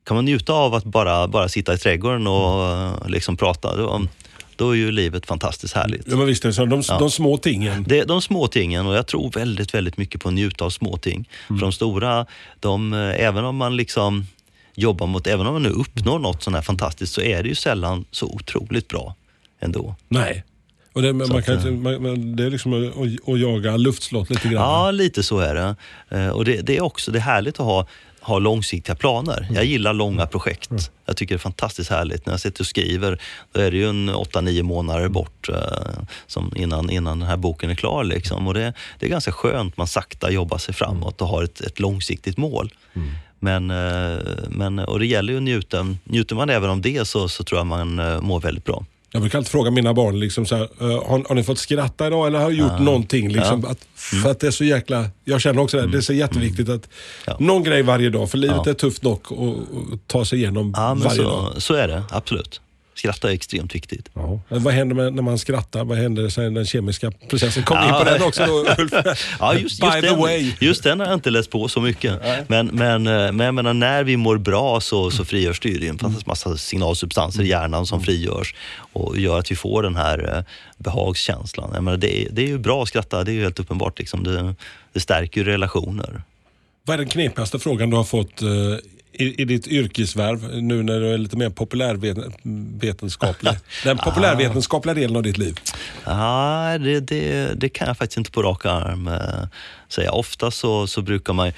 kan 0.08 0.14
man 0.14 0.24
njuta 0.24 0.52
av 0.52 0.74
att 0.74 0.84
bara, 0.84 1.28
bara 1.28 1.48
sitta 1.48 1.74
i 1.74 1.78
trädgården 1.78 2.26
och 2.26 2.64
eh, 2.66 3.08
liksom 3.08 3.36
prata, 3.36 3.76
då, 3.76 4.02
då 4.56 4.70
är 4.70 4.74
ju 4.74 4.90
livet 4.92 5.26
fantastiskt 5.26 5.74
härligt. 5.74 6.02
Ja, 6.06 6.16
men 6.16 6.26
visst 6.26 6.44
är 6.44 6.48
det 6.48 6.54
så. 6.54 6.64
De, 6.64 6.82
Ja. 6.88 6.98
de 6.98 7.10
små 7.10 7.36
tingen. 7.36 7.84
Det 7.88 8.04
de 8.04 8.22
små 8.22 8.46
tingen 8.48 8.86
och 8.86 8.94
jag 8.94 9.06
tror 9.06 9.30
väldigt, 9.32 9.74
väldigt 9.74 9.96
mycket 9.96 10.20
på 10.22 10.28
att 10.28 10.34
njuta 10.34 10.64
av 10.64 10.70
små 10.70 10.96
ting. 10.96 11.28
För 11.48 11.54
de 11.54 11.72
stora, 11.72 12.26
de, 12.60 12.92
eh, 12.92 13.24
även 13.26 13.44
om 13.44 13.56
man 13.56 13.76
liksom 13.76 14.26
jobbar 14.74 15.06
mot, 15.06 15.26
även 15.26 15.46
om 15.46 15.52
man 15.52 15.62
nu 15.62 15.68
uppnår 15.70 16.18
något 16.18 16.42
sånt 16.42 16.54
här 16.56 16.62
fantastiskt 16.62 17.12
så 17.14 17.20
är 17.20 17.42
det 17.42 17.48
ju 17.48 17.54
sällan 17.54 18.04
så 18.10 18.26
otroligt 18.26 18.88
bra 18.88 19.14
ändå. 19.60 19.94
Nej. 20.08 20.44
Och 20.92 21.02
det, 21.02 21.12
man 21.12 21.42
kan, 21.42 21.58
att, 21.58 21.64
man, 21.64 22.02
man, 22.02 22.36
det 22.36 22.44
är 22.44 22.50
liksom 22.50 22.72
att, 22.72 23.28
att 23.28 23.40
jaga 23.40 23.76
luftslott 23.76 24.30
lite 24.30 24.48
grann. 24.48 24.62
Ja, 24.62 24.90
lite 24.90 25.22
så 25.22 25.38
är 25.38 25.54
det. 25.54 25.76
Eh, 26.18 26.28
Och 26.28 26.44
det, 26.44 26.60
det 26.62 26.76
är 26.76 26.80
också 26.80 27.10
det 27.10 27.18
är 27.18 27.22
härligt 27.22 27.60
att 27.60 27.66
ha, 27.66 27.86
ha 28.28 28.38
långsiktiga 28.38 28.94
planer. 28.94 29.48
Jag 29.50 29.64
gillar 29.64 29.92
långa 29.92 30.26
projekt. 30.26 30.70
Jag 31.06 31.16
tycker 31.16 31.34
det 31.34 31.36
är 31.36 31.40
fantastiskt 31.40 31.90
härligt. 31.90 32.26
När 32.26 32.32
jag 32.32 32.40
sitter 32.40 32.62
och 32.62 32.66
skriver, 32.66 33.22
då 33.52 33.60
är 33.60 33.70
det 33.70 33.76
ju 33.76 33.88
en 33.88 34.10
8-9 34.10 34.62
månader 34.62 35.08
bort 35.08 35.48
eh, 35.48 35.56
som 36.26 36.52
innan, 36.56 36.90
innan 36.90 37.18
den 37.18 37.28
här 37.28 37.36
boken 37.36 37.70
är 37.70 37.74
klar. 37.74 38.04
Liksom. 38.04 38.46
Och 38.46 38.54
det, 38.54 38.72
det 38.98 39.06
är 39.06 39.10
ganska 39.10 39.32
skönt, 39.32 39.76
man 39.76 39.86
sakta 39.86 40.30
jobbar 40.30 40.58
sig 40.58 40.74
framåt 40.74 41.22
och 41.22 41.28
har 41.28 41.42
ett, 41.42 41.60
ett 41.60 41.80
långsiktigt 41.80 42.36
mål. 42.36 42.72
Men, 43.40 43.70
eh, 43.70 44.18
men, 44.48 44.78
och 44.78 44.98
det 44.98 45.06
gäller 45.06 45.32
ju 45.32 45.36
att 45.36 45.42
njuta. 45.42 45.96
Njuter 46.04 46.36
man 46.36 46.50
även 46.50 46.70
av 46.70 46.80
det 46.80 47.08
så, 47.08 47.28
så 47.28 47.44
tror 47.44 47.58
jag 47.58 47.66
man 47.66 47.98
eh, 47.98 48.20
mår 48.20 48.40
väldigt 48.40 48.64
bra. 48.64 48.84
Jag 49.12 49.22
brukar 49.22 49.38
alltid 49.38 49.50
fråga 49.50 49.70
mina 49.70 49.94
barn, 49.94 50.20
liksom 50.20 50.46
så 50.46 50.56
här, 50.56 50.68
eh, 50.80 50.86
har, 51.08 51.24
har 51.28 51.34
ni 51.34 51.42
fått 51.44 51.58
skratta 51.58 52.06
idag 52.06 52.26
eller 52.26 52.38
har 52.38 52.50
gjort 52.50 52.78
någonting? 52.80 53.28
Liksom, 53.28 53.64
att, 53.64 53.78
för 54.22 54.30
att 54.30 54.40
det 54.40 54.46
är 54.46 54.50
så 54.50 54.64
jäkla, 54.64 55.04
jag 55.24 55.40
känner 55.40 55.62
också 55.62 55.76
det, 55.76 55.86
det 55.86 55.98
är 55.98 56.02
så 56.02 56.12
jätteviktigt 56.12 56.68
att 56.68 56.88
Ja. 57.26 57.36
någon 57.40 57.62
grej 57.62 57.82
varje 57.82 58.10
dag, 58.10 58.30
för 58.30 58.38
livet 58.38 58.56
Ja. 58.64 58.70
är 58.70 58.74
tufft 58.74 59.02
nog 59.02 59.20
att 59.92 60.06
ta 60.06 60.24
sig 60.24 60.38
igenom 60.38 60.74
Ja, 60.76 60.94
varje 60.94 61.22
dag. 61.22 61.50
så, 61.54 61.60
så 61.60 61.74
är 61.74 61.88
det, 61.88 62.02
absolut. 62.10 62.60
Skratta 62.98 63.30
är 63.30 63.34
extremt 63.34 63.74
viktigt. 63.74 64.08
Ja. 64.14 64.40
Vad 64.48 64.74
händer 64.74 64.96
med, 64.96 65.14
när 65.14 65.22
man 65.22 65.38
skrattar? 65.38 65.84
Vad 65.84 65.98
händer 65.98 66.28
sen 66.28 66.54
den 66.54 66.66
kemiska 66.66 67.10
processen? 67.30 67.62
Kom 67.62 67.78
in 67.78 67.84
Ja. 67.88 67.98
på 67.98 68.04
den 68.04 68.22
också 68.22 68.46
då 68.46 68.66
Ulf. 68.82 68.92
Ja, 69.40 69.54
just, 69.54 69.80
By 69.80 69.86
just, 69.86 70.00
the 70.00 70.06
den, 70.06 70.18
way. 70.18 70.52
just 70.60 70.82
den 70.82 71.00
har 71.00 71.06
jag 71.06 71.14
inte 71.14 71.30
läst 71.30 71.50
på 71.50 71.68
så 71.68 71.80
mycket. 71.80 72.20
Men, 72.48 72.66
men, 72.66 73.06
eh, 73.06 73.32
men 73.32 73.54
menar, 73.54 73.74
när 73.74 74.04
vi 74.04 74.16
mår 74.16 74.38
bra 74.38 74.80
så, 74.80 75.10
så 75.10 75.24
frigörs 75.24 75.60
det 75.60 75.68
ju. 75.68 75.78
Det 75.78 75.86
är 75.86 75.90
en 75.90 75.98
fantastisk 75.98 76.26
massa 76.26 76.56
signalsubstanser 76.56 77.42
i 77.42 77.48
hjärnan 77.48 77.86
som 77.86 78.02
frigörs 78.02 78.54
och 78.92 79.18
gör 79.18 79.38
att 79.38 79.50
vi 79.50 79.56
får 79.56 79.82
den 79.82 79.96
här 79.96 80.36
eh, 80.36 80.42
behagskänslan. 80.78 81.70
Jag 81.74 81.84
menar, 81.84 81.98
det, 81.98 82.22
är, 82.22 82.28
det 82.30 82.42
är 82.42 82.46
ju 82.46 82.58
bra 82.58 82.82
att 82.82 82.88
skratta, 82.88 83.24
det 83.24 83.30
är 83.30 83.34
ju 83.34 83.42
helt 83.42 83.60
uppenbart. 83.60 83.98
Liksom. 83.98 84.24
Det, 84.24 84.54
det 84.92 85.00
stärker 85.00 85.40
ju 85.40 85.46
relationer. 85.46 86.22
Vad 86.84 86.94
är 86.94 86.98
den 86.98 87.08
knepigaste 87.08 87.58
frågan 87.58 87.90
du 87.90 87.96
har 87.96 88.04
fått 88.04 88.42
eh, 88.42 88.48
i, 89.12 89.42
i 89.42 89.44
ditt 89.44 89.66
yrkesvärv 89.66 90.62
nu 90.62 90.82
när 90.82 91.00
du 91.00 91.14
är 91.14 91.18
lite 91.18 91.36
mer 91.36 91.50
populärvetenskaplig? 91.50 93.52
Den 93.84 93.98
populärvetenskapliga 93.98 94.94
delen 94.94 95.16
av 95.16 95.22
ditt 95.22 95.38
liv. 95.38 95.60
Ja, 96.04 96.78
det, 96.80 97.00
det, 97.00 97.54
det 97.60 97.68
kan 97.68 97.88
jag 97.88 97.96
faktiskt 97.96 98.18
inte 98.18 98.30
på 98.30 98.42
rak 98.42 98.66
arm 98.66 99.08
eh, 99.08 99.48
säga. 99.88 100.12
Ofta 100.12 100.50
så, 100.50 100.86
så 100.86 101.02
brukar 101.02 101.32
man... 101.32 101.52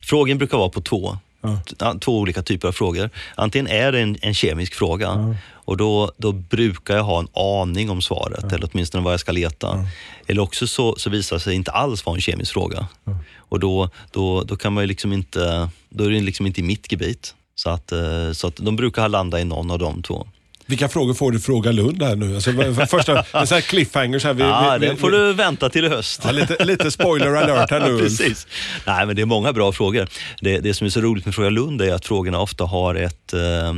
Frågan 0.00 0.38
brukar 0.38 0.58
vara 0.58 0.68
på 0.68 0.80
två. 0.80 1.18
Ja. 1.46 1.60
Ja, 1.78 1.94
Två 2.00 2.18
olika 2.18 2.42
typer 2.42 2.68
av 2.68 2.72
frågor. 2.72 3.10
Antingen 3.34 3.66
är 3.68 3.92
det 3.92 4.00
en, 4.00 4.16
en 4.22 4.34
kemisk 4.34 4.74
fråga 4.74 5.36
och 5.66 5.76
då, 5.76 6.12
då 6.16 6.32
brukar 6.32 6.96
jag 6.96 7.04
ha 7.04 7.18
en 7.18 7.28
aning 7.34 7.90
om 7.90 8.02
svaret, 8.02 8.52
eller 8.52 8.68
åtminstone 8.72 9.04
vad 9.04 9.12
jag 9.12 9.20
ska 9.20 9.32
leta. 9.32 9.86
Eller 10.26 10.42
också 10.42 10.66
så, 10.66 10.94
så 10.98 11.10
visar 11.10 11.36
det 11.36 11.40
sig 11.40 11.54
inte 11.54 11.70
alls 11.70 12.06
vara 12.06 12.16
en 12.16 12.20
kemisk 12.22 12.52
fråga. 12.52 12.88
Och 13.36 13.60
då, 13.60 13.90
då, 14.10 14.42
då 14.42 14.56
kan 14.56 14.72
man 14.72 14.82
ju 14.82 14.88
liksom 14.88 15.12
inte, 15.12 15.68
då 15.88 16.04
är 16.04 16.10
det 16.10 16.20
liksom 16.20 16.46
inte 16.46 16.60
i 16.60 16.64
mitt 16.64 16.92
gebit. 16.92 17.34
Så 17.54 17.70
att, 17.70 17.92
eh, 17.92 18.32
så 18.32 18.46
att 18.46 18.56
de 18.56 18.76
brukar 18.76 19.08
landa 19.08 19.40
i 19.40 19.44
någon 19.44 19.70
av 19.70 19.78
de 19.78 20.02
två. 20.02 20.26
Vilka 20.66 20.88
frågor 20.88 21.14
får 21.14 21.32
du 21.32 21.40
fråga 21.40 21.72
Lund 21.72 22.02
här 22.02 22.16
nu? 22.16 22.34
Alltså, 22.34 22.52
första, 22.86 23.24
en 23.32 23.46
sån 23.46 23.54
här 23.54 23.60
cliffhanger. 23.60 24.18
Så 24.18 24.26
här, 24.26 24.34
vi, 24.34 24.42
Ja, 24.42 24.76
vi, 24.80 24.88
vi, 24.88 24.96
får 24.96 25.10
du 25.10 25.32
vänta 25.32 25.68
till 25.68 25.84
i 25.84 25.88
höst. 25.88 26.20
Ja, 26.24 26.30
lite, 26.30 26.64
lite 26.64 26.90
spoiler 26.90 27.34
alert 27.34 27.70
här 27.70 27.80
nu. 27.88 27.98
Precis. 27.98 28.46
Nej, 28.86 29.06
men 29.06 29.16
det 29.16 29.22
är 29.22 29.26
många 29.26 29.52
bra 29.52 29.72
frågor. 29.72 30.08
Det, 30.40 30.58
det 30.58 30.74
som 30.74 30.84
är 30.84 30.90
så 30.90 31.00
roligt 31.00 31.24
med 31.24 31.34
Fråga 31.34 31.50
Lund 31.50 31.82
är 31.82 31.94
att 31.94 32.06
frågorna 32.06 32.40
ofta 32.40 32.64
har 32.64 32.94
ett, 32.94 33.32
eh, 33.32 33.74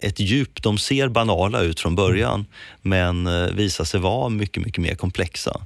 ett 0.00 0.20
djup. 0.20 0.62
De 0.62 0.78
ser 0.78 1.08
banala 1.08 1.60
ut 1.60 1.80
från 1.80 1.94
början, 1.94 2.46
men 2.82 3.26
eh, 3.26 3.46
visar 3.54 3.84
sig 3.84 4.00
vara 4.00 4.28
mycket, 4.28 4.62
mycket 4.62 4.82
mer 4.82 4.94
komplexa. 4.94 5.60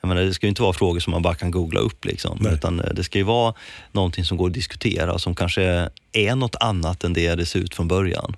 Jag 0.00 0.08
menar, 0.08 0.22
det 0.22 0.34
ska 0.34 0.46
ju 0.46 0.48
inte 0.48 0.62
vara 0.62 0.72
frågor 0.72 1.00
som 1.00 1.10
man 1.10 1.22
bara 1.22 1.34
kan 1.34 1.50
googla 1.50 1.80
upp, 1.80 2.04
liksom, 2.04 2.38
Nej. 2.40 2.54
utan 2.54 2.80
eh, 2.80 2.90
det 2.94 3.04
ska 3.04 3.18
ju 3.18 3.24
vara 3.24 3.54
någonting 3.92 4.24
som 4.24 4.36
går 4.36 4.46
att 4.46 4.54
diskutera, 4.54 5.18
som 5.18 5.34
kanske 5.34 5.88
är 6.12 6.34
något 6.34 6.56
annat 6.60 7.04
än 7.04 7.12
det 7.12 7.34
det 7.34 7.46
ser 7.46 7.58
ut 7.58 7.74
från 7.74 7.88
början. 7.88 8.36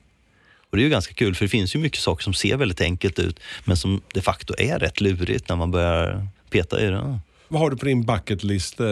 Och 0.71 0.77
det 0.77 0.83
är 0.83 0.85
ju 0.85 0.91
ganska 0.91 1.15
kul, 1.15 1.35
för 1.35 1.45
det 1.45 1.49
finns 1.49 1.75
ju 1.75 1.79
mycket 1.79 2.01
saker 2.01 2.25
som 2.25 2.35
ser 2.35 2.57
väldigt 2.57 2.81
enkelt 2.81 3.19
ut, 3.19 3.41
men 3.65 3.77
som 3.77 4.01
de 4.15 4.21
facto 4.21 4.55
är 4.59 4.79
rätt 4.79 5.01
lurigt 5.01 5.49
när 5.49 5.57
man 5.57 5.71
börjar 5.71 6.27
peta 6.51 6.81
i 6.81 6.87
det. 6.87 7.19
Vad 7.49 7.61
har 7.61 7.71
du 7.71 7.77
på 7.77 7.85
din 7.85 8.03
bucket 8.07 8.45
list 8.45 8.81
eh, 8.81 8.87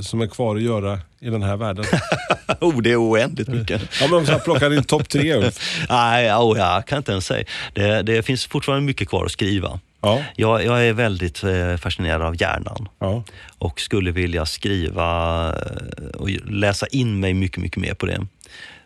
som 0.00 0.20
är 0.20 0.26
kvar 0.26 0.56
att 0.56 0.62
göra 0.62 1.00
i 1.20 1.30
den 1.30 1.42
här 1.42 1.56
världen? 1.56 1.84
oh, 2.60 2.82
det 2.82 2.92
är 2.92 3.02
oändligt 3.10 3.48
mycket. 3.48 3.82
ja, 4.00 4.06
men 4.06 4.18
om 4.18 4.24
jag 4.24 4.44
plockar 4.44 4.70
din 4.70 4.84
topp 4.84 5.08
tre 5.08 5.34
Ulf. 5.34 5.86
Nej, 5.88 6.32
oh, 6.34 6.58
jag 6.58 6.86
kan 6.86 6.98
inte 6.98 7.12
ens 7.12 7.26
säga. 7.26 7.44
Det, 7.72 8.02
det 8.02 8.22
finns 8.22 8.46
fortfarande 8.46 8.84
mycket 8.86 9.08
kvar 9.08 9.24
att 9.24 9.32
skriva. 9.32 9.80
Ja. 10.00 10.22
Jag, 10.36 10.64
jag 10.64 10.86
är 10.86 10.92
väldigt 10.92 11.44
eh, 11.44 11.76
fascinerad 11.76 12.22
av 12.22 12.40
hjärnan 12.42 12.88
Ja. 12.98 13.24
och 13.58 13.80
skulle 13.80 14.10
vilja 14.10 14.46
skriva 14.46 15.48
eh, 15.48 16.06
och 16.20 16.30
läsa 16.50 16.86
in 16.86 17.20
mig 17.20 17.34
mycket, 17.34 17.58
mycket 17.58 17.78
mer 17.78 17.94
på 17.94 18.06
det. 18.06 18.26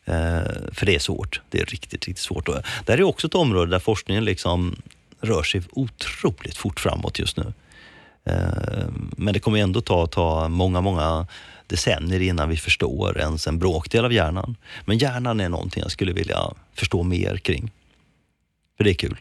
Eh, 0.09 0.73
För 0.73 0.87
det 0.87 0.95
är 0.95 0.99
svårt. 0.99 1.41
Det 1.51 1.61
är 1.61 1.65
riktigt, 1.65 1.93
riktigt 2.07 2.19
svårt. 2.19 2.49
Och 2.49 2.55
Det 2.85 2.93
här 2.93 2.99
är 2.99 3.03
också 3.03 3.27
ett 3.27 3.35
område 3.35 3.71
där 3.71 3.79
forskningen 3.79 4.25
liksom 4.25 4.77
rör 5.21 5.43
sig 5.43 5.63
otroligt 5.71 6.57
fort 6.57 6.81
framåt 6.81 7.19
just 7.19 7.37
nu. 7.37 7.53
Eh, 8.25 8.89
Men 9.17 9.35
det 9.35 9.41
kommer 9.41 9.59
ändå 9.59 9.81
ta, 9.81 10.07
ta 10.07 10.49
många, 10.49 10.81
många 10.81 11.27
decennier 11.67 12.21
innan 12.21 12.49
vi 12.49 12.57
förstår 12.57 13.19
ens 13.19 13.47
en 13.47 13.59
bråkdel 13.59 14.05
av 14.05 14.13
hjärnan. 14.13 14.57
Men 14.85 14.99
hjärnan 14.99 15.41
är 15.41 15.49
någonting 15.49 15.83
jag 15.83 15.91
skulle 15.93 16.13
vilja 16.13 16.39
förstå 16.75 17.03
mer 17.03 17.37
kring. 17.37 17.71
För 18.77 18.85
det 18.85 18.91
är 18.91 18.95
kul. 18.95 19.17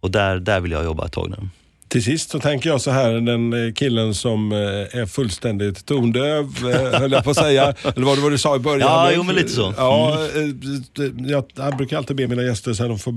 Och 0.00 0.10
där, 0.10 0.38
där 0.38 0.60
vill 0.60 0.72
jag 0.72 0.84
jobba 0.84 1.06
ett 1.06 1.12
tag 1.12 1.30
nu. 1.30 1.48
Till 1.88 2.04
sist 2.04 2.30
så 2.30 2.40
tänker 2.40 2.70
jag 2.70 2.80
så 2.80 2.90
här, 2.90 3.12
den 3.12 3.66
eh, 3.66 3.72
killen 3.72 4.14
som 4.14 4.52
eh, 4.52 4.58
är 4.58 5.06
fullständigt 5.06 5.86
tondöv, 5.86 6.44
eh, 6.70 7.00
höll 7.00 7.12
jag 7.12 7.24
på 7.24 7.30
att 7.30 7.36
säga. 7.36 7.62
Eller 7.96 8.06
vad 8.06 8.18
det 8.18 8.22
var 8.22 8.30
du 8.30 8.38
sa 8.38 8.56
i 8.56 8.58
början. 8.58 8.88
Ja, 8.88 9.10
jo, 9.14 9.22
men 9.22 9.34
lite 9.34 9.48
så. 9.48 9.74
Ja, 9.76 10.18
eh, 10.34 11.10
jag, 11.30 11.44
jag 11.54 11.76
brukar 11.76 11.96
alltid 11.96 12.16
be 12.16 12.26
mina 12.28 12.42
gäster 12.42 12.72
så 12.72 12.82
här, 12.82 12.88
de 12.88 12.98
får 12.98 13.14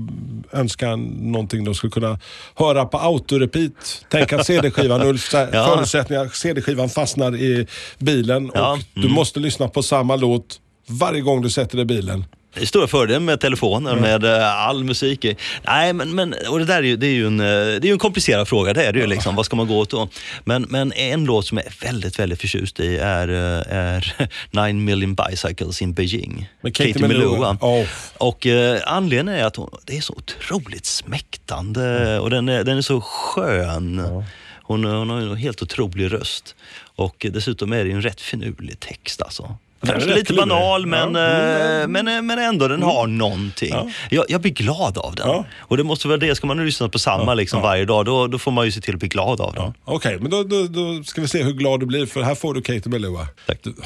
önska 0.52 0.96
någonting 0.96 1.64
de 1.64 1.74
skulle 1.74 1.90
kunna 1.90 2.18
höra 2.54 2.84
på 2.84 2.98
autorepeat. 2.98 4.04
Tänk 4.08 4.32
att 4.32 4.46
CD-skivan, 4.46 5.02
Ulf, 5.02 5.32
Ja. 5.32 5.46
förutsättningar, 5.48 6.28
CD-skivan 6.28 6.88
fastnar 6.88 7.36
i 7.36 7.66
bilen 7.98 8.50
och 8.50 8.56
Ja, 8.58 8.78
du 8.94 9.00
mm. 9.00 9.12
måste 9.12 9.40
lyssna 9.40 9.68
på 9.68 9.82
samma 9.82 10.16
låt 10.16 10.60
varje 10.86 11.20
gång 11.20 11.42
du 11.42 11.50
sätter 11.50 11.76
dig 11.76 11.82
i 11.82 11.86
bilen. 11.86 12.24
Det 12.54 12.60
är 12.60 12.66
stora 12.66 12.86
fördelen 12.86 13.24
med 13.24 13.40
telefonen, 13.40 14.00
med 14.00 14.24
eh, 14.24 14.56
all 14.56 14.84
musik. 14.84 15.26
Nej, 15.66 15.92
men, 15.92 16.14
men 16.14 16.34
och 16.48 16.58
det 16.58 16.64
där 16.64 16.78
är 16.78 16.82
ju, 16.82 16.96
det 16.96 17.06
är 17.06 17.12
ju 17.12 17.26
en, 17.26 17.40
eh, 17.40 17.46
det 17.80 17.88
är 17.88 17.92
en 17.92 17.98
komplicerad 17.98 18.48
fråga. 18.48 18.72
Det 18.72 18.84
är 18.84 18.92
det 18.92 18.98
ju 18.98 19.06
liksom. 19.06 19.36
Vad 19.36 19.46
ska 19.46 19.56
man 19.56 19.66
gå 19.66 19.78
åt 19.78 19.90
då? 19.90 20.08
Men, 20.44 20.66
men 20.68 20.92
en 20.92 21.24
låt 21.24 21.46
som 21.46 21.58
jag 21.58 21.66
är 21.66 21.86
väldigt, 21.86 22.18
väldigt 22.18 22.40
förtjust 22.40 22.80
i 22.80 22.96
är, 22.96 23.28
eh, 23.28 23.76
är 23.76 24.30
Nine 24.66 24.84
Million 24.84 25.14
Bicycles 25.14 25.82
in 25.82 25.92
Beijing. 25.92 26.48
Med 26.60 26.76
Katie 26.76 27.08
Melua. 27.08 27.58
Oh. 27.60 27.86
Och 28.18 28.46
eh, 28.46 28.80
anledningen 28.86 29.40
är 29.40 29.44
att 29.44 29.56
hon, 29.56 29.70
det 29.84 29.96
är 29.96 30.00
så 30.00 30.14
otroligt 30.16 30.86
smäktande 30.86 32.18
och 32.18 32.30
den 32.30 32.48
är, 32.48 32.64
den 32.64 32.78
är 32.78 32.82
så 32.82 33.00
skön. 33.00 34.22
Hon, 34.62 34.84
hon 34.84 35.10
har 35.10 35.18
en 35.20 35.36
helt 35.36 35.62
otrolig 35.62 36.12
röst. 36.12 36.54
Och 36.96 37.26
dessutom 37.30 37.72
är 37.72 37.84
det 37.84 37.90
en 37.90 38.02
rätt 38.02 38.20
finurlig 38.20 38.80
text 38.80 39.22
alltså. 39.22 39.56
Kanske 39.86 40.08
lite 40.14 40.24
klurig. 40.24 40.48
banal 40.48 40.86
men, 40.86 41.14
Ja. 41.14 41.20
Mm. 41.20 41.82
eh, 41.82 41.88
men, 41.88 42.08
eh, 42.16 42.22
men 42.22 42.38
ändå 42.38 42.68
den 42.68 42.82
har 42.82 43.06
någonting. 43.06 43.70
Ja. 43.70 43.88
Jag, 44.10 44.24
jag 44.28 44.40
blir 44.40 44.52
glad 44.52 44.98
av 44.98 45.14
den. 45.14 45.28
Ja. 45.28 45.44
Och 45.58 45.76
det 45.76 45.84
måste 45.84 46.08
vara 46.08 46.18
det, 46.18 46.34
ska 46.34 46.46
man 46.46 46.56
nu 46.56 46.64
lyssna 46.64 46.88
på 46.88 46.98
samma 46.98 47.34
liksom 47.34 47.62
varje 47.62 47.84
dag 47.84 48.04
då, 48.04 48.26
då 48.26 48.38
får 48.38 48.50
man 48.50 48.64
ju 48.64 48.72
se 48.72 48.80
till 48.80 48.94
att 48.94 49.00
bli 49.00 49.08
glad 49.08 49.40
av 49.40 49.54
den. 49.54 49.74
Okej, 49.84 50.18
men 50.20 50.30
då, 50.30 50.42
då, 50.42 50.62
då 50.66 51.04
ska 51.04 51.20
vi 51.20 51.28
se 51.28 51.42
hur 51.42 51.52
glad 51.52 51.80
du 51.80 51.86
blir 51.86 52.06
för 52.06 52.22
här 52.22 52.34
får 52.34 52.54
du 52.54 52.62
Katie 52.62 52.82
Melua. 52.92 53.26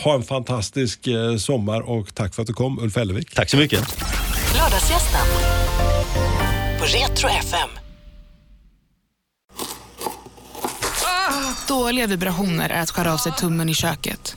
Ha 0.05 0.15
en 0.15 0.23
fantastisk 0.23 1.07
eh, 1.07 1.37
sommar 1.37 1.81
och 1.81 2.15
tack 2.15 2.35
för 2.35 2.43
att 2.43 2.47
du 2.49 2.55
kom 2.55 2.79
Ulf 2.79 2.97
Hellevik. 2.97 3.35
Tack 3.35 3.51
så 3.51 3.57
mycket. 3.57 4.05
Lördagsgästen 4.57 5.21
på 6.79 6.85
Retro 6.85 7.29
FM. 7.29 7.69
Dåliga 11.69 12.07
vibrationer 12.07 12.71
är 12.71 12.83
att 12.83 12.91
skära 12.91 13.13
av 13.13 13.17
sig 13.17 13.33
tummen 13.33 13.69
i 13.69 13.75
köket. 13.75 14.37